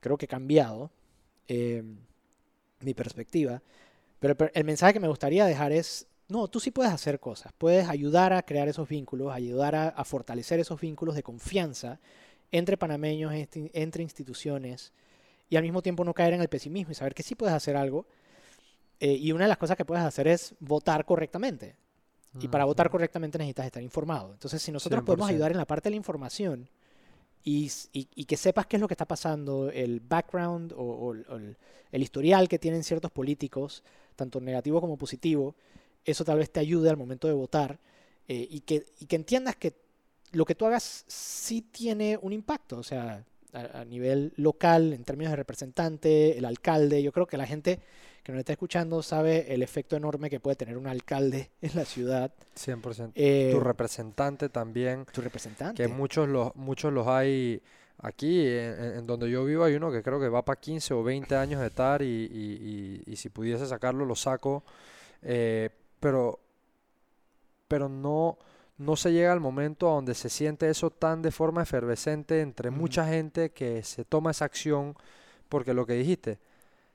Creo 0.00 0.16
que 0.16 0.24
he 0.24 0.28
cambiado 0.28 0.90
eh, 1.48 1.82
mi 2.82 2.94
perspectiva. 2.94 3.62
Pero 4.20 4.36
per- 4.36 4.52
el 4.54 4.64
mensaje 4.64 4.94
que 4.94 5.00
me 5.00 5.08
gustaría 5.08 5.46
dejar 5.46 5.72
es, 5.72 6.06
no, 6.28 6.48
tú 6.48 6.60
sí 6.60 6.70
puedes 6.70 6.92
hacer 6.92 7.20
cosas, 7.20 7.52
puedes 7.58 7.88
ayudar 7.88 8.32
a 8.32 8.42
crear 8.42 8.68
esos 8.68 8.88
vínculos, 8.88 9.32
ayudar 9.32 9.74
a, 9.76 9.88
a 9.90 10.04
fortalecer 10.04 10.60
esos 10.60 10.80
vínculos 10.80 11.14
de 11.16 11.22
confianza 11.22 12.00
entre 12.52 12.76
panameños, 12.78 13.32
esti- 13.34 13.70
entre 13.74 14.02
instituciones, 14.04 14.92
y 15.50 15.56
al 15.56 15.64
mismo 15.64 15.82
tiempo 15.82 16.04
no 16.04 16.14
caer 16.14 16.34
en 16.34 16.42
el 16.42 16.48
pesimismo 16.48 16.92
y 16.92 16.96
saber 16.96 17.14
que 17.14 17.22
sí 17.24 17.34
puedes 17.36 17.54
hacer 17.54 17.76
algo. 17.76 18.06
Eh, 19.00 19.14
y 19.14 19.32
una 19.32 19.44
de 19.44 19.48
las 19.48 19.58
cosas 19.58 19.76
que 19.76 19.84
puedes 19.84 20.04
hacer 20.04 20.28
es 20.28 20.54
votar 20.60 21.04
correctamente. 21.04 21.74
Y 22.38 22.46
para 22.46 22.64
votar 22.64 22.86
Ujú. 22.86 22.92
correctamente 22.92 23.38
necesitas 23.38 23.66
estar 23.66 23.82
informado. 23.82 24.32
Entonces, 24.34 24.62
si 24.62 24.70
nosotros 24.70 25.02
podemos 25.02 25.26
100%. 25.26 25.34
ayudar 25.34 25.50
en 25.50 25.56
la 25.56 25.64
parte 25.66 25.88
de 25.88 25.90
la 25.90 25.96
información 25.96 26.68
y, 27.42 27.70
y- 27.92 28.06
y 28.14 28.24
que 28.26 28.36
sepas 28.36 28.66
qué 28.66 28.76
es 28.76 28.80
lo 28.80 28.86
que 28.86 28.94
está 28.94 29.06
pasando, 29.06 29.70
el 29.70 30.00
background 30.00 30.72
o, 30.74 30.76
o 30.76 31.12
el- 31.14 31.26
o 31.28 31.36
el, 31.36 31.56
el 31.90 32.02
historial 32.02 32.48
que 32.48 32.58
tienen 32.58 32.84
ciertos 32.84 33.10
políticos, 33.10 33.82
tanto 34.14 34.40
negativo 34.40 34.80
como 34.80 34.96
positivo, 34.96 35.56
eso 36.04 36.24
tal 36.24 36.38
vez 36.38 36.50
te 36.52 36.60
ayude 36.60 36.88
al 36.90 36.96
momento 36.96 37.26
de 37.26 37.34
votar 37.34 37.78
eh, 38.28 38.46
y, 38.48 38.60
que, 38.60 38.86
y 39.00 39.06
que 39.06 39.16
entiendas 39.16 39.56
que 39.56 39.74
lo 40.32 40.44
que 40.44 40.54
tú 40.54 40.66
hagas 40.66 41.04
sí 41.08 41.62
tiene 41.62 42.16
un 42.22 42.32
impacto. 42.32 42.78
O 42.78 42.82
sea, 42.84 43.24
a, 43.52 43.80
a 43.80 43.84
nivel 43.84 44.32
local, 44.36 44.92
en 44.92 45.02
términos 45.02 45.32
de 45.32 45.36
representante, 45.36 46.38
el 46.38 46.44
alcalde, 46.44 47.02
yo 47.02 47.10
creo 47.10 47.26
que 47.26 47.36
la 47.36 47.46
gente 47.46 47.80
que 48.30 48.36
nos 48.36 48.40
está 48.40 48.52
escuchando 48.52 49.02
sabe 49.02 49.52
el 49.52 49.62
efecto 49.62 49.96
enorme 49.96 50.30
que 50.30 50.40
puede 50.40 50.56
tener 50.56 50.76
un 50.76 50.86
alcalde 50.86 51.50
en 51.62 51.70
la 51.74 51.84
ciudad. 51.84 52.32
100%. 52.56 53.12
Eh, 53.14 53.50
tu 53.52 53.60
representante 53.60 54.48
también, 54.48 55.04
tu 55.12 55.20
representante. 55.20 55.82
que 55.82 55.88
muchos 55.88 56.28
los, 56.28 56.54
muchos 56.56 56.92
los 56.92 57.06
hay 57.06 57.62
aquí, 58.02 58.46
en, 58.46 59.06
donde 59.06 59.30
yo 59.30 59.44
vivo 59.44 59.64
hay 59.64 59.74
uno 59.74 59.92
que 59.92 60.02
creo 60.02 60.18
que 60.18 60.28
va 60.28 60.42
para 60.44 60.58
15 60.60 60.94
o 60.94 61.02
20 61.02 61.36
años 61.36 61.60
de 61.60 61.66
estar 61.66 62.00
y, 62.00 62.06
y- 62.06 63.02
y- 63.06 63.12
y 63.12 63.16
si 63.16 63.28
pudiese 63.28 63.66
sacarlo, 63.66 64.04
lo 64.06 64.14
saco. 64.14 64.64
Eh, 65.22 65.68
pero, 66.00 66.40
pero 67.68 67.88
no, 67.88 68.38
no 68.78 68.96
se 68.96 69.12
llega 69.12 69.32
al 69.32 69.40
momento 69.40 69.88
a 69.90 69.94
donde 69.94 70.14
se 70.14 70.30
siente 70.30 70.70
eso 70.70 70.90
tan 70.90 71.20
de 71.22 71.30
forma 71.30 71.62
efervescente 71.62 72.40
entre 72.40 72.70
mucha 72.70 73.06
gente 73.06 73.50
que 73.50 73.82
se 73.82 74.04
toma 74.04 74.30
esa 74.30 74.46
acción, 74.46 74.94
porque 75.50 75.74
lo 75.74 75.84
que 75.84 75.92
dijiste, 75.94 76.38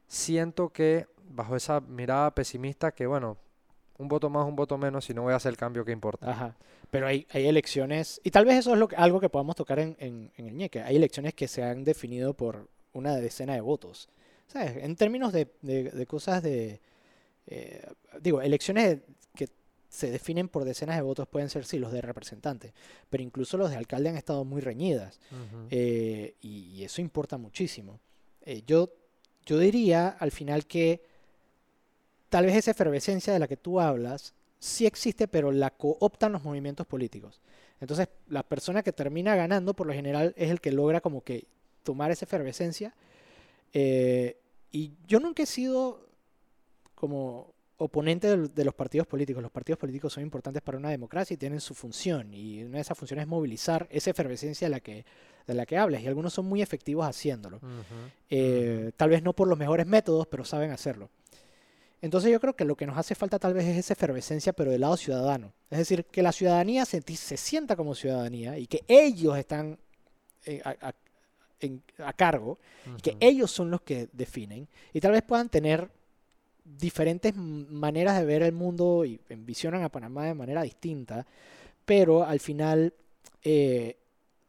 siento 0.08 0.70
que 0.70 1.08
bajo 1.30 1.56
esa 1.56 1.80
mirada 1.82 2.34
pesimista 2.34 2.92
que 2.94 3.06
bueno, 3.08 3.38
un 3.98 4.08
voto 4.08 4.30
más, 4.30 4.46
un 4.48 4.56
voto 4.56 4.78
menos, 4.78 5.06
si 5.06 5.14
no 5.14 5.24
voy 5.24 5.34
a 5.34 5.38
hacer 5.38 5.52
el 5.52 5.58
cambio 5.58 5.86
que 5.86 5.92
importa. 5.92 6.30
Ajá. 6.30 6.56
Pero 6.92 7.08
hay, 7.08 7.26
hay 7.32 7.48
elecciones, 7.48 8.20
y 8.24 8.32
tal 8.32 8.46
vez 8.46 8.58
eso 8.58 8.74
es 8.74 8.80
lo 8.80 8.88
que- 8.88 8.96
algo 8.96 9.20
que 9.20 9.30
podamos 9.30 9.56
tocar 9.56 9.80
en, 9.80 9.96
en- 10.00 10.32
en 10.38 10.48
el 10.48 10.56
ñeque. 10.56 10.82
Hay 10.82 10.96
elecciones 10.98 11.34
que 11.34 11.48
se 11.48 11.64
han 11.64 11.84
definido 11.84 12.34
por 12.34 12.68
una 12.94 13.16
decena 13.16 13.54
de 13.54 13.62
votos. 13.62 14.08
¿Sabes? 14.48 14.78
En 14.84 14.96
términos 14.96 15.34
de, 15.34 15.52
de- 15.62 15.92
de 15.92 16.06
cosas 16.06 16.44
de... 16.44 16.80
eh, 17.48 17.86
digo, 18.22 18.42
elecciones 18.42 19.00
que 19.34 19.48
se 19.90 20.12
definen 20.12 20.50
por 20.50 20.66
decenas 20.66 20.96
de 20.98 21.02
votos 21.02 21.28
pueden 21.28 21.50
ser, 21.50 21.66
sí, 21.66 21.80
los 21.80 21.92
de 21.92 22.02
representante, 22.02 22.74
pero 23.10 23.24
incluso 23.24 23.58
los 23.58 23.70
de 23.70 23.78
alcalde 23.78 24.10
han 24.10 24.18
estado 24.18 24.44
muy 24.46 24.62
reñidas. 24.62 25.20
Eh, 25.70 26.36
y, 26.42 26.66
y 26.76 26.84
eso 26.84 27.02
importa 27.02 27.38
muchísimo. 27.38 28.00
Eh, 28.42 28.62
yo, 28.68 28.90
yo 29.46 29.58
diría 29.58 30.10
al 30.10 30.32
final 30.32 30.66
que 30.68 31.02
tal 32.30 32.46
vez 32.46 32.56
esa 32.56 32.72
efervescencia 32.72 33.34
de 33.34 33.40
la 33.40 33.48
que 33.48 33.58
tú 33.58 33.80
hablas 33.80 34.34
sí 34.60 34.86
existe, 34.86 35.28
pero 35.28 35.52
la 35.52 35.70
cooptan 35.70 36.32
los 36.32 36.44
movimientos 36.44 36.88
políticos. 36.88 37.42
Entonces, 37.80 38.08
la 38.30 38.44
persona 38.44 38.84
que 38.84 38.94
termina 38.94 39.36
ganando, 39.36 39.74
por 39.74 39.88
lo 39.88 39.94
general, 39.94 40.34
es 40.38 40.50
el 40.50 40.62
que 40.62 40.72
logra 40.72 41.02
como 41.02 41.22
que 41.22 41.46
tomar 41.84 42.12
esa 42.12 42.26
efervescencia. 42.26 42.94
Eh, 43.74 44.38
y 44.72 44.94
yo 45.08 45.20
nunca 45.20 45.44
he 45.44 45.46
sido 45.46 46.08
como 46.96 47.54
oponente 47.78 48.38
de, 48.38 48.66
los 48.66 48.74
partidos 48.74 49.08
políticos. 49.08 49.44
Los 49.44 49.52
partidos 49.52 49.80
políticos 49.80 50.14
son 50.14 50.24
importantes 50.24 50.62
para 50.62 50.78
una 50.78 50.90
democracia 50.90 51.34
y 51.34 51.38
tienen 51.38 51.60
su 51.60 51.74
función. 51.74 52.34
Y 52.34 52.64
una 52.64 52.78
de 52.78 52.82
esas 52.82 52.98
funciones 52.98 53.24
es 53.24 53.30
movilizar 53.30 53.88
esa 53.92 54.12
efervescencia 54.12 54.68
de 54.68 54.72
la 54.72 54.80
que, 54.80 55.06
de 55.46 55.54
la 55.54 55.66
que 55.66 55.78
hablas. 55.78 56.02
Y 56.02 56.08
algunos 56.08 56.34
son 56.34 56.46
muy 56.46 56.62
efectivos 56.62 57.06
haciéndolo. 57.06 57.60
Eh, 58.30 58.92
tal 58.96 59.10
vez 59.10 59.22
no 59.24 59.34
por 59.34 59.48
los 59.48 59.58
mejores 59.58 59.86
métodos, 59.86 60.28
pero 60.28 60.46
saben 60.46 60.72
hacerlo. 60.72 61.10
Entonces 62.02 62.32
yo 62.32 62.40
creo 62.40 62.56
que 62.56 62.66
lo 62.66 62.76
que 62.76 62.86
nos 62.86 62.98
hace 62.98 63.16
falta 63.16 63.40
tal 63.40 63.54
vez 63.54 63.66
es 63.66 63.78
esa 63.78 63.94
efervescencia, 63.94 64.54
pero 64.54 64.72
del 64.72 64.82
lado 64.82 64.98
ciudadano. 64.98 65.54
Es 65.72 65.80
decir, 65.80 66.06
que 66.06 66.22
la 66.22 66.32
ciudadanía 66.32 66.86
se, 66.86 67.02
se 67.02 67.38
sienta 67.38 67.76
como 67.76 67.96
ciudadanía 67.96 68.58
y 68.60 68.68
que 68.68 68.84
ellos 68.88 69.38
están 69.38 69.80
eh, 70.46 70.62
a, 70.64 70.90
a- 70.90 70.96
en- 71.62 71.82
a 72.00 72.14
cargo, 72.14 72.60
que 73.02 73.12
Ujú. 73.12 73.18
ellos 73.22 73.50
son 73.52 73.72
los 73.72 73.82
que 73.82 74.10
definen 74.14 74.68
y 74.94 75.00
tal 75.00 75.14
vez 75.14 75.24
puedan 75.24 75.50
tener 75.50 75.90
diferentes 76.64 77.36
maneras 77.36 78.20
de 78.20 78.26
ver 78.26 78.44
el 78.44 78.52
mundo 78.52 79.06
y 79.06 79.20
envisionan 79.30 79.84
a 79.84 79.90
Panamá 79.90 80.26
de 80.26 80.34
manera 80.34 80.64
distinta, 80.64 81.26
pero 81.86 82.24
al 82.24 82.40
final 82.40 82.94
eh, 83.44 83.98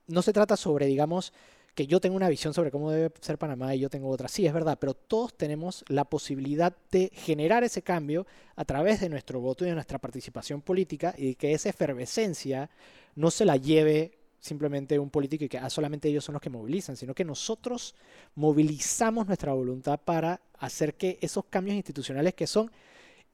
no 0.09 0.23
se 0.23 0.33
trata 0.33 0.57
sobre, 0.57 0.87
digamos, 0.87 1.33
que 1.77 1.87
yo 1.87 2.01
tengo 2.01 2.17
una 2.17 2.31
visión 2.31 2.55
sobre 2.55 2.71
cómo 2.71 2.91
debe 2.91 3.13
ser 3.21 3.37
Panamá 3.37 3.75
y 3.75 3.81
yo 3.81 3.91
tengo 3.91 4.09
otra. 4.09 4.29
Sí, 4.29 4.47
es 4.47 4.55
verdad, 4.55 4.79
pero 4.81 4.95
todos 4.95 5.37
tenemos 5.37 5.85
la 5.89 6.07
posibilidad 6.07 6.75
de 6.91 7.13
generar 7.13 7.65
ese 7.65 7.83
cambio 7.83 8.27
a 8.57 8.65
través 8.65 9.01
de 9.01 9.11
nuestro 9.11 9.41
voto 9.41 9.63
y 9.63 9.69
de 9.69 9.75
nuestra 9.75 9.99
participación 9.99 10.63
política 10.63 11.15
y 11.19 11.35
que 11.35 11.53
esa 11.53 11.69
efervescencia 11.69 12.71
no 13.15 13.31
se 13.31 13.45
la 13.45 13.59
lleve 13.59 14.17
simplemente 14.41 14.99
un 14.99 15.11
político 15.11 15.45
y 15.45 15.51
que 15.51 15.59
ah, 15.59 15.69
solamente 15.69 16.09
ellos 16.09 16.25
son 16.25 16.33
los 16.33 16.41
que 16.41 16.49
movilizan, 16.49 16.97
sino 16.97 17.15
que 17.15 17.27
nosotros 17.27 17.95
movilizamos 18.37 19.27
nuestra 19.27 19.53
voluntad 19.53 20.01
para 20.03 20.41
hacer 20.59 20.95
que 20.95 21.19
esos 21.21 21.45
cambios 21.45 21.77
institucionales 21.77 22.33
que 22.33 22.47
son, 22.47 22.71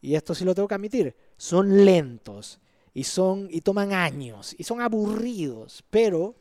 y 0.01 0.16
esto 0.16 0.34
sí 0.34 0.45
lo 0.45 0.53
tengo 0.53 0.66
que 0.66 0.74
admitir, 0.74 1.14
son 1.36 1.84
lentos 1.84 2.59
y 2.93 3.05
son 3.05 3.47
y 3.53 3.61
toman 3.61 3.93
años 3.93 4.53
y 4.59 4.64
son 4.64 4.80
aburridos, 4.80 5.84
pero 5.90 6.34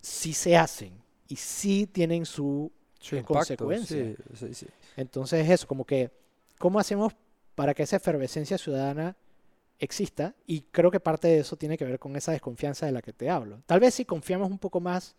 sí 0.00 0.32
se 0.32 0.56
hacen 0.56 1.04
y 1.28 1.36
sí 1.36 1.86
tienen 1.86 2.24
su, 2.26 2.70
impacto, 3.12 3.34
consecuencia. 3.34 4.04
sí, 4.04 4.16
sí, 4.34 4.54
sí. 4.54 4.66
Entonces 4.96 5.48
eso, 5.50 5.66
como 5.66 5.84
que, 5.84 6.10
¿cómo 6.58 6.78
hacemos 6.78 7.12
para 7.54 7.74
que 7.74 7.82
esa 7.82 7.96
efervescencia 7.96 8.58
ciudadana 8.58 9.16
exista? 9.78 10.34
Y 10.46 10.62
creo 10.62 10.90
que 10.90 11.00
parte 11.00 11.28
de 11.28 11.38
eso 11.40 11.56
tiene 11.56 11.76
que 11.76 11.84
ver 11.84 11.98
con 11.98 12.16
esa 12.16 12.32
desconfianza 12.32 12.86
de 12.86 12.92
la 12.92 13.02
que 13.02 13.12
te 13.12 13.28
hablo. 13.30 13.62
Tal 13.66 13.80
vez 13.80 13.94
si 13.94 14.04
confiamos 14.04 14.50
un 14.50 14.58
poco 14.58 14.80
más 14.80 15.16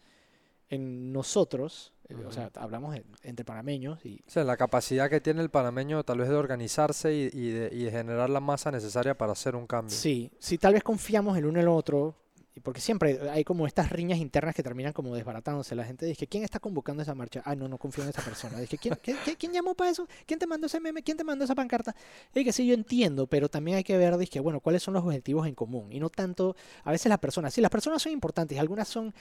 en 0.70 1.14
nosotros, 1.14 1.94
eh, 2.10 2.16
o 2.26 2.32
sea, 2.32 2.52
hablamos 2.56 2.94
en- 2.96 3.06
entre 3.24 3.46
panameños 3.46 4.06
y 4.06 4.22
O 4.28 4.30
sea, 4.30 4.44
la 4.44 4.58
capacidad 4.58 5.10
que 5.10 5.22
tiene 5.22 5.42
el 5.42 5.50
panameño 5.50 6.04
tal 6.04 6.18
vez 6.18 6.28
de 6.30 6.36
organizarse 6.36 7.14
y, 7.14 7.30
y 7.32 7.52
de, 7.52 7.70
y 7.74 7.84
de 7.86 7.92
generar 7.92 8.30
la 8.30 8.42
masa 8.42 8.70
necesaria 8.72 9.18
para 9.18 9.32
hacer 9.32 9.56
un 9.56 9.66
cambio. 9.66 9.96
sí, 9.96 10.30
si 10.40 10.58
tal 10.58 10.74
vez 10.74 10.84
confiamos 10.84 11.38
el 11.38 11.46
uno 11.46 11.60
en 11.60 11.64
el 11.64 11.70
otro, 11.70 12.16
porque 12.64 12.82
siempre 12.82 13.30
hay 13.30 13.44
como 13.44 13.68
estas 13.68 13.92
riñas 13.92 14.20
internas 14.20 14.56
que 14.56 14.64
terminan 14.64 14.94
como 14.94 15.16
desbaratándose. 15.16 15.76
La 15.76 15.84
gente 15.86 16.06
dice, 16.06 16.28
¿quién 16.28 16.44
está 16.44 16.60
convocando 16.60 17.04
esa 17.04 17.16
marcha? 17.16 17.42
Ah, 17.46 17.56
no, 17.56 17.68
no 17.68 17.78
confío 17.78 18.04
en 18.04 18.10
esa 18.10 18.22
persona. 18.22 18.60
Dije, 18.60 18.78
¿quién, 18.78 18.96
qué- 19.02 19.36
quién 19.38 19.52
llamó 19.54 19.76
para 19.76 19.92
eso? 19.92 20.08
¿Quién 20.26 20.40
te 20.40 20.48
mandó 20.48 20.68
ese 20.68 20.80
meme? 20.80 21.04
¿Quién 21.04 21.18
te 21.18 21.24
mandó 21.24 21.46
esa 21.46 21.56
pancarta? 21.56 21.96
Y 22.34 22.44
que 22.44 22.52
sí, 22.54 22.66
yo 22.68 22.74
entiendo, 22.74 23.28
pero 23.28 23.50
también 23.50 23.78
hay 23.78 23.84
que 23.84 23.98
ver, 23.98 24.18
dije, 24.18 24.40
bueno, 24.40 24.60
cuáles 24.60 24.84
son 24.84 24.94
los 24.94 25.04
objetivos 25.04 25.48
en 25.48 25.56
común. 25.56 25.92
Y 25.92 26.00
no 26.00 26.10
tanto, 26.10 26.56
a 26.84 26.92
veces 26.92 27.10
las 27.10 27.20
personas, 27.20 27.54
sí, 27.54 27.62
las 27.62 27.72
personas 27.72 28.02
son 28.02 28.12
importantes, 28.12 28.58
algunas 28.60 28.88
son 28.88 29.14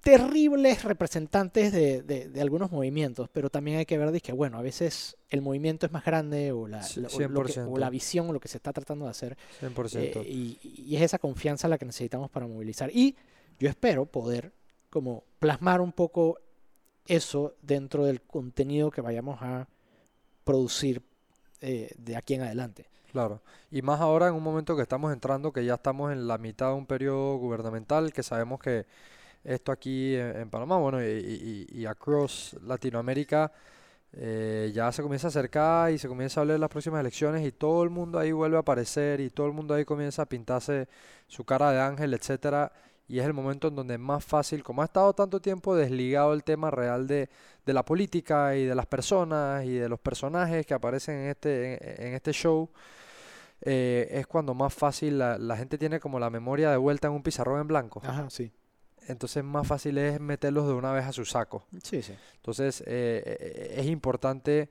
terribles 0.00 0.84
representantes 0.84 1.72
de, 1.72 2.02
de- 2.02 2.28
de 2.28 2.40
algunos 2.40 2.70
movimientos, 2.70 3.28
pero 3.32 3.50
también 3.50 3.78
hay 3.78 3.86
que 3.86 3.98
ver, 3.98 4.10
dije, 4.12 4.32
bueno, 4.32 4.58
a 4.58 4.62
veces 4.62 5.16
el 5.28 5.42
movimiento 5.42 5.86
es 5.86 5.92
más 5.92 6.04
grande 6.04 6.52
o 6.52 6.66
la, 6.66 6.78
la- 6.80 6.86
o 6.86 7.00
lo 7.00 7.08
que- 7.44 7.60
o 7.60 7.66
100%. 7.66 7.78
la 7.78 7.90
visión 7.90 8.28
o 8.30 8.32
lo 8.32 8.40
que 8.40 8.48
se 8.48 8.56
está 8.58 8.72
tratando 8.72 9.04
de 9.04 9.10
hacer. 9.10 9.36
100%. 9.60 10.20
Eh, 10.22 10.28
y, 10.28 10.58
y 10.86 10.96
es 10.96 11.02
esa 11.02 11.18
confianza 11.18 11.68
la 11.68 11.78
que 11.78 11.84
necesitamos 11.84 12.30
para 12.30 12.46
movilizar. 12.46 12.90
Y 12.94 13.16
yo 13.58 13.68
espero 13.68 14.06
poder 14.06 14.52
como 14.88 15.24
plasmar 15.38 15.80
un 15.80 15.92
poco 15.92 16.38
eso 17.06 17.54
dentro 17.62 18.04
del 18.04 18.20
contenido 18.22 18.90
que 18.90 19.00
vayamos 19.00 19.38
a 19.42 19.68
producir 20.44 21.02
eh, 21.60 21.90
de 21.98 22.16
aquí 22.16 22.34
en 22.34 22.42
adelante. 22.42 22.86
Claro. 23.12 23.42
Y 23.70 23.82
más 23.82 24.00
ahora 24.00 24.28
en 24.28 24.34
un 24.34 24.42
momento 24.42 24.76
que 24.76 24.82
estamos 24.82 25.12
entrando, 25.12 25.52
que 25.52 25.64
ya 25.64 25.74
estamos 25.74 26.12
en 26.12 26.26
la 26.28 26.38
mitad 26.38 26.68
de 26.68 26.74
un 26.74 26.86
periodo 26.86 27.36
gubernamental, 27.38 28.12
que 28.12 28.22
sabemos 28.22 28.60
que 28.60 28.86
esto 29.44 29.72
aquí 29.72 30.14
en, 30.16 30.50
Panamá, 30.50 30.76
bueno, 30.78 31.02
y, 31.02 31.86
across 31.86 32.56
Latinoamérica, 32.62 33.52
eh, 34.12 34.70
ya 34.74 34.90
se 34.92 35.02
comienza 35.02 35.28
a 35.28 35.30
acercar 35.30 35.92
y 35.92 35.98
se 35.98 36.08
comienza 36.08 36.40
a 36.40 36.42
hablar 36.42 36.56
de 36.56 36.60
las 36.60 36.68
próximas 36.68 37.00
elecciones 37.00 37.46
y 37.46 37.52
todo 37.52 37.84
el 37.84 37.90
mundo 37.90 38.18
ahí 38.18 38.32
vuelve 38.32 38.56
a 38.56 38.60
aparecer 38.60 39.20
y 39.20 39.30
todo 39.30 39.46
el 39.46 39.52
mundo 39.52 39.74
ahí 39.74 39.84
comienza 39.84 40.22
a 40.22 40.26
pintarse 40.26 40.88
su 41.28 41.44
cara 41.44 41.70
de 41.70 41.80
ángel, 41.80 42.12
etcétera. 42.14 42.72
Y 43.08 43.18
es 43.18 43.26
el 43.26 43.32
momento 43.32 43.68
en 43.68 43.74
donde 43.74 43.94
es 43.94 44.00
más 44.00 44.24
fácil, 44.24 44.62
como 44.62 44.82
ha 44.82 44.84
estado 44.84 45.12
tanto 45.14 45.40
tiempo 45.40 45.74
desligado 45.74 46.32
el 46.32 46.44
tema 46.44 46.70
real 46.70 47.08
de, 47.08 47.28
de 47.66 47.72
la 47.72 47.84
política 47.84 48.54
y 48.56 48.64
de 48.64 48.74
las 48.74 48.86
personas 48.86 49.64
y 49.64 49.74
de 49.74 49.88
los 49.88 49.98
personajes 49.98 50.64
que 50.64 50.74
aparecen 50.74 51.16
en 51.16 51.30
este, 51.30 52.06
en 52.06 52.14
este 52.14 52.32
show, 52.32 52.70
eh, 53.62 54.08
es 54.12 54.26
cuando 54.26 54.54
más 54.54 54.72
fácil 54.72 55.18
la, 55.18 55.38
la 55.38 55.56
gente 55.56 55.76
tiene 55.76 55.98
como 55.98 56.20
la 56.20 56.30
memoria 56.30 56.70
de 56.70 56.76
vuelta 56.76 57.08
en 57.08 57.14
un 57.14 57.22
pizarrón 57.22 57.60
en 57.60 57.66
blanco. 57.66 58.00
Ajá, 58.04 58.30
sí. 58.30 58.52
Entonces 59.08 59.42
más 59.44 59.66
fácil 59.66 59.98
es 59.98 60.20
meterlos 60.20 60.66
de 60.66 60.74
una 60.74 60.92
vez 60.92 61.04
a 61.06 61.12
su 61.12 61.24
saco. 61.24 61.64
Sí, 61.82 62.02
sí. 62.02 62.14
Entonces 62.36 62.82
eh, 62.86 63.22
eh, 63.26 63.74
es 63.78 63.86
importante 63.86 64.68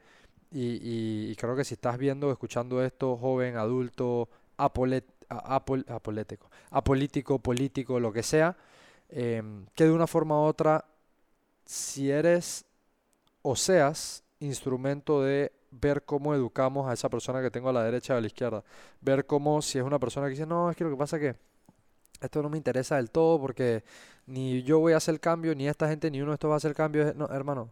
y, 0.52 0.62
y- 0.82 1.32
y 1.32 1.36
creo 1.36 1.56
que 1.56 1.64
si 1.66 1.76
estás 1.76 1.98
viendo 1.98 2.28
o 2.30 2.32
escuchando 2.32 2.84
esto, 2.84 3.18
joven, 3.18 3.58
adulto, 3.58 4.30
apolet, 4.58 5.06
apol- 5.30 5.86
apolético, 5.90 6.50
apolítico, 6.72 7.40
político, 7.40 8.00
lo 8.00 8.12
que 8.14 8.24
sea, 8.24 8.58
em, 9.10 9.66
que 9.76 9.86
de 9.86 9.92
una 9.92 10.08
forma 10.08 10.36
u 10.40 10.44
otra, 10.46 10.86
si 11.66 12.12
eres 12.12 12.66
o 13.42 13.56
seas 13.56 14.24
instrumento 14.40 15.22
de 15.24 15.52
ver 15.72 16.04
cómo 16.06 16.34
educamos 16.36 16.90
a 16.90 16.94
esa 16.94 17.10
persona 17.10 17.42
que 17.42 17.52
tengo 17.52 17.70
a 17.70 17.74
la 17.74 17.84
derecha 17.84 18.16
o 18.16 18.18
a 18.18 18.22
la 18.22 18.28
izquierda, 18.28 18.64
ver 19.02 19.26
cómo 19.26 19.62
si 19.62 19.78
es 19.80 19.84
una 19.86 20.00
persona 20.00 20.28
que 20.28 20.32
dice, 20.32 20.46
no, 20.46 20.70
es 20.72 20.78
que 20.78 20.84
lo 20.84 20.92
que 20.92 20.98
pasa 20.98 21.18
es 21.18 21.22
que 21.22 21.40
esto 22.22 22.42
no 22.44 22.50
me 22.50 22.58
interesa 22.58 22.98
del 22.98 23.12
todo 23.12 23.40
porque 23.40 23.84
ni 24.30 24.64
yo 24.64 24.80
voy 24.80 24.94
a 24.94 24.98
hacer 24.98 25.20
cambio, 25.20 25.56
ni 25.56 25.68
esta 25.68 25.88
gente, 25.90 26.12
ni 26.12 26.22
uno 26.22 26.32
de 26.32 26.36
estos 26.36 26.50
va 26.50 26.54
a 26.54 26.58
hacer 26.58 26.76
cambio. 26.76 27.14
No, 27.16 27.28
hermano, 27.30 27.72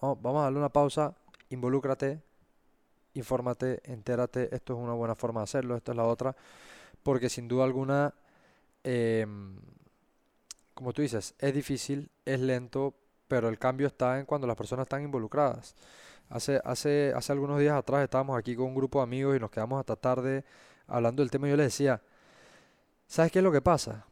vamos 0.00 0.40
a 0.40 0.44
darle 0.44 0.58
una 0.58 0.70
pausa, 0.70 1.14
involúcrate, 1.50 2.20
infórmate, 3.14 3.80
entérate, 3.84 4.54
esto 4.54 4.74
es 4.74 4.78
una 4.78 4.94
buena 4.94 5.14
forma 5.14 5.40
de 5.40 5.44
hacerlo, 5.44 5.76
esto 5.76 5.92
es 5.92 5.96
la 5.96 6.04
otra, 6.04 6.34
porque 7.02 7.28
sin 7.28 7.48
duda 7.48 7.64
alguna, 7.64 8.14
em, 8.82 9.56
como 10.74 10.92
tú 10.92 11.02
dices, 11.02 11.34
es 11.38 11.54
difícil, 11.54 12.10
es 12.24 12.40
lento, 12.40 12.94
pero 13.28 13.48
el 13.48 13.58
cambio 13.58 13.86
está 13.86 14.18
en 14.18 14.26
cuando 14.26 14.46
las 14.46 14.56
personas 14.56 14.84
están 14.84 15.02
involucradas. 15.02 15.74
Hace, 16.30 16.60
hace, 16.64 17.12
hace 17.14 17.32
algunos 17.32 17.58
días 17.58 17.76
atrás 17.76 18.02
estábamos 18.04 18.38
aquí 18.38 18.56
con 18.56 18.66
un 18.66 18.74
grupo 18.74 19.00
de 19.00 19.04
amigos 19.04 19.36
y 19.36 19.40
nos 19.40 19.50
quedamos 19.50 19.80
hasta 19.80 19.96
tarde 19.96 20.44
hablando 20.86 21.22
del 21.22 21.30
tema 21.30 21.46
y 21.46 21.50
yo 21.50 21.56
les 21.56 21.66
decía, 21.66 22.00
¿sabes 23.06 23.32
qué 23.32 23.40
es 23.40 23.44
lo 23.44 23.52
que 23.52 23.60
pasa? 23.60 24.06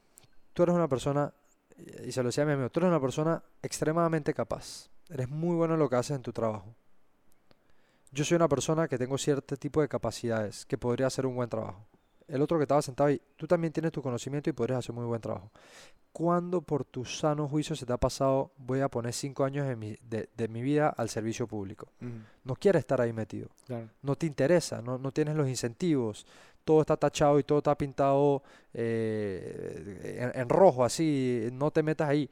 Tú 0.53 0.65
eres 0.65 0.75
una 0.75 0.89
persona, 0.89 1.33
y 1.79 2.13
se 2.13 2.23
lo 2.23 2.29
decía 2.29 2.45
a 2.45 2.47
mi 2.47 2.53
amigo, 2.53 2.71
tú 2.71 2.81
eres 2.81 2.89
una 2.89 3.01
persona 3.01 3.43
extremadamente 3.63 4.35
capaz. 4.35 4.91
Eres 5.09 5.29
muy 5.29 5.57
bueno 5.57 5.75
en 5.75 5.81
lo 5.81 5.89
que 5.89 5.97
haces 5.97 6.17
en 6.17 6.23
tu 6.23 6.33
trabajo. 6.33 6.75
Yo 8.11 8.25
soy 8.25 8.37
una 8.37 8.49
persona 8.49 8.89
que 8.89 8.99
tengo 8.99 9.19
cierto 9.19 9.57
tipo 9.57 9.81
de 9.81 9.89
capacidades, 9.89 10.65
que 10.67 10.79
podría 10.79 11.07
hacer 11.07 11.27
un 11.27 11.37
buen 11.37 11.49
trabajo. 11.49 11.87
El 12.29 12.43
otro 12.43 12.59
que 12.59 12.65
estaba 12.65 12.83
sentado 12.83 13.09
ahí, 13.09 13.21
tú 13.37 13.47
también 13.47 13.73
tienes 13.73 13.91
tu 13.91 14.03
conocimiento 14.03 14.51
y 14.51 14.53
podrías 14.53 14.81
hacer 14.81 14.95
muy 14.95 15.05
buen 15.07 15.21
trabajo. 15.21 15.51
¿Cuándo 16.13 16.61
por 16.63 16.85
tu 16.85 17.05
sano 17.05 17.49
juicio 17.49 17.75
se 17.77 17.87
te 17.87 17.93
ha 17.93 17.97
pasado, 17.97 18.53
voy 18.59 18.81
a 18.81 18.89
poner 18.89 19.13
cinco 19.13 19.45
años 19.45 19.67
de 19.67 19.77
mi, 19.77 19.97
de- 20.03 20.29
de 20.37 20.49
mi 20.49 20.63
vida 20.63 20.89
al 20.91 21.09
servicio 21.09 21.47
público? 21.47 21.89
No 22.45 22.55
quieres 22.55 22.81
estar 22.81 23.01
ahí 23.01 23.13
metido 23.13 23.49
Claro. 23.67 23.89
no 24.03 24.15
te 24.17 24.27
interesa, 24.27 24.81
no, 24.83 24.99
no 24.99 25.13
tienes 25.13 25.35
los 25.37 25.49
incentivos, 25.49 26.27
todo 26.65 26.81
está 26.83 26.97
tachado 26.97 27.39
y 27.39 27.45
todo 27.45 27.59
está 27.59 27.77
pintado 27.77 28.43
eh, 28.75 30.19
en, 30.35 30.41
en 30.43 30.49
rojo, 30.49 30.85
así, 30.85 31.49
no 31.53 31.71
te 31.71 31.83
metas 31.83 32.09
ahí. 32.09 32.29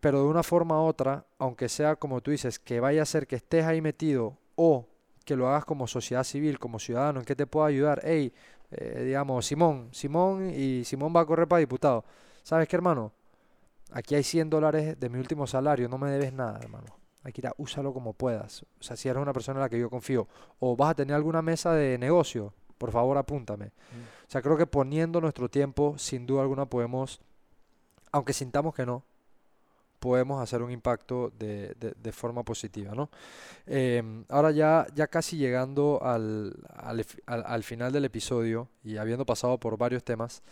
Pero 0.00 0.20
de 0.22 0.26
una 0.28 0.42
forma 0.42 0.80
u 0.80 0.86
otra, 0.86 1.26
aunque 1.38 1.68
sea 1.68 1.96
como 1.96 2.20
tú 2.20 2.30
dices, 2.30 2.58
que 2.58 2.80
vaya 2.80 3.02
a 3.02 3.06
ser 3.06 3.26
que 3.26 3.36
estés 3.36 3.64
ahí 3.64 3.80
metido 3.80 4.36
o 4.54 4.86
que 5.26 5.36
lo 5.36 5.48
hagas 5.48 5.64
como 5.64 5.86
sociedad 5.86 6.24
civil, 6.24 6.58
como 6.58 6.78
ciudadano, 6.78 7.18
en 7.18 7.26
qué 7.26 7.34
te 7.34 7.46
puedo 7.46 7.66
ayudar, 7.66 8.00
hey, 8.04 8.32
eh, 8.70 9.02
digamos, 9.04 9.44
Simón, 9.44 9.88
Simón 9.92 10.50
y 10.50 10.84
Simón 10.84 11.12
va 11.14 11.20
a 11.20 11.26
correr 11.26 11.48
para 11.48 11.60
diputado. 11.60 12.04
¿Sabes 12.42 12.68
qué, 12.68 12.76
hermano? 12.76 13.12
Aquí 13.92 14.14
hay 14.14 14.22
100 14.22 14.48
dólares 14.48 14.98
de 14.98 15.08
mi 15.08 15.18
último 15.18 15.46
salario, 15.46 15.88
no 15.88 15.98
me 15.98 16.10
debes 16.10 16.32
nada, 16.32 16.60
hermano. 16.62 16.86
Akira, 17.24 17.52
úsalo 17.58 17.92
como 17.92 18.12
puedas. 18.12 18.62
O 18.78 18.82
sea, 18.82 18.96
si 18.96 19.08
eres 19.08 19.20
una 19.20 19.32
persona 19.32 19.58
en 19.58 19.62
la 19.62 19.68
que 19.68 19.80
yo 19.80 19.90
confío. 19.90 20.28
O 20.60 20.76
vas 20.76 20.90
a 20.90 20.94
tener 20.94 21.16
alguna 21.16 21.42
mesa 21.42 21.72
de 21.74 21.98
negocio, 21.98 22.54
por 22.78 22.92
favor 22.92 23.18
apúntame. 23.18 23.66
O 23.66 24.30
sea, 24.30 24.42
creo 24.42 24.56
que 24.56 24.66
poniendo 24.66 25.20
nuestro 25.20 25.48
tiempo, 25.48 25.98
sin 25.98 26.24
duda 26.24 26.42
alguna 26.42 26.66
podemos, 26.66 27.20
aunque 28.12 28.32
sintamos 28.32 28.74
que 28.74 28.86
no, 28.86 29.02
podemos 30.06 30.42
hacer 30.42 30.62
un 30.62 30.70
impacto 30.70 31.32
de, 31.38 31.74
de- 31.80 31.94
de 32.00 32.12
forma 32.12 32.42
positiva, 32.44 32.94
¿no? 32.94 33.10
Em, 33.66 34.24
ahora 34.28 34.50
ya, 34.52 34.86
ya 34.94 35.08
casi 35.08 35.36
llegando 35.38 36.00
al, 36.02 36.54
al, 36.76 37.04
al- 37.26 37.44
al 37.46 37.62
final 37.64 37.92
del 37.92 38.04
episodio 38.06 38.68
y 38.84 38.98
habiendo 38.98 39.26
pasado 39.26 39.58
por 39.58 39.78
varios 39.78 40.04
temas, 40.04 40.42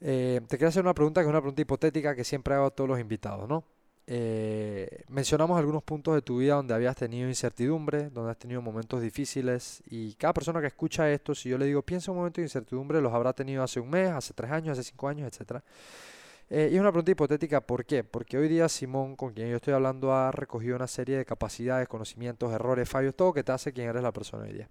eh, 0.00 0.40
te 0.48 0.56
quiero 0.58 0.68
hacer 0.68 0.82
una 0.82 0.94
pregunta 0.94 1.20
que 1.20 1.26
es 1.26 1.30
una 1.30 1.40
pregunta 1.40 1.62
hipotética 1.62 2.14
que 2.16 2.24
siempre 2.24 2.54
hago 2.54 2.66
a 2.66 2.70
todos 2.70 2.88
los 2.90 3.00
invitados, 3.00 3.48
¿no? 3.48 3.64
Eh, 4.08 5.04
mencionamos 5.08 5.56
algunos 5.58 5.82
puntos 5.84 6.14
de 6.14 6.22
tu 6.22 6.38
vida 6.38 6.56
donde 6.56 6.74
habías 6.74 6.96
tenido 6.96 7.28
incertidumbre, 7.28 8.10
donde 8.10 8.32
has 8.32 8.38
tenido 8.38 8.60
momentos 8.60 9.00
difíciles 9.00 9.80
y 9.88 10.14
cada 10.14 10.32
persona 10.34 10.60
que 10.60 10.66
escucha 10.66 11.08
esto, 11.10 11.34
si 11.36 11.48
yo 11.48 11.56
le 11.56 11.66
digo 11.66 11.82
piensa 11.82 12.10
un 12.10 12.18
momento 12.18 12.40
de 12.40 12.46
incertidumbre, 12.46 13.00
los 13.00 13.12
habrá 13.14 13.32
tenido 13.32 13.62
hace 13.62 13.78
un 13.80 13.90
mes, 13.90 14.10
hace 14.10 14.34
tres 14.34 14.50
años, 14.50 14.76
hace 14.78 14.90
cinco 14.90 15.08
años, 15.08 15.28
etcétera. 15.28 15.62
Eh, 16.54 16.68
y 16.70 16.74
es 16.74 16.80
una 16.82 16.92
pregunta 16.92 17.12
hipotética, 17.12 17.62
¿por 17.62 17.86
qué? 17.86 18.04
Porque 18.04 18.36
hoy 18.36 18.46
día 18.46 18.68
Simón, 18.68 19.16
con 19.16 19.32
quien 19.32 19.48
yo 19.48 19.56
estoy 19.56 19.72
hablando, 19.72 20.12
ha 20.12 20.30
recogido 20.30 20.76
una 20.76 20.86
serie 20.86 21.16
de 21.16 21.24
capacidades, 21.24 21.88
conocimientos, 21.88 22.52
errores, 22.52 22.86
fallos, 22.86 23.16
todo 23.16 23.32
que 23.32 23.42
te 23.42 23.52
hace 23.52 23.72
quien 23.72 23.88
eres 23.88 24.02
la 24.02 24.12
persona 24.12 24.44
hoy 24.44 24.52
día. 24.52 24.68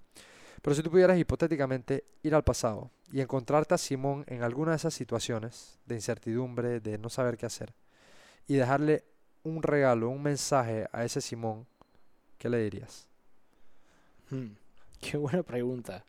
Pero 0.62 0.76
si 0.76 0.84
tú 0.84 0.92
pudieras 0.92 1.18
hipotéticamente 1.18 2.04
ir 2.22 2.36
al 2.36 2.44
pasado 2.44 2.92
y 3.12 3.20
encontrarte 3.20 3.74
a 3.74 3.80
Simón 3.80 4.24
en 4.28 4.44
alguna 4.44 4.74
de 4.74 4.78
esas 4.78 4.94
situaciones 4.94 5.80
de 5.88 5.96
incertidumbre, 5.96 6.82
de 6.82 7.00
no 7.00 7.10
saber 7.10 7.36
qué 7.36 7.48
hacer, 7.48 7.74
y 8.48 8.58
dejarle 8.58 9.04
un 9.42 9.64
regalo, 9.64 10.10
un 10.10 10.22
mensaje 10.22 10.88
a 10.92 11.04
ese 11.04 11.20
Simón, 11.20 11.66
¿qué 12.38 12.48
le 12.48 12.60
dirías? 12.60 13.08
Hmm, 14.30 14.50
qué 15.02 15.18
buena 15.18 15.42
pregunta. 15.42 16.06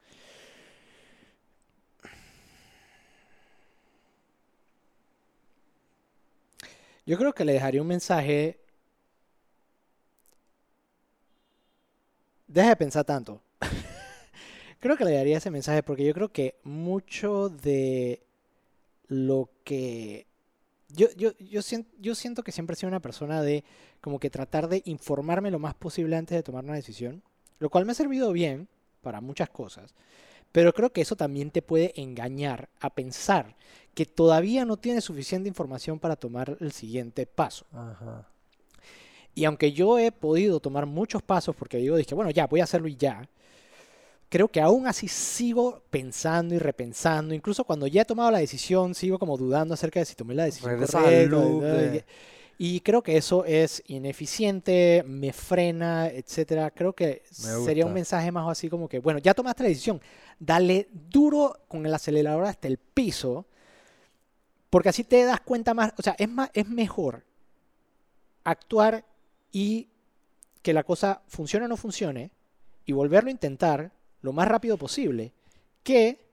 Yo 7.04 7.18
creo 7.18 7.32
que 7.32 7.44
le 7.44 7.52
dejaría 7.52 7.82
un 7.82 7.88
mensaje. 7.88 8.60
Deja 12.46 12.68
de 12.68 12.76
pensar 12.76 13.04
tanto. 13.04 13.42
creo 14.80 14.96
que 14.96 15.04
le 15.04 15.12
daría 15.12 15.38
ese 15.38 15.50
mensaje 15.50 15.82
porque 15.82 16.04
yo 16.04 16.14
creo 16.14 16.32
que 16.32 16.56
mucho 16.62 17.48
de 17.48 18.22
lo 19.08 19.50
que... 19.64 20.26
Yo, 20.88 21.08
yo, 21.16 21.32
yo, 21.38 21.62
siento, 21.62 21.90
yo 21.98 22.14
siento 22.14 22.42
que 22.42 22.52
siempre 22.52 22.74
he 22.74 22.76
sido 22.76 22.88
una 22.88 23.00
persona 23.00 23.40
de 23.40 23.64
como 24.02 24.18
que 24.20 24.28
tratar 24.28 24.68
de 24.68 24.82
informarme 24.84 25.50
lo 25.50 25.58
más 25.58 25.74
posible 25.74 26.16
antes 26.16 26.36
de 26.36 26.42
tomar 26.42 26.64
una 26.64 26.74
decisión, 26.74 27.22
lo 27.60 27.70
cual 27.70 27.86
me 27.86 27.92
ha 27.92 27.94
servido 27.94 28.30
bien 28.32 28.68
para 29.00 29.22
muchas 29.22 29.48
cosas, 29.48 29.94
pero 30.52 30.72
creo 30.72 30.92
que 30.92 31.00
eso 31.00 31.16
también 31.16 31.50
te 31.50 31.62
puede 31.62 31.92
engañar 32.00 32.68
a 32.80 32.90
pensar 32.90 33.56
que 33.94 34.06
todavía 34.06 34.64
no 34.64 34.76
tienes 34.76 35.04
suficiente 35.04 35.48
información 35.48 35.98
para 35.98 36.16
tomar 36.16 36.56
el 36.60 36.72
siguiente 36.72 37.26
paso. 37.26 37.66
Ajá. 37.72 38.28
Y 39.34 39.44
aunque 39.46 39.72
yo 39.72 39.98
he 39.98 40.12
podido 40.12 40.60
tomar 40.60 40.86
muchos 40.86 41.22
pasos 41.22 41.56
porque 41.56 41.78
digo, 41.78 41.96
dije, 41.96 42.14
bueno, 42.14 42.30
ya, 42.30 42.46
voy 42.46 42.60
a 42.60 42.64
hacerlo 42.64 42.86
y 42.88 42.96
ya, 42.96 43.26
creo 44.28 44.48
que 44.48 44.60
aún 44.60 44.86
así 44.86 45.08
sigo 45.08 45.82
pensando 45.90 46.54
y 46.54 46.58
repensando. 46.58 47.34
Incluso 47.34 47.64
cuando 47.64 47.86
ya 47.86 48.02
he 48.02 48.04
tomado 48.04 48.30
la 48.30 48.38
decisión, 48.38 48.94
sigo 48.94 49.18
como 49.18 49.36
dudando 49.36 49.74
acerca 49.74 50.00
de 50.00 50.06
si 50.06 50.14
tomé 50.14 50.34
la 50.34 50.44
decisión 50.44 50.72
Regresas 50.72 50.94
al 51.06 51.30
correcta. 51.30 52.06
Y 52.64 52.78
creo 52.78 53.02
que 53.02 53.16
eso 53.16 53.44
es 53.44 53.82
ineficiente, 53.88 55.02
me 55.04 55.32
frena, 55.32 56.06
etcétera. 56.06 56.70
Creo 56.70 56.92
que 56.92 57.24
sería 57.28 57.84
un 57.84 57.92
mensaje 57.92 58.30
más 58.30 58.48
así 58.48 58.68
como 58.68 58.88
que, 58.88 59.00
bueno, 59.00 59.18
ya 59.18 59.34
tomaste 59.34 59.64
la 59.64 59.68
decisión, 59.70 60.00
dale 60.38 60.86
duro 60.92 61.58
con 61.66 61.84
el 61.84 61.92
acelerador 61.92 62.44
hasta 62.44 62.68
el 62.68 62.78
piso, 62.78 63.46
porque 64.70 64.90
así 64.90 65.02
te 65.02 65.24
das 65.24 65.40
cuenta 65.40 65.74
más, 65.74 65.92
o 65.98 66.02
sea, 66.02 66.14
es 66.16 66.28
más, 66.28 66.50
es 66.54 66.68
mejor 66.68 67.24
actuar 68.44 69.04
y 69.50 69.88
que 70.62 70.72
la 70.72 70.84
cosa 70.84 71.20
funcione 71.26 71.64
o 71.64 71.68
no 71.68 71.76
funcione 71.76 72.30
y 72.86 72.92
volverlo 72.92 73.26
a 73.26 73.32
intentar 73.32 73.90
lo 74.20 74.32
más 74.32 74.46
rápido 74.46 74.78
posible 74.78 75.32
que 75.82 76.24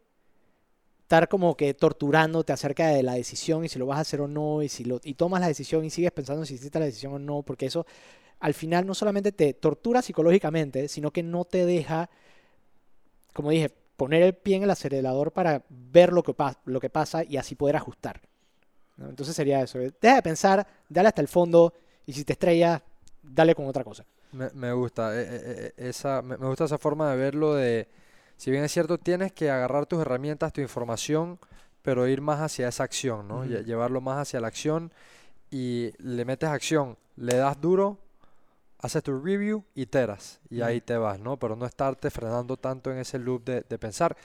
estar 1.10 1.28
como 1.28 1.58
que 1.58 1.74
torturándote 1.74 2.54
acerca 2.54 2.90
de 2.90 3.02
la 3.02 3.14
decisión 3.14 3.66
y 3.66 3.68
si 3.68 3.80
lo 3.80 3.88
vas 3.88 3.98
a 3.98 4.02
hacer 4.02 4.22
o 4.22 4.28
no 4.28 4.62
y 4.62 4.70
si 4.70 4.84
lo 4.84 5.02
y 5.04 5.16
tomas 5.16 5.42
la 5.42 5.48
decisión 5.48 5.84
y 5.84 5.90
sigues 5.90 6.12
pensando 6.12 6.46
si 6.46 6.54
hiciste 6.54 6.78
la 6.78 6.86
decisión 6.86 7.14
o 7.14 7.18
no 7.18 7.42
porque 7.42 7.66
eso 7.66 7.88
al 8.40 8.54
final 8.54 8.86
no 8.86 8.94
solamente 8.94 9.32
te 9.32 9.56
tortura 9.56 10.04
psicológicamente 10.04 10.88
sino 10.88 11.10
que 11.10 11.24
no 11.24 11.46
te 11.46 11.66
deja 11.66 12.12
como 13.34 13.50
dije 13.50 13.70
poner 13.98 14.22
el 14.22 14.36
pie 14.36 14.58
en 14.58 14.64
el 14.64 14.70
acelerador 14.70 15.32
para 15.32 15.64
ver 15.68 16.14
lo 16.14 16.22
que, 16.22 16.36
lo 16.66 16.80
que 16.80 16.92
pasa 16.92 17.24
y 17.24 17.38
así 17.38 17.56
poder 17.56 17.76
ajustar 17.76 18.22
entonces 19.00 19.36
sería 19.36 19.64
eso 19.64 19.80
deja 19.80 20.16
de 20.16 20.22
pensar 20.22 20.68
dale 20.90 21.08
hasta 21.08 21.22
el 21.22 21.28
fondo 21.28 21.74
y 22.06 22.14
si 22.14 22.24
te 22.24 22.34
estrellas 22.34 22.84
dale 23.24 23.56
con 23.56 23.66
otra 23.68 23.84
cosa. 23.84 24.06
Me, 24.32 24.50
me 24.52 24.72
gusta, 24.74 25.20
eh, 25.20 25.24
eh, 25.24 25.74
eh, 25.78 25.90
esa, 25.90 26.22
me 26.22 26.36
gusta 26.36 26.66
esa 26.66 26.78
forma 26.78 27.10
de 27.12 27.18
verlo 27.18 27.56
de, 27.56 27.88
si 28.40 28.52
bien 28.52 28.64
es 28.64 28.72
cierto, 28.72 28.98
tienes 28.98 29.34
que 29.34 29.52
agarrar 29.52 29.86
tus 29.86 30.00
herramientas, 30.00 30.54
tu 30.54 30.62
información, 30.62 31.40
pero 31.82 32.08
ir 32.08 32.22
más 32.22 32.40
hacia 32.40 32.70
esa 32.70 32.86
acción, 32.86 33.28
¿no? 33.28 33.44
Llevarlo 33.44 34.00
más 34.00 34.18
hacia 34.18 34.40
la 34.40 34.48
acción 34.48 34.94
y 35.52 35.92
le 35.98 36.24
metes 36.24 36.48
acción, 36.48 36.98
le 37.18 37.36
das 37.36 37.60
duro, 37.60 37.98
haces 38.78 39.04
tu 39.04 39.20
review 39.20 39.66
y 39.76 39.88
teras, 39.88 40.40
y 40.50 40.62
ahí 40.62 40.80
te 40.80 40.96
vas, 40.96 41.20
¿no? 41.20 41.36
Pero 41.38 41.58
no 41.58 41.66
estarte 41.66 42.10
frenando 42.10 42.56
tanto 42.56 42.94
en 42.94 43.00
ese 43.00 43.20
loop 43.20 43.44
de, 43.44 43.66
de 43.68 43.78
pensar, 43.78 44.16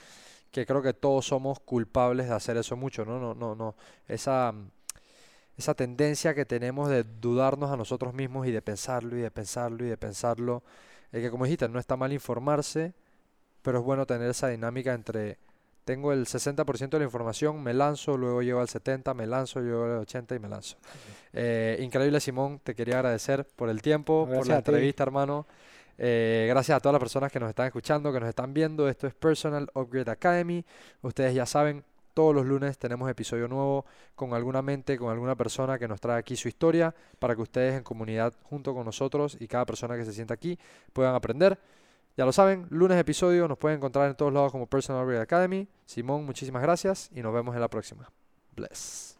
que 0.49 0.65
creo 0.65 0.81
que 0.81 0.93
todos 0.93 1.25
somos 1.27 1.59
culpables 1.59 2.29
de 2.29 2.35
hacer 2.35 2.55
eso 2.55 2.77
mucho, 2.77 3.03
¿no? 3.03 3.19
No, 3.19 3.35
no, 3.35 3.53
no. 3.53 3.75
Esa, 4.07 4.53
esa 5.57 5.73
tendencia 5.73 6.33
que 6.33 6.45
tenemos 6.45 6.87
de 6.87 7.03
dudarnos 7.03 7.69
a 7.69 7.75
nosotros 7.75 8.13
mismos 8.13 8.47
y 8.47 8.51
de 8.51 8.61
pensarlo 8.61 9.17
y 9.17 9.21
de 9.21 9.31
pensarlo 9.31 9.85
y 9.85 9.89
de 9.89 9.97
pensarlo, 9.97 10.63
eh, 11.11 11.19
que 11.19 11.29
como 11.29 11.43
dijiste, 11.43 11.67
no 11.67 11.79
está 11.79 11.97
mal 11.97 12.13
informarse, 12.13 12.93
pero 13.65 13.79
es 13.79 13.83
bueno 13.83 14.05
tener 14.05 14.29
esa 14.29 14.47
dinámica 14.47 14.93
entre 14.93 15.39
tengo 15.85 16.13
el 16.13 16.25
60% 16.25 16.89
de 16.89 16.99
la 16.99 17.05
información, 17.05 17.61
me 17.61 17.73
lanzo, 17.73 18.15
luego 18.15 18.41
llego 18.41 18.59
al 18.59 18.69
70, 18.69 19.13
me 19.15 19.25
lanzo, 19.27 19.59
llego 19.59 19.85
al 19.85 19.97
80 19.99 20.35
y 20.35 20.39
me 20.39 20.49
lanzo. 20.49 20.77
Eh, 21.33 21.77
increíble 21.81 22.19
Simón, 22.19 22.59
te 22.63 22.73
quería 22.75 22.95
agradecer 22.95 23.45
por 23.55 23.69
el 23.69 23.81
tiempo, 23.81 24.27
por 24.31 24.47
la 24.47 24.57
entrevista, 24.57 25.03
hermano. 25.03 25.47
Eh, 25.97 26.45
gracias 26.49 26.75
a 26.75 26.79
todas 26.79 26.93
las 26.93 26.99
personas 26.99 27.31
que 27.31 27.39
nos 27.39 27.49
están 27.49 27.67
escuchando, 27.67 28.13
que 28.13 28.19
nos 28.19 28.29
están 28.29 28.53
viendo. 28.53 28.87
Esto 28.87 29.07
es 29.07 29.13
Personal 29.13 29.69
Upgrade 29.73 30.11
Academy. 30.11 30.65
Ustedes 31.01 31.33
ya 31.33 31.45
saben, 31.45 31.83
todos 32.13 32.33
los 32.33 32.45
lunes 32.45 32.77
tenemos 32.77 33.09
episodio 33.09 33.47
nuevo 33.47 33.85
con 34.15 34.33
alguna 34.33 34.61
mente, 34.61 34.97
con 34.97 35.11
alguna 35.11 35.35
persona 35.35 35.77
que 35.77 35.87
nos 35.87 36.01
trae 36.01 36.17
aquí 36.19 36.35
su 36.35 36.47
historia 36.47 36.95
para 37.19 37.35
que 37.35 37.41
ustedes 37.41 37.75
en 37.75 37.83
comunidad 37.83 38.33
junto 38.43 38.73
con 38.73 38.85
nosotros 38.85 39.37
y 39.39 39.47
cada 39.47 39.65
persona 39.65 39.97
que 39.97 40.05
se 40.05 40.13
sienta 40.13 40.33
aquí 40.33 40.57
puedan 40.93 41.13
aprender. 41.13 41.59
Ya 42.17 42.25
lo 42.25 42.31
saben, 42.31 42.67
lunes 42.69 42.97
episodio, 42.97 43.47
nos 43.47 43.57
pueden 43.57 43.77
encontrar 43.77 44.09
en 44.09 44.15
todos 44.15 44.31
lados 44.31 44.51
como 44.51 44.67
Personal 44.67 45.03
Upgrade 45.03 45.21
Academy. 45.21 45.67
Simón, 45.85 46.25
muchísimas 46.25 46.61
gracias 46.61 47.09
y 47.13 47.21
nos 47.21 47.33
vemos 47.33 47.53
en 47.55 47.61
la 47.61 47.67
próxima. 47.67 48.09
Bless. 48.55 49.17